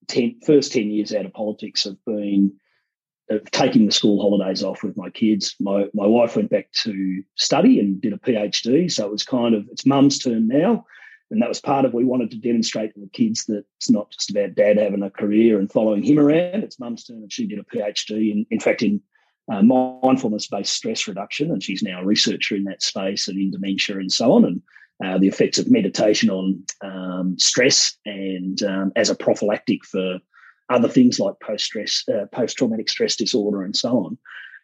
10, 0.07 0.41
first 0.45 0.73
10 0.73 0.89
years 0.89 1.13
out 1.13 1.25
of 1.25 1.33
politics 1.33 1.85
of 1.85 1.97
being 2.05 2.53
of 3.29 3.49
taking 3.51 3.85
the 3.85 3.91
school 3.93 4.21
holidays 4.21 4.63
off 4.63 4.83
with 4.83 4.97
my 4.97 5.09
kids. 5.09 5.55
My 5.59 5.85
my 5.93 6.05
wife 6.05 6.35
went 6.35 6.49
back 6.49 6.69
to 6.83 7.23
study 7.35 7.79
and 7.79 8.01
did 8.01 8.11
a 8.11 8.17
PhD, 8.17 8.91
so 8.91 9.05
it 9.05 9.11
was 9.11 9.23
kind 9.23 9.55
of 9.55 9.65
it's 9.71 9.85
mum's 9.85 10.19
turn 10.19 10.47
now. 10.47 10.85
And 11.31 11.41
that 11.41 11.49
was 11.49 11.61
part 11.61 11.85
of 11.85 11.93
we 11.93 12.03
wanted 12.03 12.29
to 12.31 12.37
demonstrate 12.37 12.93
to 12.93 12.99
the 12.99 13.07
kids 13.07 13.45
that 13.45 13.63
it's 13.77 13.89
not 13.89 14.11
just 14.11 14.29
about 14.29 14.53
dad 14.53 14.77
having 14.77 15.01
a 15.01 15.09
career 15.09 15.57
and 15.57 15.71
following 15.71 16.03
him 16.03 16.19
around. 16.19 16.63
It's 16.63 16.79
mum's 16.79 17.05
turn, 17.05 17.17
and 17.17 17.31
she 17.31 17.47
did 17.47 17.57
a 17.57 17.63
PhD 17.63 18.31
in, 18.31 18.45
in 18.51 18.59
fact, 18.59 18.83
in 18.83 19.01
uh, 19.51 19.63
mindfulness-based 19.63 20.71
stress 20.71 21.07
reduction, 21.07 21.49
and 21.49 21.63
she's 21.63 21.81
now 21.81 22.01
a 22.01 22.05
researcher 22.05 22.55
in 22.55 22.65
that 22.65 22.83
space 22.83 23.27
and 23.27 23.39
in 23.39 23.51
dementia 23.51 23.97
and 23.97 24.11
so 24.11 24.33
on, 24.33 24.45
and 24.45 24.61
uh, 25.03 25.17
the 25.17 25.27
effects 25.27 25.57
of 25.57 25.71
meditation 25.71 26.29
on 26.29 26.63
um, 26.81 27.39
stress 27.39 27.97
and 28.05 28.61
um, 28.63 28.91
as 28.95 29.09
a 29.09 29.15
prophylactic 29.15 29.83
for 29.85 30.19
other 30.69 30.87
things 30.87 31.19
like 31.19 31.39
post-stress, 31.41 32.03
uh, 32.13 32.25
post-traumatic 32.31 32.89
stress 32.89 33.15
disorder, 33.15 33.63
and 33.63 33.75
so 33.75 34.05
on. 34.05 34.17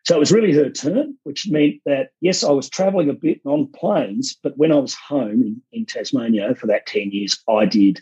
So 0.05 0.15
it 0.15 0.19
was 0.19 0.31
really 0.31 0.53
her 0.53 0.69
turn, 0.69 1.17
which 1.23 1.49
meant 1.49 1.75
that, 1.85 2.09
yes, 2.21 2.43
I 2.43 2.51
was 2.51 2.69
traveling 2.69 3.09
a 3.09 3.13
bit 3.13 3.41
on 3.45 3.71
planes, 3.73 4.37
but 4.41 4.57
when 4.57 4.71
I 4.71 4.77
was 4.77 4.93
home 4.93 5.41
in, 5.41 5.61
in 5.73 5.85
Tasmania 5.85 6.55
for 6.55 6.67
that 6.67 6.85
10 6.85 7.11
years, 7.11 7.37
I 7.49 7.65
did 7.65 8.01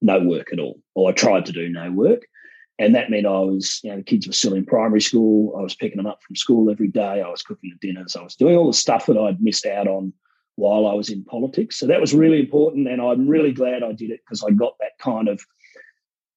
no 0.00 0.20
work 0.20 0.52
at 0.52 0.58
all, 0.58 0.80
or 0.94 1.10
I 1.10 1.12
tried 1.12 1.46
to 1.46 1.52
do 1.52 1.68
no 1.68 1.90
work. 1.92 2.22
And 2.78 2.94
that 2.94 3.10
meant 3.10 3.26
I 3.26 3.40
was, 3.40 3.80
you 3.84 3.90
know, 3.90 3.98
the 3.98 4.02
kids 4.02 4.26
were 4.26 4.32
still 4.32 4.54
in 4.54 4.64
primary 4.64 5.00
school. 5.00 5.54
I 5.56 5.62
was 5.62 5.74
picking 5.74 5.98
them 5.98 6.06
up 6.06 6.22
from 6.22 6.36
school 6.36 6.70
every 6.70 6.88
day. 6.88 7.22
I 7.22 7.28
was 7.28 7.42
cooking 7.42 7.70
the 7.70 7.86
dinners. 7.86 8.16
I 8.16 8.22
was 8.22 8.34
doing 8.34 8.56
all 8.56 8.66
the 8.66 8.72
stuff 8.72 9.06
that 9.06 9.18
I'd 9.18 9.42
missed 9.42 9.66
out 9.66 9.86
on 9.86 10.12
while 10.56 10.86
I 10.86 10.94
was 10.94 11.08
in 11.08 11.24
politics. 11.24 11.78
So 11.78 11.86
that 11.86 12.00
was 12.00 12.14
really 12.14 12.40
important. 12.40 12.88
And 12.88 13.00
I'm 13.00 13.28
really 13.28 13.52
glad 13.52 13.82
I 13.82 13.92
did 13.92 14.10
it 14.10 14.20
because 14.24 14.42
I 14.42 14.50
got 14.50 14.74
that 14.80 14.98
kind 14.98 15.28
of 15.28 15.40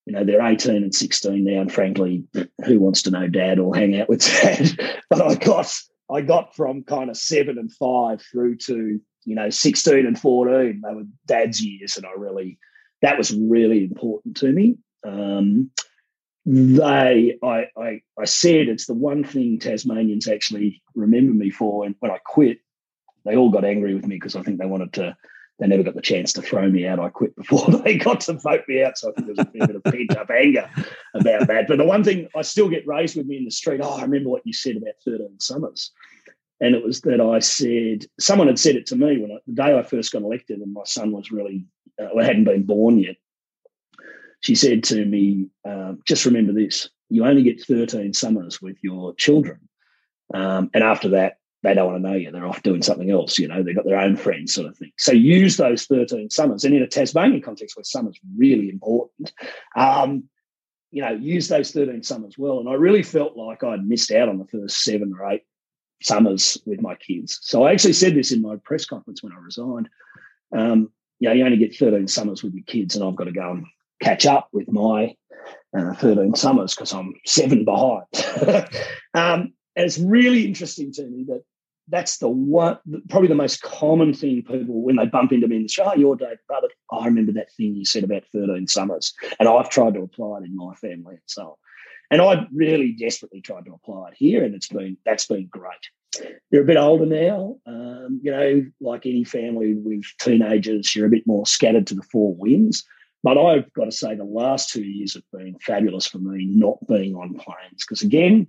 you 0.05 0.13
know, 0.13 0.23
they're 0.23 0.45
18 0.45 0.75
and 0.77 0.93
16 0.93 1.43
now, 1.43 1.61
and 1.61 1.71
frankly, 1.71 2.23
who 2.65 2.79
wants 2.79 3.01
to 3.03 3.11
know 3.11 3.27
dad 3.27 3.59
or 3.59 3.75
hang 3.75 3.99
out 3.99 4.07
with 4.07 4.21
dad? 4.41 4.99
but 5.09 5.21
I 5.21 5.35
got 5.35 5.73
I 6.11 6.21
got 6.21 6.55
from 6.55 6.83
kind 6.83 7.09
of 7.09 7.17
seven 7.17 7.57
and 7.57 7.71
five 7.71 8.21
through 8.21 8.57
to, 8.57 8.99
you 9.25 9.35
know, 9.35 9.49
16 9.49 10.05
and 10.05 10.19
14. 10.19 10.81
They 10.83 10.93
were 10.93 11.03
dad's 11.25 11.61
years, 11.61 11.97
and 11.97 12.05
I 12.05 12.11
really 12.15 12.59
that 13.01 13.17
was 13.17 13.35
really 13.35 13.83
important 13.83 14.37
to 14.37 14.51
me. 14.51 14.77
Um, 15.05 15.71
they 16.45 17.37
I, 17.41 17.65
I 17.75 18.01
I 18.19 18.25
said 18.25 18.67
it's 18.67 18.85
the 18.85 18.93
one 18.93 19.23
thing 19.23 19.57
Tasmanians 19.57 20.27
actually 20.27 20.83
remember 20.93 21.33
me 21.33 21.49
for 21.49 21.85
and 21.85 21.95
when 21.99 22.11
I 22.11 22.19
quit, 22.23 22.59
they 23.25 23.35
all 23.35 23.49
got 23.49 23.65
angry 23.65 23.95
with 23.95 24.05
me 24.05 24.17
because 24.17 24.35
I 24.35 24.43
think 24.43 24.59
they 24.59 24.67
wanted 24.67 24.93
to 24.93 25.17
they 25.59 25.67
never 25.67 25.83
got 25.83 25.95
the 25.95 26.01
chance 26.01 26.33
to 26.33 26.41
throw 26.41 26.69
me 26.69 26.85
out. 26.85 26.99
I 26.99 27.09
quit 27.09 27.35
before 27.35 27.69
they 27.83 27.97
got 27.97 28.21
to 28.21 28.33
vote 28.33 28.63
me 28.67 28.83
out. 28.83 28.97
So 28.97 29.09
I 29.09 29.13
think 29.13 29.27
there's 29.27 29.39
a 29.39 29.67
bit 29.67 29.75
of 29.75 29.83
pent 29.83 30.17
up 30.17 30.29
anger 30.29 30.69
about 31.13 31.47
that. 31.47 31.67
But 31.67 31.77
the 31.77 31.85
one 31.85 32.03
thing 32.03 32.27
I 32.35 32.41
still 32.41 32.69
get 32.69 32.87
raised 32.87 33.15
with 33.15 33.25
me 33.25 33.37
in 33.37 33.45
the 33.45 33.51
street, 33.51 33.81
oh, 33.81 33.97
I 33.97 34.01
remember 34.01 34.29
what 34.29 34.45
you 34.45 34.53
said 34.53 34.75
about 34.75 34.95
13 35.05 35.39
Summers. 35.39 35.91
And 36.61 36.73
it 36.75 36.83
was 36.83 37.01
that 37.01 37.21
I 37.21 37.39
said, 37.39 38.05
someone 38.19 38.47
had 38.47 38.59
said 38.59 38.75
it 38.75 38.85
to 38.87 38.95
me 38.95 39.17
when 39.17 39.31
I, 39.31 39.37
the 39.45 39.53
day 39.53 39.77
I 39.77 39.83
first 39.83 40.11
got 40.11 40.21
elected 40.21 40.59
and 40.59 40.73
my 40.73 40.83
son 40.85 41.11
was 41.11 41.31
really, 41.31 41.65
uh, 42.01 42.21
hadn't 42.21 42.45
been 42.45 42.63
born 42.63 42.97
yet. 42.99 43.15
She 44.41 44.55
said 44.55 44.83
to 44.85 45.05
me, 45.05 45.49
um, 45.65 46.01
just 46.05 46.25
remember 46.25 46.53
this 46.53 46.89
you 47.09 47.25
only 47.25 47.43
get 47.43 47.63
13 47.63 48.13
summers 48.13 48.61
with 48.61 48.77
your 48.81 49.13
children. 49.15 49.59
Um, 50.33 50.69
and 50.73 50.83
after 50.83 51.09
that, 51.09 51.37
they 51.65 51.73
don't 51.73 51.91
want 51.91 52.03
to 52.03 52.09
know 52.09 52.15
you. 52.15 52.29
They're 52.29 52.45
off 52.45 52.61
doing 52.61 52.83
something 52.83 53.09
else. 53.09 53.39
You 53.39 53.47
know, 53.47 53.63
they've 53.63 53.75
got 53.75 53.85
their 53.85 53.99
own 53.99 54.15
friends, 54.15 54.53
sort 54.53 54.67
of 54.67 54.77
thing. 54.77 54.91
So 54.97 55.11
use 55.11 55.57
those 55.57 55.85
13 55.85 56.29
summers. 56.29 56.63
And 56.63 56.75
in 56.75 56.83
a 56.83 56.87
Tasmanian 56.87 57.41
context 57.41 57.75
where 57.75 57.83
summer's 57.83 58.19
really 58.37 58.69
important, 58.69 59.33
um, 59.75 60.25
you 60.91 61.01
know, 61.01 61.11
use 61.11 61.47
those 61.47 61.71
13 61.71 62.03
summers 62.03 62.37
well. 62.37 62.59
And 62.59 62.69
I 62.69 62.73
really 62.73 63.01
felt 63.01 63.35
like 63.35 63.63
I'd 63.63 63.83
missed 63.83 64.11
out 64.11 64.29
on 64.29 64.37
the 64.37 64.45
first 64.45 64.83
seven 64.83 65.11
or 65.19 65.27
eight 65.31 65.41
summers 66.03 66.55
with 66.67 66.81
my 66.81 66.93
kids. 66.93 67.39
So 67.41 67.63
I 67.63 67.71
actually 67.71 67.93
said 67.93 68.13
this 68.13 68.31
in 68.31 68.43
my 68.43 68.57
press 68.57 68.85
conference 68.85 69.23
when 69.23 69.33
I 69.33 69.39
resigned. 69.39 69.89
Um, 70.55 70.91
you 71.19 71.29
know, 71.29 71.33
you 71.33 71.45
only 71.45 71.57
get 71.57 71.75
13 71.75 72.07
summers 72.07 72.43
with 72.43 72.53
your 72.53 72.63
kids, 72.65 72.95
and 72.95 73.03
I've 73.03 73.15
got 73.15 73.23
to 73.23 73.31
go 73.31 73.51
and 73.51 73.65
catch 74.03 74.27
up 74.27 74.49
with 74.53 74.71
my 74.71 75.15
uh, 75.75 75.95
13 75.95 76.35
summers 76.35 76.75
because 76.75 76.93
I'm 76.93 77.15
seven 77.25 77.65
behind. 77.65 78.05
um, 79.15 79.53
and 79.75 79.85
it's 79.85 79.97
really 79.97 80.45
interesting 80.45 80.91
to 80.93 81.07
me 81.07 81.25
that 81.27 81.43
that's 81.87 82.17
the 82.17 82.27
one, 82.27 82.77
probably 83.09 83.27
the 83.27 83.35
most 83.35 83.61
common 83.61 84.13
thing 84.13 84.41
people 84.43 84.81
when 84.81 84.95
they 84.95 85.05
bump 85.05 85.31
into 85.31 85.47
me 85.47 85.57
in 85.57 85.63
the 85.63 85.69
show. 85.69 85.85
Oh, 85.85 85.95
your 85.95 86.15
Dave 86.15 86.37
Bartlett. 86.47 86.71
I 86.91 87.05
remember 87.05 87.31
that 87.33 87.51
thing 87.53 87.75
you 87.75 87.85
said 87.85 88.03
about 88.03 88.23
thirteen 88.31 88.67
summers, 88.67 89.13
and 89.39 89.47
I've 89.47 89.69
tried 89.69 89.93
to 89.95 90.01
apply 90.01 90.39
it 90.39 90.45
in 90.45 90.55
my 90.55 90.73
family 90.75 91.15
and 91.15 91.21
so 91.25 91.43
on. 91.43 91.55
And 92.11 92.21
I 92.21 92.47
really 92.53 92.93
desperately 92.93 93.41
tried 93.41 93.65
to 93.65 93.73
apply 93.73 94.09
it 94.09 94.15
here, 94.17 94.43
and 94.43 94.55
it's 94.55 94.67
been 94.67 94.97
that's 95.05 95.27
been 95.27 95.47
great. 95.47 95.71
You're 96.49 96.63
a 96.63 96.65
bit 96.65 96.77
older 96.77 97.05
now, 97.05 97.57
um, 97.65 98.21
you 98.23 98.31
know, 98.31 98.65
like 98.79 99.05
any 99.05 99.25
family 99.25 99.75
with 99.75 100.05
teenagers, 100.21 100.95
you're 100.95 101.07
a 101.07 101.09
bit 101.09 101.27
more 101.27 101.45
scattered 101.45 101.87
to 101.87 101.95
the 101.95 102.03
four 102.03 102.33
winds. 102.35 102.85
But 103.21 103.37
I've 103.37 103.73
got 103.73 103.85
to 103.85 103.91
say, 103.91 104.15
the 104.15 104.23
last 104.23 104.69
two 104.69 104.83
years 104.83 105.15
have 105.15 105.23
been 105.33 105.57
fabulous 105.59 106.05
for 106.05 106.19
me 106.19 106.45
not 106.45 106.77
being 106.87 107.15
on 107.15 107.33
planes 107.33 107.81
because, 107.81 108.03
again, 108.03 108.47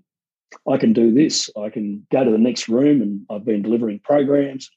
I 0.69 0.77
can 0.77 0.93
do 0.93 1.13
this. 1.13 1.51
I 1.57 1.71
can 1.71 2.07
go 2.11 2.25
to 2.25 2.31
the 2.31 2.39
next 2.39 2.69
room 2.69 3.03
and 3.03 3.27
I've 3.31 3.45
been 3.45 3.63
delivering 3.63 4.01
programs, 4.01 4.71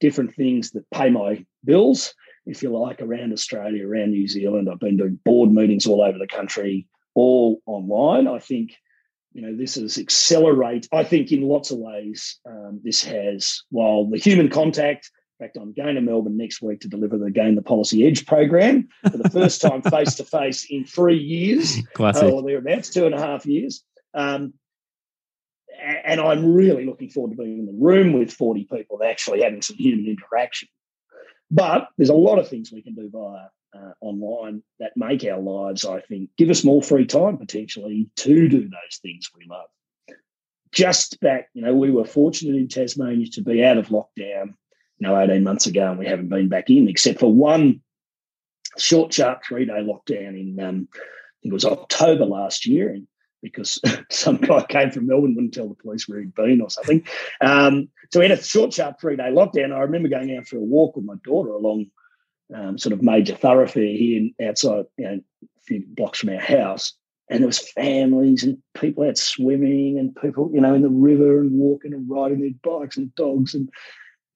different 0.00 0.34
things 0.34 0.70
that 0.72 0.88
pay 0.90 1.10
my 1.10 1.44
bills. 1.64 2.14
if 2.46 2.62
you 2.62 2.76
like, 2.76 3.00
around 3.00 3.32
Australia, 3.32 3.86
around 3.86 4.10
New 4.10 4.28
Zealand. 4.28 4.68
I've 4.70 4.80
been 4.80 4.96
doing 4.96 5.18
board 5.24 5.50
meetings 5.52 5.86
all 5.86 6.02
over 6.02 6.18
the 6.18 6.26
country, 6.26 6.86
all 7.14 7.62
online. 7.66 8.28
I 8.28 8.38
think, 8.38 8.74
you 9.32 9.42
know, 9.42 9.56
this 9.56 9.76
has 9.76 9.98
accelerated. 9.98 10.88
I 10.92 11.04
think 11.04 11.32
in 11.32 11.42
lots 11.42 11.70
of 11.70 11.78
ways, 11.78 12.38
um, 12.46 12.80
this 12.84 13.02
has, 13.04 13.62
while 13.70 14.08
the 14.08 14.18
human 14.18 14.48
contact, 14.48 15.10
in 15.40 15.46
fact, 15.46 15.56
I'm 15.56 15.72
going 15.72 15.96
to 15.96 16.00
Melbourne 16.00 16.36
next 16.36 16.62
week 16.62 16.80
to 16.80 16.88
deliver 16.88 17.18
the 17.18 17.30
Gain 17.30 17.56
the 17.56 17.62
Policy 17.62 18.06
Edge 18.06 18.24
program 18.26 18.88
for 19.10 19.16
the 19.16 19.30
first 19.30 19.60
time 19.60 19.82
face 19.82 20.14
to 20.16 20.24
face 20.24 20.66
in 20.70 20.84
three 20.84 21.18
years, 21.18 21.78
Classic. 21.94 22.22
uh, 22.22 22.30
or 22.30 22.42
thereabouts, 22.42 22.90
two 22.90 23.06
and 23.06 23.14
a 23.14 23.20
half 23.20 23.44
years. 23.46 23.82
Um, 24.12 24.54
and 25.84 26.20
I'm 26.20 26.54
really 26.54 26.86
looking 26.86 27.10
forward 27.10 27.36
to 27.36 27.42
being 27.42 27.58
in 27.58 27.66
the 27.66 27.78
room 27.78 28.12
with 28.12 28.32
40 28.32 28.66
people 28.72 29.00
and 29.00 29.10
actually 29.10 29.42
having 29.42 29.62
some 29.62 29.76
human 29.76 30.06
interaction. 30.06 30.68
But 31.50 31.88
there's 31.96 32.10
a 32.10 32.14
lot 32.14 32.38
of 32.38 32.48
things 32.48 32.72
we 32.72 32.82
can 32.82 32.94
do 32.94 33.10
via 33.12 33.48
uh, 33.76 33.92
online 34.00 34.62
that 34.80 34.92
make 34.96 35.24
our 35.24 35.40
lives, 35.40 35.84
I 35.84 36.00
think, 36.00 36.30
give 36.36 36.50
us 36.50 36.64
more 36.64 36.82
free 36.82 37.06
time 37.06 37.36
potentially 37.36 38.08
to 38.16 38.48
do 38.48 38.62
those 38.62 38.98
things 39.02 39.30
we 39.36 39.46
love. 39.48 39.66
Just 40.72 41.20
back, 41.20 41.48
you 41.54 41.62
know, 41.62 41.74
we 41.74 41.90
were 41.90 42.04
fortunate 42.04 42.56
in 42.56 42.68
Tasmania 42.68 43.26
to 43.32 43.42
be 43.42 43.64
out 43.64 43.78
of 43.78 43.88
lockdown, 43.88 44.54
you 44.98 45.06
know, 45.06 45.18
18 45.18 45.44
months 45.44 45.66
ago, 45.66 45.90
and 45.90 45.98
we 45.98 46.06
haven't 46.06 46.28
been 46.28 46.48
back 46.48 46.70
in 46.70 46.88
except 46.88 47.20
for 47.20 47.32
one 47.32 47.80
short, 48.78 49.12
sharp 49.12 49.42
three 49.44 49.66
day 49.66 49.72
lockdown 49.72 50.40
in, 50.40 50.58
um, 50.60 50.88
I 50.92 50.98
think 51.42 51.52
it 51.52 51.52
was 51.52 51.64
October 51.64 52.24
last 52.24 52.66
year. 52.66 52.90
And 52.90 53.06
because 53.44 53.78
some 54.10 54.38
guy 54.38 54.64
came 54.64 54.90
from 54.90 55.06
Melbourne, 55.06 55.36
wouldn't 55.36 55.54
tell 55.54 55.68
the 55.68 55.74
police 55.74 56.08
where 56.08 56.18
he'd 56.18 56.34
been 56.34 56.60
or 56.60 56.70
something. 56.70 57.06
Um, 57.40 57.88
so 58.10 58.18
we 58.18 58.28
had 58.28 58.36
a 58.36 58.42
short, 58.42 58.72
sharp 58.72 59.00
three 59.00 59.16
day 59.16 59.30
lockdown. 59.30 59.72
I 59.72 59.80
remember 59.80 60.08
going 60.08 60.36
out 60.36 60.48
for 60.48 60.56
a 60.56 60.60
walk 60.60 60.96
with 60.96 61.04
my 61.04 61.14
daughter 61.22 61.50
along 61.50 61.86
um, 62.52 62.78
sort 62.78 62.92
of 62.92 63.02
major 63.02 63.36
thoroughfare 63.36 63.84
here 63.84 64.30
outside, 64.42 64.86
you 64.96 65.04
know, 65.04 65.20
a 65.42 65.62
few 65.62 65.84
blocks 65.86 66.20
from 66.20 66.30
our 66.30 66.40
house. 66.40 66.94
And 67.30 67.40
there 67.40 67.46
was 67.46 67.58
families 67.58 68.44
and 68.44 68.58
people 68.74 69.04
out 69.04 69.16
swimming 69.16 69.98
and 69.98 70.14
people, 70.16 70.50
you 70.52 70.60
know, 70.60 70.74
in 70.74 70.82
the 70.82 70.90
river 70.90 71.40
and 71.40 71.52
walking 71.52 71.94
and 71.94 72.08
riding 72.08 72.40
their 72.40 72.50
bikes 72.62 72.96
and 72.96 73.14
dogs. 73.14 73.54
And 73.54 73.70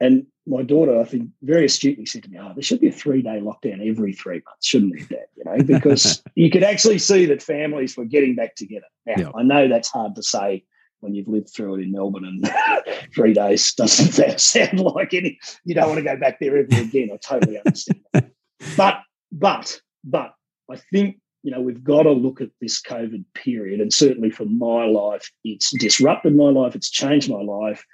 and 0.00 0.26
my 0.48 0.62
daughter, 0.62 0.98
I 0.98 1.04
think, 1.04 1.28
very 1.42 1.66
astutely 1.66 2.06
said 2.06 2.22
to 2.24 2.30
me, 2.30 2.38
"Oh, 2.40 2.52
there 2.54 2.62
should 2.62 2.80
be 2.80 2.88
a 2.88 2.92
three-day 2.92 3.40
lockdown 3.40 3.86
every 3.88 4.12
three 4.12 4.42
months, 4.46 4.66
shouldn't 4.66 4.94
there, 5.08 5.18
Dad?" 5.20 5.26
You 5.36 5.44
know, 5.44 5.62
because 5.64 6.22
you 6.34 6.50
could 6.50 6.64
actually 6.64 6.98
see 6.98 7.26
that 7.26 7.42
families 7.42 7.96
were 7.96 8.04
getting 8.04 8.34
back 8.34 8.54
together. 8.54 8.86
Now, 9.06 9.14
Yeah. 9.18 9.30
I 9.36 9.42
know 9.42 9.68
that's 9.68 9.88
hard 9.90 10.14
to 10.16 10.22
say 10.22 10.64
when 11.00 11.14
you've 11.14 11.28
lived 11.28 11.50
through 11.50 11.76
it 11.76 11.82
in 11.82 11.92
Melbourne, 11.92 12.24
and 12.24 12.50
three 13.14 13.32
days 13.34 13.72
doesn't 13.74 14.38
sound 14.40 14.80
like 14.80 15.14
any. 15.14 15.38
You 15.64 15.74
don't 15.74 15.88
want 15.88 15.98
to 15.98 16.04
go 16.04 16.16
back 16.16 16.40
there 16.40 16.56
ever 16.56 16.80
again. 16.80 17.10
I 17.12 17.16
totally 17.18 17.58
understand. 17.58 18.00
that. 18.12 18.30
But, 18.76 19.00
but, 19.30 19.80
but, 20.04 20.34
I 20.70 20.76
think 20.92 21.18
you 21.42 21.52
know 21.52 21.60
we've 21.60 21.84
got 21.84 22.02
to 22.02 22.12
look 22.12 22.40
at 22.40 22.50
this 22.60 22.80
COVID 22.80 23.24
period, 23.34 23.80
and 23.80 23.92
certainly 23.92 24.30
for 24.30 24.44
my 24.46 24.86
life, 24.86 25.30
it's 25.44 25.70
disrupted 25.78 26.34
my 26.34 26.50
life, 26.50 26.74
it's 26.74 26.90
changed 26.90 27.30
my 27.30 27.42
life, 27.42 27.84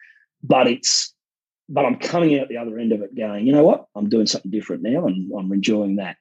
but 0.42 0.66
it's 0.66 1.13
but 1.68 1.84
I'm 1.84 1.96
coming 1.96 2.38
out 2.38 2.48
the 2.48 2.58
other 2.58 2.78
end 2.78 2.92
of 2.92 3.02
it 3.02 3.14
going, 3.14 3.46
you 3.46 3.52
know 3.52 3.64
what? 3.64 3.86
I'm 3.94 4.08
doing 4.08 4.26
something 4.26 4.50
different 4.50 4.82
now 4.82 5.06
and 5.06 5.30
I'm 5.32 5.52
enjoying 5.52 5.96
that. 5.96 6.16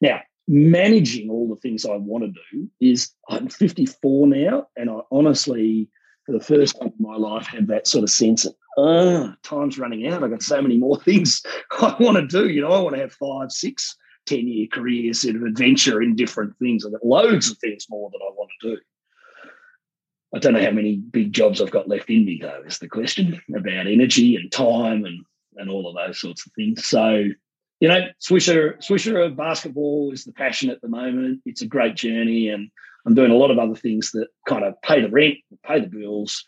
Now, 0.00 0.20
managing 0.48 1.30
all 1.30 1.48
the 1.48 1.60
things 1.60 1.84
I 1.84 1.96
want 1.96 2.24
to 2.24 2.40
do 2.52 2.68
is 2.80 3.10
I'm 3.28 3.48
54 3.48 4.26
now, 4.28 4.68
and 4.76 4.90
I 4.90 5.00
honestly, 5.10 5.88
for 6.24 6.32
the 6.32 6.40
first 6.40 6.78
time 6.78 6.92
in 6.98 7.04
my 7.04 7.16
life, 7.16 7.46
have 7.48 7.66
that 7.68 7.86
sort 7.86 8.04
of 8.04 8.10
sense 8.10 8.44
of, 8.44 8.54
oh, 8.76 9.34
time's 9.42 9.78
running 9.78 10.06
out. 10.06 10.22
I've 10.22 10.30
got 10.30 10.42
so 10.42 10.60
many 10.62 10.76
more 10.76 11.00
things 11.02 11.42
I 11.80 11.96
want 11.98 12.16
to 12.16 12.26
do. 12.26 12.48
You 12.48 12.62
know, 12.62 12.72
I 12.72 12.80
want 12.80 12.94
to 12.94 13.00
have 13.00 13.12
five, 13.12 13.50
six, 13.50 13.96
10 14.26 14.46
year 14.46 14.66
career 14.72 15.12
sort 15.12 15.36
of 15.36 15.42
adventure 15.42 16.02
in 16.02 16.14
different 16.16 16.56
things. 16.58 16.84
I've 16.84 16.92
got 16.92 17.06
loads 17.06 17.50
of 17.50 17.58
things 17.58 17.86
more 17.88 18.10
that 18.10 18.20
I 18.22 18.30
want 18.32 18.50
to 18.60 18.70
do. 18.74 18.80
I 20.34 20.38
don't 20.38 20.52
know 20.52 20.64
how 20.64 20.70
many 20.70 20.96
big 20.96 21.32
jobs 21.32 21.60
I've 21.60 21.70
got 21.70 21.88
left 21.88 22.10
in 22.10 22.24
me, 22.24 22.38
though, 22.42 22.62
is 22.66 22.78
the 22.78 22.88
question 22.88 23.40
about 23.54 23.86
energy 23.86 24.36
and 24.36 24.50
time 24.50 25.04
and, 25.04 25.24
and 25.56 25.70
all 25.70 25.88
of 25.88 25.94
those 25.94 26.20
sorts 26.20 26.44
of 26.46 26.52
things. 26.52 26.86
So, 26.86 27.24
you 27.80 27.88
know, 27.88 28.08
Swisherr, 28.20 28.78
Swisherr 28.78 29.26
of 29.26 29.36
basketball 29.36 30.10
is 30.12 30.24
the 30.24 30.32
passion 30.32 30.70
at 30.70 30.80
the 30.80 30.88
moment. 30.88 31.40
It's 31.46 31.62
a 31.62 31.66
great 31.66 31.94
journey, 31.94 32.48
and 32.48 32.70
I'm 33.06 33.14
doing 33.14 33.30
a 33.30 33.36
lot 33.36 33.50
of 33.50 33.58
other 33.58 33.76
things 33.76 34.10
that 34.12 34.28
kind 34.48 34.64
of 34.64 34.74
pay 34.82 35.00
the 35.00 35.10
rent, 35.10 35.36
pay 35.64 35.80
the 35.80 35.86
bills. 35.86 36.44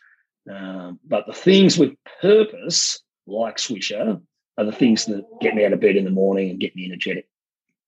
Um, 0.50 0.98
but 1.06 1.26
the 1.26 1.32
things 1.32 1.78
with 1.78 1.92
purpose, 2.20 3.00
like 3.26 3.58
Swisherr, 3.58 4.20
are 4.56 4.64
the 4.64 4.72
things 4.72 5.04
that 5.06 5.24
get 5.40 5.54
me 5.54 5.64
out 5.64 5.72
of 5.72 5.80
bed 5.80 5.96
in 5.96 6.04
the 6.04 6.10
morning 6.10 6.50
and 6.50 6.58
get 6.58 6.74
me 6.74 6.84
energetic. 6.84 7.28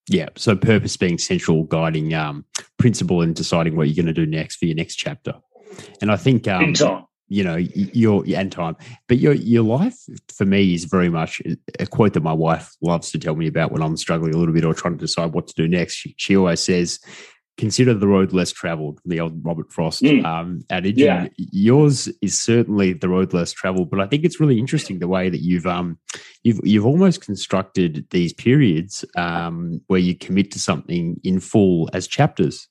Yeah. 0.08 0.28
So 0.36 0.56
purpose 0.56 0.96
being 0.96 1.18
central 1.18 1.64
guiding 1.64 2.14
um, 2.14 2.44
principle 2.78 3.22
in 3.22 3.32
deciding 3.32 3.76
what 3.76 3.88
you're 3.88 4.02
going 4.02 4.12
to 4.12 4.12
do 4.12 4.26
next 4.26 4.56
for 4.56 4.66
your 4.66 4.76
next 4.76 4.96
chapter. 4.96 5.34
And 6.00 6.10
I 6.10 6.16
think 6.16 6.46
um, 6.48 6.72
time. 6.74 7.04
you 7.28 7.44
know 7.44 7.56
your 7.56 8.24
and 8.36 8.50
time 8.50 8.76
but 9.08 9.18
your 9.18 9.34
your 9.34 9.62
life 9.62 9.96
for 10.36 10.44
me 10.44 10.74
is 10.74 10.84
very 10.84 11.08
much 11.08 11.40
a 11.78 11.86
quote 11.86 12.14
that 12.14 12.22
my 12.22 12.32
wife 12.32 12.74
loves 12.82 13.10
to 13.12 13.18
tell 13.20 13.36
me 13.36 13.46
about 13.46 13.70
when 13.70 13.82
i'm 13.82 13.96
struggling 13.96 14.34
a 14.34 14.36
little 14.36 14.52
bit 14.54 14.64
or 14.64 14.74
trying 14.74 14.94
to 14.98 15.04
decide 15.06 15.32
what 15.32 15.46
to 15.46 15.54
do 15.54 15.68
next 15.68 15.94
she, 15.94 16.12
she 16.18 16.36
always 16.36 16.60
says 16.60 16.98
consider 17.56 17.94
the 17.94 18.08
road 18.08 18.32
less 18.32 18.50
traveled 18.50 18.98
the 19.04 19.20
old 19.20 19.44
robert 19.44 19.70
frost 19.70 20.02
Mm. 20.02 20.24
um 20.24 20.64
adage 20.70 20.98
Yeah. 20.98 21.28
Yours 21.36 22.08
is 22.20 22.36
certainly 22.40 22.94
the 22.94 23.08
road 23.08 23.32
less 23.32 23.52
traveled 23.52 23.90
but 23.90 24.00
i 24.00 24.06
think 24.08 24.24
it's 24.24 24.40
really 24.40 24.58
interesting 24.58 24.98
the 24.98 25.06
way 25.06 25.28
that 25.30 25.40
you've 25.40 25.66
um 25.66 25.98
you've 26.42 26.58
you've 26.64 26.86
almost 26.86 27.20
constructed 27.20 28.06
these 28.10 28.32
periods 28.32 29.04
um 29.16 29.80
where 29.86 30.00
you 30.00 30.16
commit 30.16 30.50
to 30.52 30.58
something 30.58 31.20
in 31.22 31.38
full 31.38 31.88
as 31.92 32.08
chapters 32.08 32.66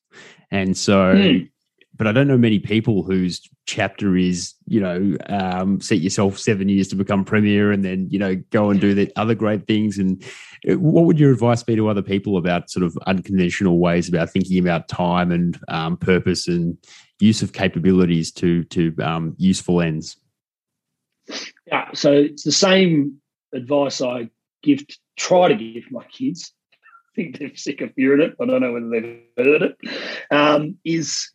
and 0.52 0.76
so 0.76 1.14
Mm. 1.14 1.50
But 2.00 2.08
I 2.08 2.14
don't 2.14 2.30
know 2.30 2.38
many 2.38 2.60
people 2.60 3.04
whose 3.04 3.42
chapter 3.66 4.16
is, 4.16 4.54
you 4.66 4.80
know, 4.80 5.18
um, 5.28 5.82
set 5.82 6.00
yourself 6.00 6.40
seven 6.40 6.70
years 6.70 6.88
to 6.88 6.96
become 6.96 7.26
premier 7.26 7.74
and 7.74 7.84
then, 7.84 8.08
you 8.10 8.18
know, 8.18 8.36
go 8.52 8.70
and 8.70 8.80
do 8.80 8.94
the 8.94 9.12
other 9.18 9.36
great 9.36 9.68
things. 9.68 9.98
And 9.98 10.24
uh, 10.68 10.80
what 10.80 11.04
would 11.04 11.20
your 11.20 11.34
advice 11.34 11.62
be 11.62 11.76
to 11.76 11.90
other 11.90 12.02
people 12.02 12.38
about 12.38 12.70
sort 12.70 12.86
of 12.86 12.98
unconventional 13.06 13.80
ways 13.80 14.08
about 14.08 14.30
thinking 14.30 14.60
about 14.60 14.88
time 14.88 15.30
and 15.30 15.60
um, 15.68 15.98
purpose 15.98 16.48
and 16.48 16.78
use 17.20 17.42
of 17.42 17.52
capabilities 17.52 18.32
to 18.32 18.64
to 18.64 18.96
um, 19.04 19.36
useful 19.38 19.82
ends? 19.82 20.16
Yeah, 21.68 21.90
so 21.94 22.14
it's 22.14 22.44
the 22.44 22.54
same 22.54 23.18
advice 23.54 24.02
I 24.02 24.30
give, 24.64 24.86
try 25.18 25.50
to 25.50 25.56
give 25.56 25.92
my 25.92 26.06
kids. 26.06 26.54
I 26.82 27.16
think 27.16 27.40
they're 27.40 27.56
sick 27.58 27.82
of 27.82 27.92
hearing 27.98 28.22
it. 28.22 28.38
I 28.40 28.46
don't 28.46 28.62
know 28.62 28.72
whether 28.72 28.90
they've 28.90 29.46
heard 29.46 29.64
it. 29.64 29.78
Um, 30.32 30.78
is 30.86 31.30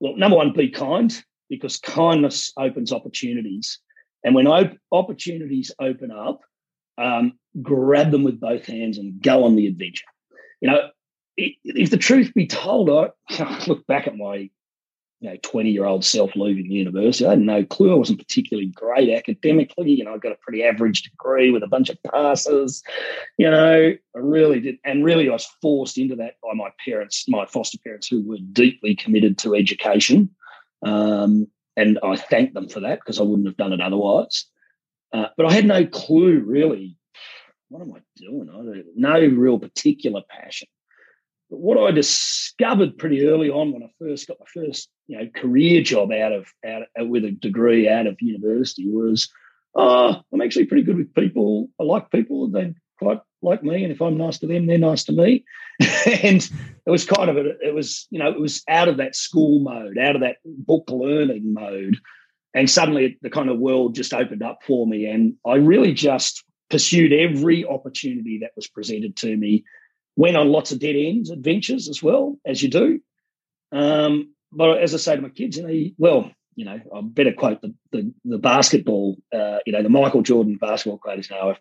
well, 0.00 0.16
number 0.16 0.36
one, 0.36 0.52
be 0.52 0.68
kind 0.68 1.14
because 1.48 1.78
kindness 1.78 2.52
opens 2.56 2.92
opportunities, 2.92 3.78
and 4.24 4.34
when 4.34 4.46
op- 4.46 4.76
opportunities 4.92 5.72
open 5.80 6.10
up, 6.10 6.40
um, 6.98 7.38
grab 7.62 8.10
them 8.10 8.24
with 8.24 8.40
both 8.40 8.66
hands 8.66 8.98
and 8.98 9.22
go 9.22 9.44
on 9.44 9.56
the 9.56 9.66
adventure. 9.66 10.06
You 10.60 10.70
know, 10.70 10.90
if 11.36 11.90
the 11.90 11.96
truth 11.96 12.34
be 12.34 12.46
told, 12.46 12.90
I 12.90 13.64
look 13.66 13.86
back 13.86 14.06
at 14.06 14.16
my 14.16 14.50
you 15.20 15.28
know, 15.28 15.36
20 15.42 15.70
year 15.70 15.84
old 15.84 16.04
self 16.04 16.36
leaving 16.36 16.70
university. 16.70 17.26
I 17.26 17.30
had 17.30 17.40
no 17.40 17.64
clue. 17.64 17.92
I 17.92 17.96
wasn't 17.96 18.20
particularly 18.20 18.68
great 18.68 19.10
academically. 19.10 19.90
You 19.90 20.04
know, 20.04 20.14
I 20.14 20.18
got 20.18 20.32
a 20.32 20.38
pretty 20.40 20.62
average 20.62 21.02
degree 21.02 21.50
with 21.50 21.62
a 21.62 21.68
bunch 21.68 21.90
of 21.90 22.02
passes. 22.04 22.82
You 23.36 23.50
know, 23.50 23.94
I 24.14 24.18
really 24.18 24.60
did. 24.60 24.78
And 24.84 25.04
really, 25.04 25.28
I 25.28 25.32
was 25.32 25.48
forced 25.60 25.98
into 25.98 26.16
that 26.16 26.34
by 26.42 26.54
my 26.54 26.70
parents, 26.84 27.24
my 27.28 27.46
foster 27.46 27.78
parents, 27.84 28.06
who 28.06 28.22
were 28.22 28.38
deeply 28.52 28.94
committed 28.94 29.38
to 29.38 29.56
education. 29.56 30.30
Um, 30.82 31.48
and 31.76 31.98
I 32.02 32.16
thank 32.16 32.54
them 32.54 32.68
for 32.68 32.80
that 32.80 33.00
because 33.00 33.20
I 33.20 33.24
wouldn't 33.24 33.46
have 33.46 33.56
done 33.56 33.72
it 33.72 33.80
otherwise. 33.80 34.46
Uh, 35.12 35.26
but 35.36 35.46
I 35.46 35.52
had 35.52 35.64
no 35.64 35.86
clue, 35.86 36.40
really. 36.40 36.96
What 37.70 37.82
am 37.82 37.92
I 37.92 38.00
doing? 38.16 38.48
I 38.50 38.82
no 38.94 39.18
real 39.26 39.58
particular 39.58 40.22
passion. 40.28 40.68
But 41.50 41.60
what 41.60 41.78
I 41.78 41.90
discovered 41.90 42.98
pretty 42.98 43.26
early 43.26 43.48
on 43.48 43.72
when 43.72 43.82
I 43.82 43.90
first 43.98 44.28
got 44.28 44.38
my 44.40 44.46
first, 44.52 44.88
you 45.06 45.18
know, 45.18 45.28
career 45.34 45.82
job 45.82 46.12
out 46.12 46.32
of 46.32 46.52
out 46.66 46.82
of, 46.96 47.08
with 47.08 47.24
a 47.24 47.30
degree 47.30 47.88
out 47.88 48.06
of 48.06 48.20
university 48.20 48.88
was, 48.88 49.28
oh, 49.74 50.20
I'm 50.32 50.42
actually 50.42 50.66
pretty 50.66 50.82
good 50.82 50.96
with 50.96 51.14
people. 51.14 51.70
I 51.80 51.84
like 51.84 52.10
people. 52.10 52.48
They 52.48 52.74
quite 52.98 53.20
like 53.40 53.62
me, 53.62 53.84
and 53.84 53.92
if 53.92 54.02
I'm 54.02 54.18
nice 54.18 54.38
to 54.40 54.46
them, 54.46 54.66
they're 54.66 54.78
nice 54.78 55.04
to 55.04 55.12
me. 55.12 55.44
and 55.80 56.42
it 56.86 56.90
was 56.90 57.06
kind 57.06 57.30
of 57.30 57.36
a, 57.36 57.58
it 57.60 57.74
was 57.74 58.06
you 58.10 58.18
know 58.18 58.30
it 58.30 58.40
was 58.40 58.62
out 58.68 58.88
of 58.88 58.98
that 58.98 59.16
school 59.16 59.60
mode, 59.60 59.96
out 59.96 60.16
of 60.16 60.22
that 60.22 60.36
book 60.44 60.90
learning 60.90 61.54
mode, 61.54 61.96
and 62.54 62.68
suddenly 62.68 63.18
the 63.22 63.30
kind 63.30 63.48
of 63.48 63.58
world 63.58 63.94
just 63.94 64.12
opened 64.12 64.42
up 64.42 64.58
for 64.66 64.86
me, 64.86 65.06
and 65.06 65.34
I 65.46 65.54
really 65.54 65.94
just 65.94 66.44
pursued 66.68 67.14
every 67.14 67.64
opportunity 67.64 68.40
that 68.42 68.50
was 68.54 68.68
presented 68.68 69.16
to 69.16 69.34
me 69.34 69.64
went 70.18 70.36
on 70.36 70.48
lots 70.48 70.72
of 70.72 70.80
dead 70.80 70.96
ends 70.96 71.30
adventures 71.30 71.88
as 71.88 72.02
well 72.02 72.36
as 72.44 72.60
you 72.60 72.68
do. 72.68 73.00
Um, 73.70 74.34
but 74.50 74.82
as 74.82 74.92
I 74.92 74.98
say 74.98 75.14
to 75.14 75.22
my 75.22 75.28
kids, 75.28 75.56
you 75.56 75.62
know, 75.62 75.90
well, 75.96 76.32
you 76.56 76.64
know, 76.64 76.80
I 76.92 77.00
better 77.02 77.32
quote 77.32 77.62
the 77.62 77.72
the, 77.92 78.12
the 78.24 78.38
basketball, 78.38 79.16
uh, 79.32 79.58
you 79.64 79.72
know, 79.72 79.82
the 79.82 79.88
Michael 79.88 80.22
Jordan 80.22 80.56
basketball 80.60 80.98
quote 80.98 81.20
is, 81.20 81.30
know, 81.30 81.50
if, 81.50 81.60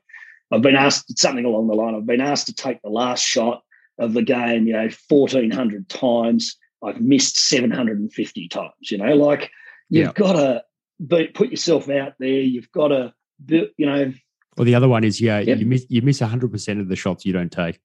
I've 0.52 0.64
been 0.64 0.76
asked 0.76 1.20
something 1.20 1.46
along 1.46 1.68
the 1.68 1.76
line. 1.76 1.94
I've 1.94 2.08
been 2.08 2.20
asked 2.20 2.48
to 2.48 2.54
take 2.54 2.82
the 2.82 2.90
last 2.90 3.24
shot 3.24 3.62
of 4.00 4.14
the 4.14 4.24
game, 4.24 4.66
you 4.66 4.74
know, 4.74 4.90
1,400 5.08 5.88
times. 5.88 6.58
I've 6.84 7.02
missed 7.02 7.38
750 7.38 8.48
times, 8.48 8.72
you 8.90 8.98
know, 8.98 9.14
like 9.14 9.52
you've 9.90 10.08
yeah. 10.08 10.14
got 10.14 10.34
to 10.34 10.64
be, 11.06 11.28
put 11.28 11.52
yourself 11.52 11.90
out 11.90 12.14
there. 12.20 12.42
You've 12.42 12.72
got 12.72 12.88
to, 12.88 13.14
you 13.48 13.86
know. 13.86 14.14
Well, 14.56 14.66
the 14.66 14.74
other 14.74 14.88
one 14.88 15.04
is, 15.04 15.22
yeah, 15.22 15.40
yep. 15.40 15.60
you 15.60 15.68
miss 15.68 15.86
you 15.90 16.02
miss 16.02 16.22
100% 16.22 16.80
of 16.80 16.88
the 16.88 16.96
shots 16.96 17.24
you 17.24 17.34
don't 17.34 17.52
take. 17.52 17.80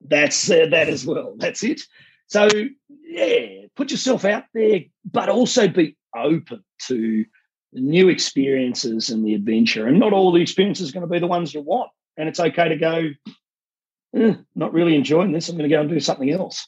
That's 0.00 0.50
uh, 0.50 0.66
that 0.70 0.88
as 0.88 1.04
well. 1.04 1.34
That's 1.36 1.62
it. 1.62 1.82
So, 2.26 2.48
yeah, 3.04 3.66
put 3.74 3.90
yourself 3.90 4.24
out 4.24 4.44
there, 4.54 4.80
but 5.10 5.28
also 5.28 5.68
be 5.68 5.96
open 6.14 6.62
to 6.86 7.24
new 7.72 8.08
experiences 8.08 9.10
and 9.10 9.24
the 9.24 9.34
adventure. 9.34 9.86
And 9.86 9.98
not 9.98 10.12
all 10.12 10.32
the 10.32 10.42
experiences 10.42 10.90
are 10.90 10.92
going 10.92 11.06
to 11.06 11.12
be 11.12 11.18
the 11.18 11.26
ones 11.26 11.52
you 11.52 11.60
want. 11.60 11.90
And 12.16 12.28
it's 12.28 12.40
okay 12.40 12.68
to 12.68 12.76
go, 12.76 13.08
eh, 14.16 14.34
not 14.54 14.72
really 14.72 14.94
enjoying 14.94 15.32
this. 15.32 15.48
I'm 15.48 15.56
going 15.56 15.68
to 15.68 15.74
go 15.74 15.80
and 15.80 15.90
do 15.90 16.00
something 16.00 16.30
else. 16.30 16.66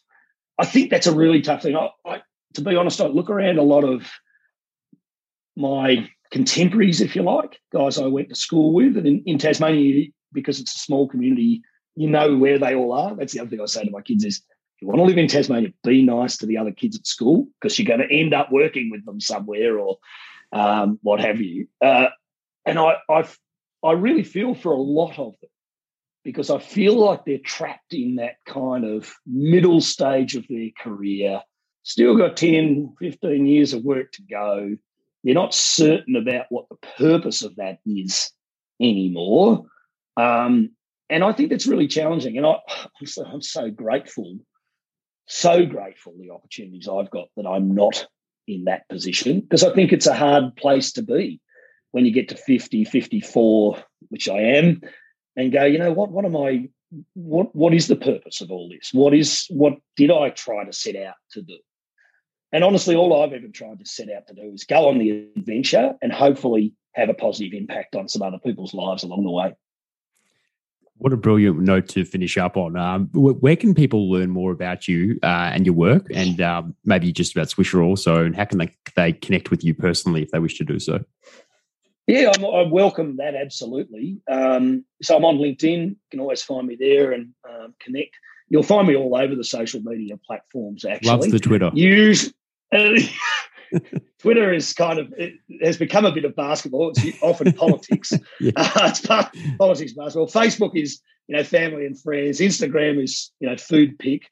I 0.59 0.67
think 0.67 0.91
that's 0.91 1.07
a 1.07 1.15
really 1.15 1.43
tough 1.43 1.63
thing. 1.63 1.77
I, 1.77 1.91
I, 2.07 2.23
to 2.55 2.61
be 2.61 2.77
honest, 2.77 3.01
I 3.01 3.07
look 3.07 3.31
around 3.31 3.59
a 3.59 3.63
lot 3.63 3.85
of 3.85 4.11
my 5.57 6.09
contemporaries, 6.31 7.01
if 7.01 7.17
you 7.17 7.23
like, 7.23 7.59
guys 7.73 7.99
I 7.99 8.07
went 8.07 8.29
to 8.29 8.35
school 8.35 8.73
with. 8.73 8.97
And 8.97 9.07
in, 9.07 9.23
in 9.27 9.39
Tasmania, 9.39 10.09
because 10.33 10.61
it's 10.61 10.75
a 10.75 10.79
small 10.79 11.09
community, 11.09 11.63
you 12.01 12.09
know 12.09 12.35
where 12.35 12.59
they 12.59 12.75
all 12.75 12.95
are. 12.95 13.15
That's 13.15 13.35
the 13.35 13.41
other 13.41 13.51
thing 13.51 13.61
I 13.61 13.67
say 13.67 13.85
to 13.85 13.91
my 13.91 14.01
kids 14.01 14.25
is, 14.25 14.39
if 14.39 14.81
you 14.81 14.89
want 14.89 15.01
to 15.01 15.05
live 15.05 15.19
in 15.19 15.29
Tasmania, 15.29 15.69
be 15.85 16.03
nice 16.03 16.39
to 16.39 16.47
the 16.47 16.57
other 16.57 16.73
kids 16.73 16.97
at 16.97 17.07
school 17.07 17.47
because 17.61 17.79
you're 17.79 17.95
going 17.95 18.09
to 18.09 18.15
end 18.15 18.33
up 18.33 18.51
working 18.51 18.91
with 18.91 19.05
them 19.05 19.21
somewhere 19.21 19.79
or 19.79 19.99
um, 20.51 20.99
what 21.03 21.21
have 21.21 21.43
you. 21.43 21.69
Uh, 21.83 22.07
and 22.65 22.79
I, 22.79 22.95
I, 23.11 23.29
I 23.85 23.93
really 23.93 24.23
feel 24.23 24.55
for 24.55 24.73
a 24.73 24.81
lot 24.81 25.19
of 25.19 25.35
them 25.43 25.51
because 26.25 26.49
I 26.49 26.59
feel 26.59 26.95
like 26.95 27.27
they're 27.27 27.37
trapped 27.37 27.93
in 27.93 28.15
that 28.15 28.37
kind 28.47 28.87
of 28.87 29.13
middle 29.27 29.83
stage 29.83 30.37
of 30.37 30.47
their 30.49 30.71
career, 30.79 31.43
still 31.83 32.17
got 32.17 32.39
10, 32.39 32.95
15 32.99 33.47
years 33.47 33.75
of 33.75 33.85
work 33.85 34.11
to 34.13 34.23
go. 34.23 34.75
They're 35.23 35.35
not 35.35 35.53
certain 35.53 36.17
about 36.17 36.47
what 36.49 36.65
the 36.71 36.79
purpose 36.97 37.43
of 37.43 37.57
that 37.57 37.81
is 37.85 38.33
anymore. 38.81 39.67
Um, 40.17 40.71
and 41.11 41.25
I 41.25 41.33
think 41.33 41.51
that's 41.51 41.67
really 41.67 41.89
challenging. 41.89 42.37
And 42.37 42.47
I, 42.47 42.57
I'm, 43.01 43.07
so, 43.07 43.25
I'm 43.25 43.43
so 43.43 43.71
grateful, 43.71 44.39
so 45.27 45.67
grateful 45.67 46.15
the 46.19 46.31
opportunities 46.31 46.89
I've 46.89 47.11
got 47.11 47.29
that 47.37 47.47
I'm 47.47 47.75
not 47.75 48.07
in 48.47 48.65
that 48.65 48.89
position 48.89 49.41
because 49.41 49.65
I 49.65 49.75
think 49.75 49.93
it's 49.93 50.07
a 50.07 50.15
hard 50.15 50.57
place 50.57 50.93
to 50.93 51.03
be 51.03 51.41
when 51.91 52.07
you 52.07 52.13
get 52.13 52.29
to 52.29 52.37
50, 52.37 52.85
54, 52.85 53.83
which 54.09 54.29
I 54.29 54.39
am, 54.39 54.81
and 55.37 55.53
go, 55.53 55.65
you 55.65 55.79
know 55.79 55.93
what, 55.93 56.11
what 56.11 56.25
am 56.25 56.37
I, 56.37 56.69
what, 57.15 57.55
what 57.55 57.75
is 57.75 57.89
the 57.89 57.97
purpose 57.97 58.41
of 58.41 58.51
all 58.53 58.69
this? 58.69 58.91
What 58.93 59.13
is, 59.13 59.47
what 59.51 59.75
did 59.97 60.11
I 60.13 60.31
try 60.31 60.65
to 60.65 60.73
set 60.73 60.95
out 60.95 61.17
to 61.33 61.43
do? 61.43 61.59
And 62.53 62.63
honestly, 62.63 62.95
all 62.95 63.23
I've 63.23 63.33
ever 63.33 63.49
tried 63.49 63.81
to 63.81 63.87
set 63.87 64.09
out 64.11 64.27
to 64.29 64.35
do 64.35 64.53
is 64.53 64.65
go 64.65 64.89
on 64.89 64.99
the 64.99 65.29
adventure 65.37 65.95
and 66.01 66.13
hopefully 66.13 66.75
have 66.95 67.09
a 67.09 67.15
positive 67.15 67.53
impact 67.53 67.97
on 67.97 68.09
some 68.09 68.23
other 68.23 68.39
people's 68.39 68.75
lives 68.75 69.03
along 69.03 69.25
the 69.25 69.31
way. 69.31 69.55
What 71.01 71.15
a 71.15 71.17
brilliant 71.17 71.59
note 71.59 71.89
to 71.89 72.05
finish 72.05 72.37
up 72.37 72.59
on. 72.59 72.77
Um, 72.77 73.09
where 73.15 73.57
can 73.57 73.75
people 73.75 74.11
learn 74.11 74.29
more 74.29 74.53
about 74.53 74.87
you 74.87 75.19
uh, 75.23 75.51
and 75.55 75.65
your 75.65 75.75
work, 75.75 76.07
and 76.13 76.39
um, 76.43 76.77
maybe 76.85 77.11
just 77.11 77.35
about 77.35 77.49
Swisherr 77.49 77.83
also, 77.83 78.23
and 78.23 78.37
how 78.37 78.45
can 78.45 78.59
they, 78.59 78.77
they 78.97 79.15
connect 79.15 79.51
with 79.51 79.65
you 79.65 79.75
personally 79.75 80.23
if 80.23 80.31
they 80.31 80.39
wish 80.39 80.59
to 80.59 80.65
do 80.65 80.79
so? 80.79 81.03
Yeah, 82.07 82.33
I'm, 82.37 82.45
i 82.45 82.63
welcome 82.63 83.17
that 83.17 83.35
absolutely. 83.35 84.21
Um, 84.31 84.85
so 85.01 85.17
I'm 85.17 85.25
on 85.25 85.39
LinkedIn. 85.39 85.89
You 85.89 85.97
can 86.11 86.21
always 86.21 86.43
find 86.43 86.67
me 86.67 86.77
there 86.79 87.13
and 87.13 87.33
um, 87.49 87.75
connect. 87.81 88.11
You'll 88.51 88.63
find 88.63 88.87
me 88.87 88.95
all 88.95 89.17
over 89.17 89.35
the 89.35 89.45
social 89.45 89.81
media 89.81 90.19
platforms. 90.27 90.85
Actually, 90.85 91.09
loves 91.09 91.31
the 91.31 91.39
Twitter. 91.39 91.71
Use 91.73 92.31
uh, 92.75 92.91
Twitter 94.19 94.53
is 94.53 94.73
kind 94.73 94.99
of 94.99 95.13
it 95.17 95.35
has 95.63 95.77
become 95.77 96.05
a 96.05 96.13
bit 96.13 96.25
of 96.25 96.37
basketball. 96.37 96.93
It's 96.95 97.23
often 97.23 97.53
politics. 97.55 98.13
yeah. 98.41 98.53
uh, 98.57 98.89
it's 98.89 99.01
part 99.01 99.35
politics, 99.59 99.93
basketball. 99.93 100.29
Facebook 100.29 100.73
is 100.75 101.01
you 101.29 101.37
know 101.37 101.45
family 101.45 101.87
and 101.87 102.01
friends. 102.01 102.41
Instagram 102.41 103.03
is 103.03 103.31
you 103.41 103.49
know 103.49 103.57
food 103.57 103.99
pick. 103.99 104.23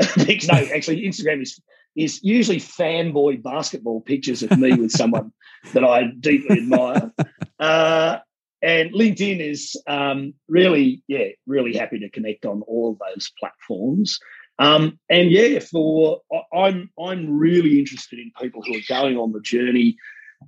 pics. 0.00 0.48
No, 0.48 0.54
actually, 0.54 1.02
Instagram 1.02 1.42
is 1.42 1.60
is 1.96 2.20
usually 2.22 2.58
fanboy 2.58 3.42
basketball 3.42 4.00
pictures 4.00 4.42
of 4.42 4.58
me 4.58 4.74
with 4.74 4.90
someone 4.90 5.32
that 5.72 5.84
I 5.84 6.04
deeply 6.20 6.58
admire. 6.58 7.12
Uh, 7.58 8.18
and 8.64 8.92
LinkedIn 8.92 9.40
is 9.40 9.80
um, 9.86 10.32
really, 10.48 11.02
yeah, 11.06 11.26
really 11.46 11.76
happy 11.76 11.98
to 12.00 12.08
connect 12.08 12.46
on 12.46 12.62
all 12.62 12.92
of 12.92 12.98
those 12.98 13.30
platforms. 13.38 14.18
Um, 14.58 14.98
and 15.08 15.30
yeah, 15.30 15.58
for 15.58 16.20
I'm 16.52 16.90
I'm 16.98 17.38
really 17.38 17.78
interested 17.78 18.18
in 18.18 18.32
people 18.40 18.62
who 18.62 18.76
are 18.76 18.88
going 18.88 19.16
on 19.16 19.32
the 19.32 19.40
journey. 19.40 19.96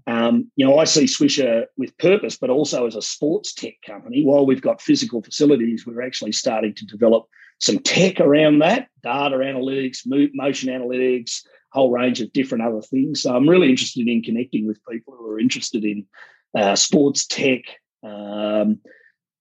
Um, 0.07 0.51
you 0.57 0.67
know, 0.67 0.79
I 0.79 0.85
see 0.85 1.05
Swisherr 1.05 1.67
with 1.77 1.97
purpose, 1.99 2.37
but 2.37 2.51
also 2.51 2.87
as 2.87 2.97
a 2.97 3.03
sports 3.03 3.55
tech 3.55 3.75
company. 3.85 4.25
While 4.25 4.47
we've 4.47 4.61
got 4.61 4.83
physical 4.83 5.23
facilities, 5.23 5.87
we're 5.87 6.03
actually 6.03 6.33
starting 6.33 6.75
to 6.75 6.87
develop 6.87 7.27
some 7.59 7.79
tech 7.79 8.21
around 8.21 8.59
that, 8.59 8.89
data 9.03 9.37
analytics, 9.37 10.01
motion 10.07 10.69
analytics, 10.69 11.41
whole 11.73 11.91
range 11.91 12.21
of 12.21 12.33
different 12.33 12.65
other 12.65 12.83
things. 12.83 13.23
So 13.23 13.35
I'm 13.35 13.49
really 13.49 13.71
interested 13.71 14.07
in 14.07 14.23
connecting 14.23 14.67
with 14.67 14.85
people 14.89 15.15
who 15.17 15.31
are 15.31 15.41
interested 15.41 15.85
in 15.85 16.07
uh, 16.55 16.77
sports 16.77 17.27
tech 17.27 17.63
um, 18.03 18.79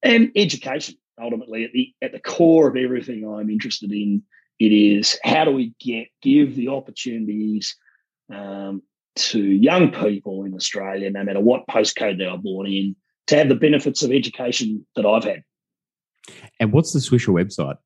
and 0.02 0.32
education. 0.36 0.96
Ultimately, 1.22 1.64
at 1.64 1.72
the 1.72 1.94
at 2.02 2.12
the 2.12 2.20
core 2.20 2.68
of 2.68 2.76
everything 2.76 3.26
I'm 3.26 3.50
interested 3.50 3.92
in 3.92 4.24
it 4.60 4.72
is 4.72 5.20
how 5.24 5.46
do 5.46 5.52
we 5.52 5.74
get 5.80 6.08
give 6.22 6.56
the 6.56 6.70
opportunities 6.70 7.76
um, 8.34 8.82
to 9.16 9.40
young 9.40 9.92
people 9.92 10.44
in 10.44 10.54
Australia, 10.54 11.10
no 11.10 11.24
matter 11.24 11.40
what 11.40 11.68
postcode 11.68 12.18
they 12.18 12.26
are 12.26 12.38
born 12.38 12.68
in, 12.68 12.96
to 13.28 13.38
have 13.38 13.50
the 13.50 13.56
benefits 13.56 14.04
of 14.04 14.12
education 14.12 14.86
that 14.96 15.06
I've 15.06 15.24
had. 15.24 15.44
And 16.60 16.72
what's 16.72 16.94
the 16.94 17.00
Swisherr 17.00 17.34
website? 17.34 17.78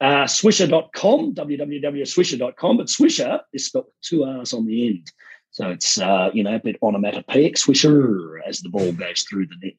Uh, 0.00 0.24
swisherr.com, 0.24 1.34
www.swisherr.com, 1.34 2.76
but 2.76 2.86
Swisherr 2.86 3.40
is 3.52 3.66
spelled 3.66 3.86
with 3.86 3.94
two 4.02 4.24
R's 4.24 4.52
on 4.52 4.66
the 4.66 4.88
end. 4.88 5.10
So 5.50 5.70
it's, 5.70 5.98
uh, 5.98 6.30
you 6.34 6.44
know, 6.44 6.56
a 6.56 6.60
bit 6.60 6.76
onomatopoeic, 6.82 7.56
Swisher, 7.56 8.38
as 8.46 8.60
the 8.60 8.68
ball 8.68 8.92
goes 8.92 9.22
through 9.22 9.46
the 9.46 9.74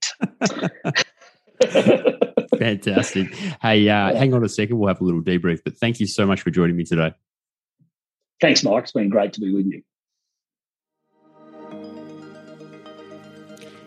net. 1.61 2.23
Fantastic. 2.59 3.33
Hey, 3.61 3.87
uh, 3.89 4.15
hang 4.15 4.33
on 4.33 4.43
a 4.43 4.49
second. 4.49 4.77
We'll 4.77 4.87
have 4.87 5.01
a 5.01 5.03
little 5.03 5.21
debrief, 5.21 5.61
but 5.63 5.77
thank 5.77 5.99
you 5.99 6.07
so 6.07 6.25
much 6.25 6.41
for 6.41 6.49
joining 6.49 6.75
me 6.75 6.83
today. 6.83 7.13
Thanks, 8.41 8.63
Mike. 8.63 8.83
It's 8.83 8.91
been 8.91 9.09
great 9.09 9.33
to 9.33 9.41
be 9.41 9.53
with 9.53 9.65
you. 9.65 9.83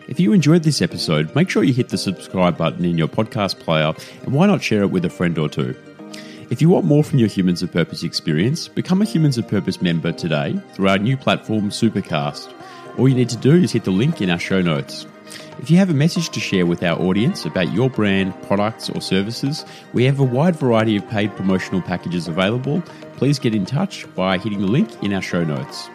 If 0.07 0.19
you 0.19 0.33
enjoyed 0.33 0.63
this 0.63 0.81
episode, 0.81 1.33
make 1.35 1.49
sure 1.49 1.63
you 1.63 1.73
hit 1.73 1.87
the 1.87 1.97
subscribe 1.97 2.57
button 2.57 2.83
in 2.83 2.97
your 2.97 3.07
podcast 3.07 3.59
player 3.59 3.93
and 4.23 4.33
why 4.33 4.45
not 4.45 4.61
share 4.61 4.81
it 4.81 4.91
with 4.91 5.05
a 5.05 5.09
friend 5.09 5.37
or 5.37 5.47
two? 5.47 5.73
If 6.49 6.61
you 6.61 6.67
want 6.67 6.85
more 6.85 7.01
from 7.01 7.19
your 7.19 7.29
Humans 7.29 7.63
of 7.63 7.71
Purpose 7.71 8.03
experience, 8.03 8.67
become 8.67 9.01
a 9.01 9.05
Humans 9.05 9.37
of 9.37 9.47
Purpose 9.47 9.81
member 9.81 10.11
today 10.11 10.59
through 10.73 10.89
our 10.89 10.97
new 10.97 11.15
platform, 11.15 11.69
Supercast. 11.69 12.53
All 12.97 13.07
you 13.07 13.15
need 13.15 13.29
to 13.29 13.37
do 13.37 13.53
is 13.55 13.71
hit 13.71 13.85
the 13.85 13.91
link 13.91 14.21
in 14.21 14.29
our 14.29 14.37
show 14.37 14.61
notes. 14.61 15.05
If 15.59 15.69
you 15.69 15.77
have 15.77 15.89
a 15.89 15.93
message 15.93 16.29
to 16.29 16.39
share 16.39 16.65
with 16.65 16.81
our 16.81 16.99
audience 16.99 17.45
about 17.45 17.71
your 17.71 17.89
brand, 17.89 18.41
products, 18.43 18.89
or 18.89 19.01
services, 19.01 19.65
we 19.93 20.05
have 20.05 20.19
a 20.19 20.23
wide 20.23 20.55
variety 20.55 20.95
of 20.95 21.07
paid 21.07 21.35
promotional 21.35 21.81
packages 21.81 22.27
available. 22.27 22.81
Please 23.17 23.37
get 23.37 23.53
in 23.53 23.65
touch 23.65 24.05
by 24.15 24.37
hitting 24.37 24.61
the 24.61 24.67
link 24.67 24.89
in 25.03 25.13
our 25.13 25.21
show 25.21 25.43
notes. 25.43 25.89